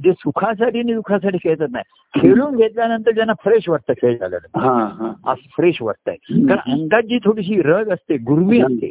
जे 0.05 0.13
सुखासाठी 0.13 0.79
आणि 0.79 0.95
दुःखासाठी 0.95 1.39
खेळतात 1.39 1.69
नाही. 1.71 2.21
खेळून 2.21 2.57
घेतल्यानंतर 2.57 3.11
ज्यांना 3.11 3.33
फ्रेश 3.33 3.69
वाटतं 3.69 3.93
खेळ 3.93 4.19
झाल्यानंतर 4.19 4.61
हा, 4.61 4.85
हा. 4.85 5.31
आज 5.31 5.37
फ्रेश 5.37 5.83
वाटतंय. 5.83 6.15
कारण 6.47 6.73
अंगात 6.73 7.03
जी 7.03 7.19
थोडीशी 7.19 7.63
रग 7.63 7.93
असते 7.93 8.17
गुरमी 8.17 8.61
असते. 8.61 8.91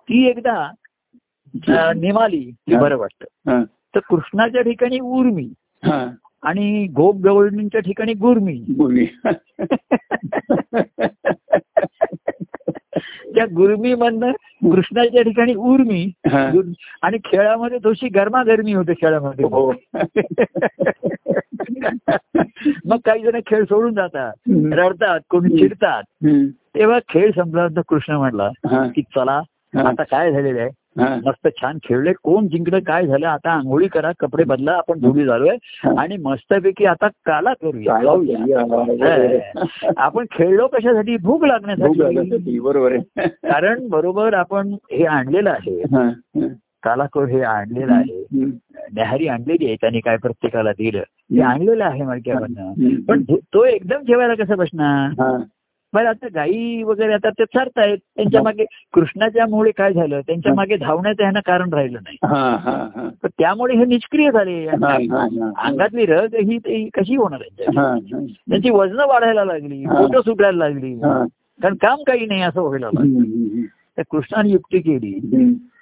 ती 0.00 0.26
एकदा 0.26 0.70
निमाली 1.96 2.40
की 2.40 2.76
बरं 2.76 2.96
वाटतं. 2.96 3.62
तर 3.94 3.98
कृष्णाच्या 3.98 4.62
ठिकाणी 4.62 5.00
उर्मी. 5.00 5.52
आणि 6.42 6.86
गोप 6.86 7.16
गवळणींच्या 7.16 7.80
ठिकाणी 7.80 8.12
गुरमी. 8.14 8.64
त्या 13.34 13.46
गुरमी 13.46 13.94
मधनं 13.94 14.32
कृष्णाच्या 14.62 15.22
ठिकाणी 15.22 15.54
उर्मी. 15.54 16.12
आणि 17.02 17.18
खेळामध्ये 17.24 17.78
थोडीशी 17.78 18.08
गरमागरमी 18.08 18.72
होते 18.72 18.92
खेळामध्ये 18.92 19.44
हो 19.44 19.72
मग 22.84 22.98
काही 23.04 23.22
जण 23.22 23.40
खेळ 23.46 23.64
सोडून 23.64 23.94
जातात. 23.94 24.32
रडतात 24.72 25.20
कोणी 25.30 25.58
चिडतात. 25.58 26.02
तेव्हा 26.74 26.98
खेळ 27.08 27.30
संपल्यानंतर 27.30 27.80
कृष्ण 27.88 28.12
म्हणला 28.12 28.44
हा, 28.44 28.86
की 28.94 29.02
चला. 29.02 29.40
आता 29.78 30.02
काय 30.02 30.32
झालेलं 30.32 30.60
आहे. 30.60 30.70
मस्त 30.98 31.48
छान 31.60 31.78
खेळले. 31.84 32.12
कोण 32.22 32.48
जिंकलं 32.48 32.78
काय 32.78 33.06
झालं 33.06 33.26
आता 33.26 33.50
आंघोळी 33.50 33.88
करा 33.88 34.12
कपडे 34.20 34.44
बदला 34.44 34.72
आपण 34.72 34.98
जोडी 34.98 35.24
झालोय. 35.24 35.56
आणि 35.98 36.16
मस्तपैकी 36.16 36.84
आता 36.84 37.08
काला 37.08 37.52
करूया. 37.52 37.94
आपण 39.96 40.26
खेळलो 40.32 40.66
कशासाठी? 40.66 41.16
भूक 41.16 41.44
लागण्यासाठी. 41.44 42.60
बरोबर 42.60 42.92
आहे. 42.92 43.28
कारण 43.28 43.88
बरोबर 43.88 44.34
आपण 44.34 44.68
हे 44.68 45.04
आणलेलं 45.04 45.50
आहे. 45.50 45.82
कालाकोर 46.82 47.24
हे 47.24 47.40
आणलेलं 47.40 47.92
आहे. 47.92 48.24
न्याहारी 48.92 49.28
आणलेली 49.28 49.66
आहे 49.66 49.74
त्यांनी 49.74 50.00
काय 50.00 50.16
प्रत्येकाला 50.16 50.72
दिलं. 50.72 50.98
हे 50.98 51.40
आणलेलं 51.42 51.84
आहे 51.84 52.02
मडक्यामधनं 52.02 52.62
हम्म. 52.62 52.96
पण 52.96 53.22
तो- 53.54 53.64
एकदम 53.64 54.02
जेवायला 54.02 54.34
कसं 54.34 54.56
बसणार. 54.56 55.10
बरं 55.94 56.08
आता 56.08 56.26
गाई 56.34 56.82
वगैरे 56.82 57.12
आता 57.12 57.30
ते 57.30 57.44
चरतायत. 57.44 57.98
त्यांच्या 58.16 58.42
मागे? 58.42 58.64
कृष्णाच्या 58.92 59.46
मुळे 59.46 59.70
काय 59.70 59.92
झालं? 59.92 60.20
त्यांच्या 60.20 60.54
मागे? 60.54 60.76
धावण्याचं 60.76 61.22
ह्यानं 61.22 61.40
कारण 61.46 61.72
राहिलं 61.72 61.98
नाही. 62.02 62.16
हा, 62.22 62.56
हा, 62.56 62.88
हा. 62.96 63.08
तर 63.22 63.28
त्यामुळे 63.28 63.76
हे 63.76 63.84
निष्क्रिय 63.84 64.30
झाले. 64.30 64.66
अंगातली 64.66 66.06
रग 66.06 66.34
ही 66.34 66.56
ही 66.56 66.88
कशी 66.94 67.16
होणार 67.16 67.40
त्यांच्या 67.40 67.82
हा, 67.82 67.94
हा. 67.94 68.18
त्यांची 68.48 68.70
वजनं 68.70 69.06
वाढायला 69.06 69.44
लागली. 69.44 69.84
बोटं 69.86 70.20
सुटायला 70.20 70.68
लागली. 70.68 70.94
कारण 71.62 71.74
काम 71.74 72.02
काही 72.06 72.26
नाही 72.26 72.42
असं 72.42 72.60
व्हायला 72.62 72.86
लागलं. 72.86 73.62
तर 73.98 74.02
कृष्णाने 74.10 74.48
युक्ती 74.50 74.78
केली. 74.78 75.20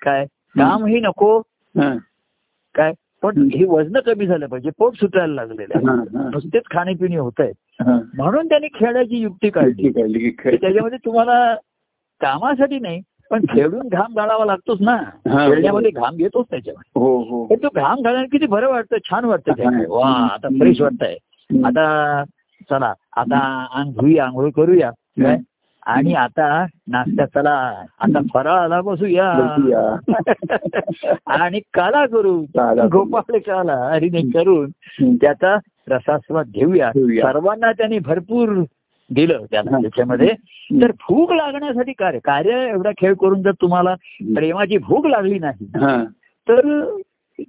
काय? 0.03 0.25
काम 0.59 0.85
ही 0.87 1.01
नको. 1.01 1.41
काय? 2.75 2.93
पण 3.23 3.49
ही 3.55 3.65
वजन 3.65 4.01
कमी 4.01 4.27
झालं 4.27 4.47
पाहिजे 4.47 4.71
पोट 4.79 4.95
सुटायला 4.95 5.35
लागलेलं 5.35 5.75
आहे. 5.77 5.87
नुसतेच 6.31 6.63
खाणेपिणे 6.71 7.17
होत 7.17 7.33
आहेत. 7.39 7.55
म्हणून 8.15 8.49
त्यांनी 8.49 8.69
खेळाची 8.75 9.17
युक्ती 9.17 9.51
काढली. 9.51 9.91
त्याच्यामध्ये 10.57 10.99
तुम्हाला 10.99 11.55
कामासाठी 12.21 12.79
नाही 12.79 13.03
पण 13.31 13.45
खेळून 13.51 13.89
घाम 13.89 14.15
गाळावा 14.17 14.45
लागतोच 14.45 14.81
ना. 14.81 14.93
हा. 15.31 15.49
खेळण्यामध्ये 15.49 15.91
घाम 15.91 16.17
घेतोच 16.17 16.47
त्याच्यामध्ये. 16.51 17.01
हो 17.01 17.23
हो. 17.23 17.47
पण 17.47 17.57
तो 17.57 17.69
घाम 17.75 18.03
घालण्यात 18.03 18.27
किती 18.33 18.47
बरं 18.47 18.69
वाटतं 18.69 18.97
छान 19.05 19.25
वाटतं. 19.25 19.53
वा 19.89 20.09
आता 20.09 20.49
फ्रेश 20.49 20.81
वाटतंय. 20.81 21.17
आता 21.65 22.25
चला 22.71 22.93
आता 23.17 23.83
धुई 24.01 24.19
आंघोळ 24.19 24.51
करूया. 24.51 24.91
आणि 25.87 26.15
आता 26.15 26.67
नाश्ता 26.89 27.27
चला 27.27 27.85
आता 28.01 28.21
फराळाला 28.35 28.81
बसूया 28.81 29.33
बसूया. 29.33 29.97
आणि 31.27 31.61
काला 31.75 32.07
करू. 32.07 32.45
गोपाळ 32.93 33.39
काला 33.39 33.91
हरिने 33.95 34.21
करून. 34.21 34.71
त्याचा 35.17 35.57
रसास्वाद 35.89 36.47
घेऊया. 36.47 36.91
सर्वांना 36.97 37.73
त्यांनी 37.73 37.99
भरपूर 37.99 38.63
दिलं 39.11 39.45
त्याला 39.51 39.71
त्याच्यामध्ये 39.71 40.29
तर 40.83 40.91
भूक 40.91 41.33
लागण्यासाठी 41.33 41.93
कार्य 41.93 42.19
कार्य 42.19 42.69
एवढा 42.69 42.91
खेळ 42.91 43.15
करून 43.15 43.43
जर 43.43 43.51
तुम्हाला 43.51 43.95
प्रेमाची 44.35 44.79
भूक 44.79 45.07
लागली 45.07 45.39
नाही. 45.39 45.67
तर 46.49 46.85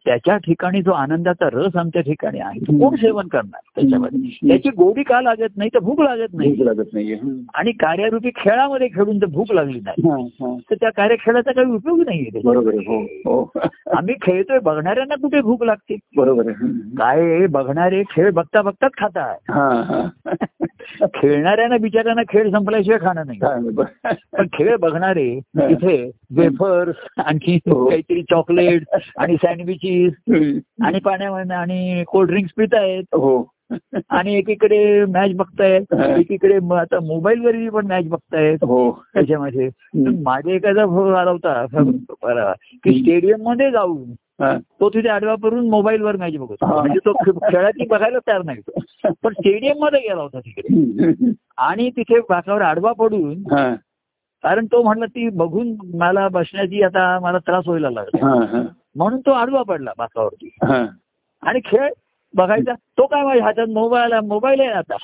त्याच्या 0.05 0.37
ठिकाणी 0.37 0.81
जो 0.81 0.91
आनंदाचा 0.91 1.49
रस 1.53 1.75
आमच्या 1.75 2.01
ठिकाणी 2.01 2.39
आहे 2.39 2.59
तो 2.59 2.77
कोण 2.79 2.95
सेवन 2.95 3.27
करणार 3.27 3.59
त्याच्यामध्ये 3.75 4.47
त्याची 4.47 4.69
गोडी 4.69 5.03
का 5.03 5.21
लागत 5.21 5.57
नाही 5.57 5.69
तर 5.73 5.79
भूक 5.79 6.01
लागत 6.01 6.33
नाही 6.33 6.65
लागत 6.65 6.95
हम्म. 6.95 7.39
आणि 7.55 7.71
कार्यरूपी 7.71 8.29
खेळामध्ये 8.35 8.87
खेळून 8.87 9.19
जर 9.19 9.25
भूक 9.25 9.51
लागली 9.51 9.79
नाही. 9.79 10.27
तर 10.69 10.75
त्या 10.75 10.89
कार्यखेळाचा 10.89 11.51
काही 11.51 11.71
उपयोग 11.71 11.99
नाहीये. 11.99 12.41
बरोबर 12.43 12.73
हो 12.73 13.01
हो 13.25 13.59
आम्ही 13.97 14.15
खेळतोय 14.21 14.59
बघणाऱ्यांना 14.59 15.15
कुठे 15.15 15.41
भूक 15.41 15.63
लागते 15.63 15.97
बरोबर. 16.17 16.51
काय 16.97 17.45
बघणारे 17.47 18.03
खेळ 18.11 18.31
बघता 18.31 18.61
बघताच 18.61 18.91
खातात 18.97 19.35
खेळणाऱ्यांना 21.15 21.77
बिचाऱ्यांना 21.77 22.21
खेळ 22.29 22.49
संपल्याशिवाय 22.51 22.99
खाणं 22.99 23.23
नाही. 23.25 23.39
पण 24.33 24.47
खेळ 24.53 24.75
बघणारे. 24.75 25.39
तिथे 25.57 26.11
वेफर्स 26.35 26.95
आणखी 27.17 27.55
हो. 27.55 27.85
काहीतरी 27.89 28.21
चॉकलेट 28.21 28.83
आणि 29.17 29.35
सँडविचेस 29.35 29.82
हम्म. 30.07 30.85
आणि 30.85 30.99
पाण्यामध्ये 30.99 31.55
आणि 31.55 32.03
कोल्ड्रिंक्स 32.07 32.53
पित 32.57 32.73
आहेत 32.73 33.03
हो 33.13 33.49
आणि 34.09 34.35
एकीकडे 34.35 35.05
मॅच 35.05 35.33
बघतायत. 35.35 35.93
एकीकडे 35.93 36.55
आता 36.75 36.99
मोबाईलवरही 36.99 37.69
पण 37.69 37.87
मॅच 37.87 38.07
बघतायत 38.07 38.63
हो 38.63 38.91
त्याच्यामध्ये 39.13 39.69
माझ्या 40.23 40.53
एखादा 40.53 40.85
भाऊ 40.85 41.09
आला 41.09 41.31
होता 41.31 41.65
बरं, 42.23 42.51
की 42.83 42.99
स्टेडियममध्ये 42.99 43.71
जाऊन. 43.71 44.03
तो 44.79 44.89
तिथे 44.89 45.09
आडवा 45.09 45.35
करून 45.43 45.69
मोबाईलवर 45.69 46.15
मॅच 46.15 46.37
बघतो. 46.37 46.65
म्हणजे 46.81 46.99
तो 47.05 47.13
खेळाची 47.51 47.85
बघायला 47.85 48.19
तयार 48.19 48.41
नाही 48.43 48.59
तो. 48.59 48.79
पण 49.23 49.33
स्टेडियममध्ये 49.33 49.99
गेला 49.99 50.21
होता 50.21 50.39
तिकडे. 50.39 51.31
आणि 51.57 51.89
तिथे 51.89 52.19
बाकावर 52.19 52.61
आडवा 52.61 52.91
पडून. 52.91 53.43
कारण 54.43 54.65
तो 54.65 54.83
म्हणला 54.83 55.05
ती 55.05 55.29
बघून 55.29 55.75
मला 55.93 56.27
बसण्याची 56.27 56.83
आता 56.83 57.19
मला 57.19 57.37
त्रास 57.37 57.63
व्हायला 57.67 57.89
लागला. 57.89 58.27
म्हणून 58.95 59.19
तो 59.19 59.31
आडवा 59.31 59.63
पडला 59.63 59.91
बाकावरती. 59.97 60.49
आणि 61.43 61.59
खेळ 61.65 61.89
बघायचा 62.33 62.73
तो 62.73 63.05
काय 63.05 63.23
माझ्या 63.23 63.45
हातात 63.45 63.67
मोबाईल 63.67 64.13
मोबाईल 64.13 64.59
आहे 64.59 64.69
आता. 64.69 64.95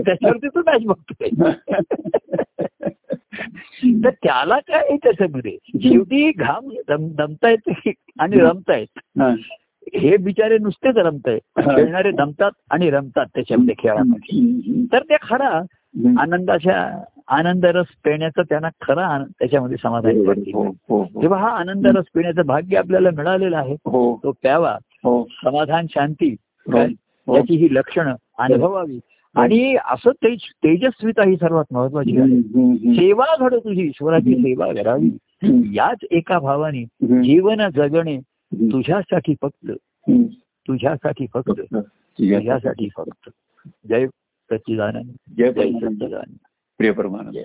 त्याच्यावरती 0.00 0.48
तो 0.48 0.60
मॅच 0.60 0.84
बघतोय 0.84 1.30
तर 4.04 4.10
त्याला 4.10 4.58
काय 4.58 4.96
त्याच्यामध्ये 4.96 5.56
शेवटी 5.82 6.30
घाम 6.30 6.68
दम 6.88 7.14
दमतायत 7.14 7.70
आणि 8.18 8.40
रमतायत 8.40 9.20
हा. 9.20 9.34
हे 9.94 10.16
बिचारे 10.16 10.58
नुसतेच 10.58 10.96
रमतायत. 10.96 11.40
खेळणारे 11.58 12.10
दमतात 12.10 12.50
आणि 12.70 12.90
रमतात 12.90 13.26
त्याच्यामध्ये 13.34 13.74
खेळामध्ये. 13.78 14.84
तर 14.92 15.02
ते 15.02 15.16
खरा. 15.22 15.62
आनंदाच्या 16.18 17.02
आनंद 17.28 17.64
रस 17.64 17.86
पिण्याचा 18.04 18.42
त्यांना 18.42 18.68
खरा 18.82 19.24
त्याच्यामध्ये 19.38 19.76
समाधान. 19.82 20.26
वाटते. 20.26 20.50
हो 20.54 20.64
हो 20.88 21.02
हो. 21.02 21.22
तेव्हा 21.22 21.40
हा 21.40 21.48
आनंद 21.48 21.86
रस 21.86 22.04
पिण्याचं 22.14 22.42
भाग्य 22.42 22.76
आपल्याला 22.76 23.10
मिळालेलं 23.16 23.56
आहे 23.56 23.76
तो 23.76 24.32
प्यावा 24.42 24.78
समाधान 25.44 25.86
शांती. 25.90 26.36
याची 27.28 27.56
ही 27.56 27.74
लक्षणं 27.74 28.14
अनुभवावी 28.38 29.00
आणि 29.34 29.76
असं 29.90 30.10
तेज 30.10 30.38
तेजस्विता 30.42 31.28
ही 31.28 31.36
सर्वात 31.36 31.64
महत्वाची 31.72 32.18
आहे. 32.18 32.40
सेवा 32.94 33.36
घड 33.38 33.54
तुझी 33.54 33.82
ईश्वराची 33.82 34.36
सेवा 34.36 34.72
करावी. 34.72 35.16
याच 35.74 35.98
एका 36.10 36.38
भावाने. 36.38 36.84
जीवन 37.02 37.68
जगणे. 37.68 38.18
तुझ्यासाठी 38.54 39.34
फक्त. 39.42 39.70
तुझ्यासाठी 40.68 41.26
फक्त. 41.34 41.76
तुझ्यासाठी 42.18 42.88
फक्त 42.96 43.30
जय 43.88 44.06
सच्चिदानंद 44.52 45.10
जय 45.36 45.50
सच्चिदानंद 45.52 46.36
ప్రియపరమానంద 46.82 47.40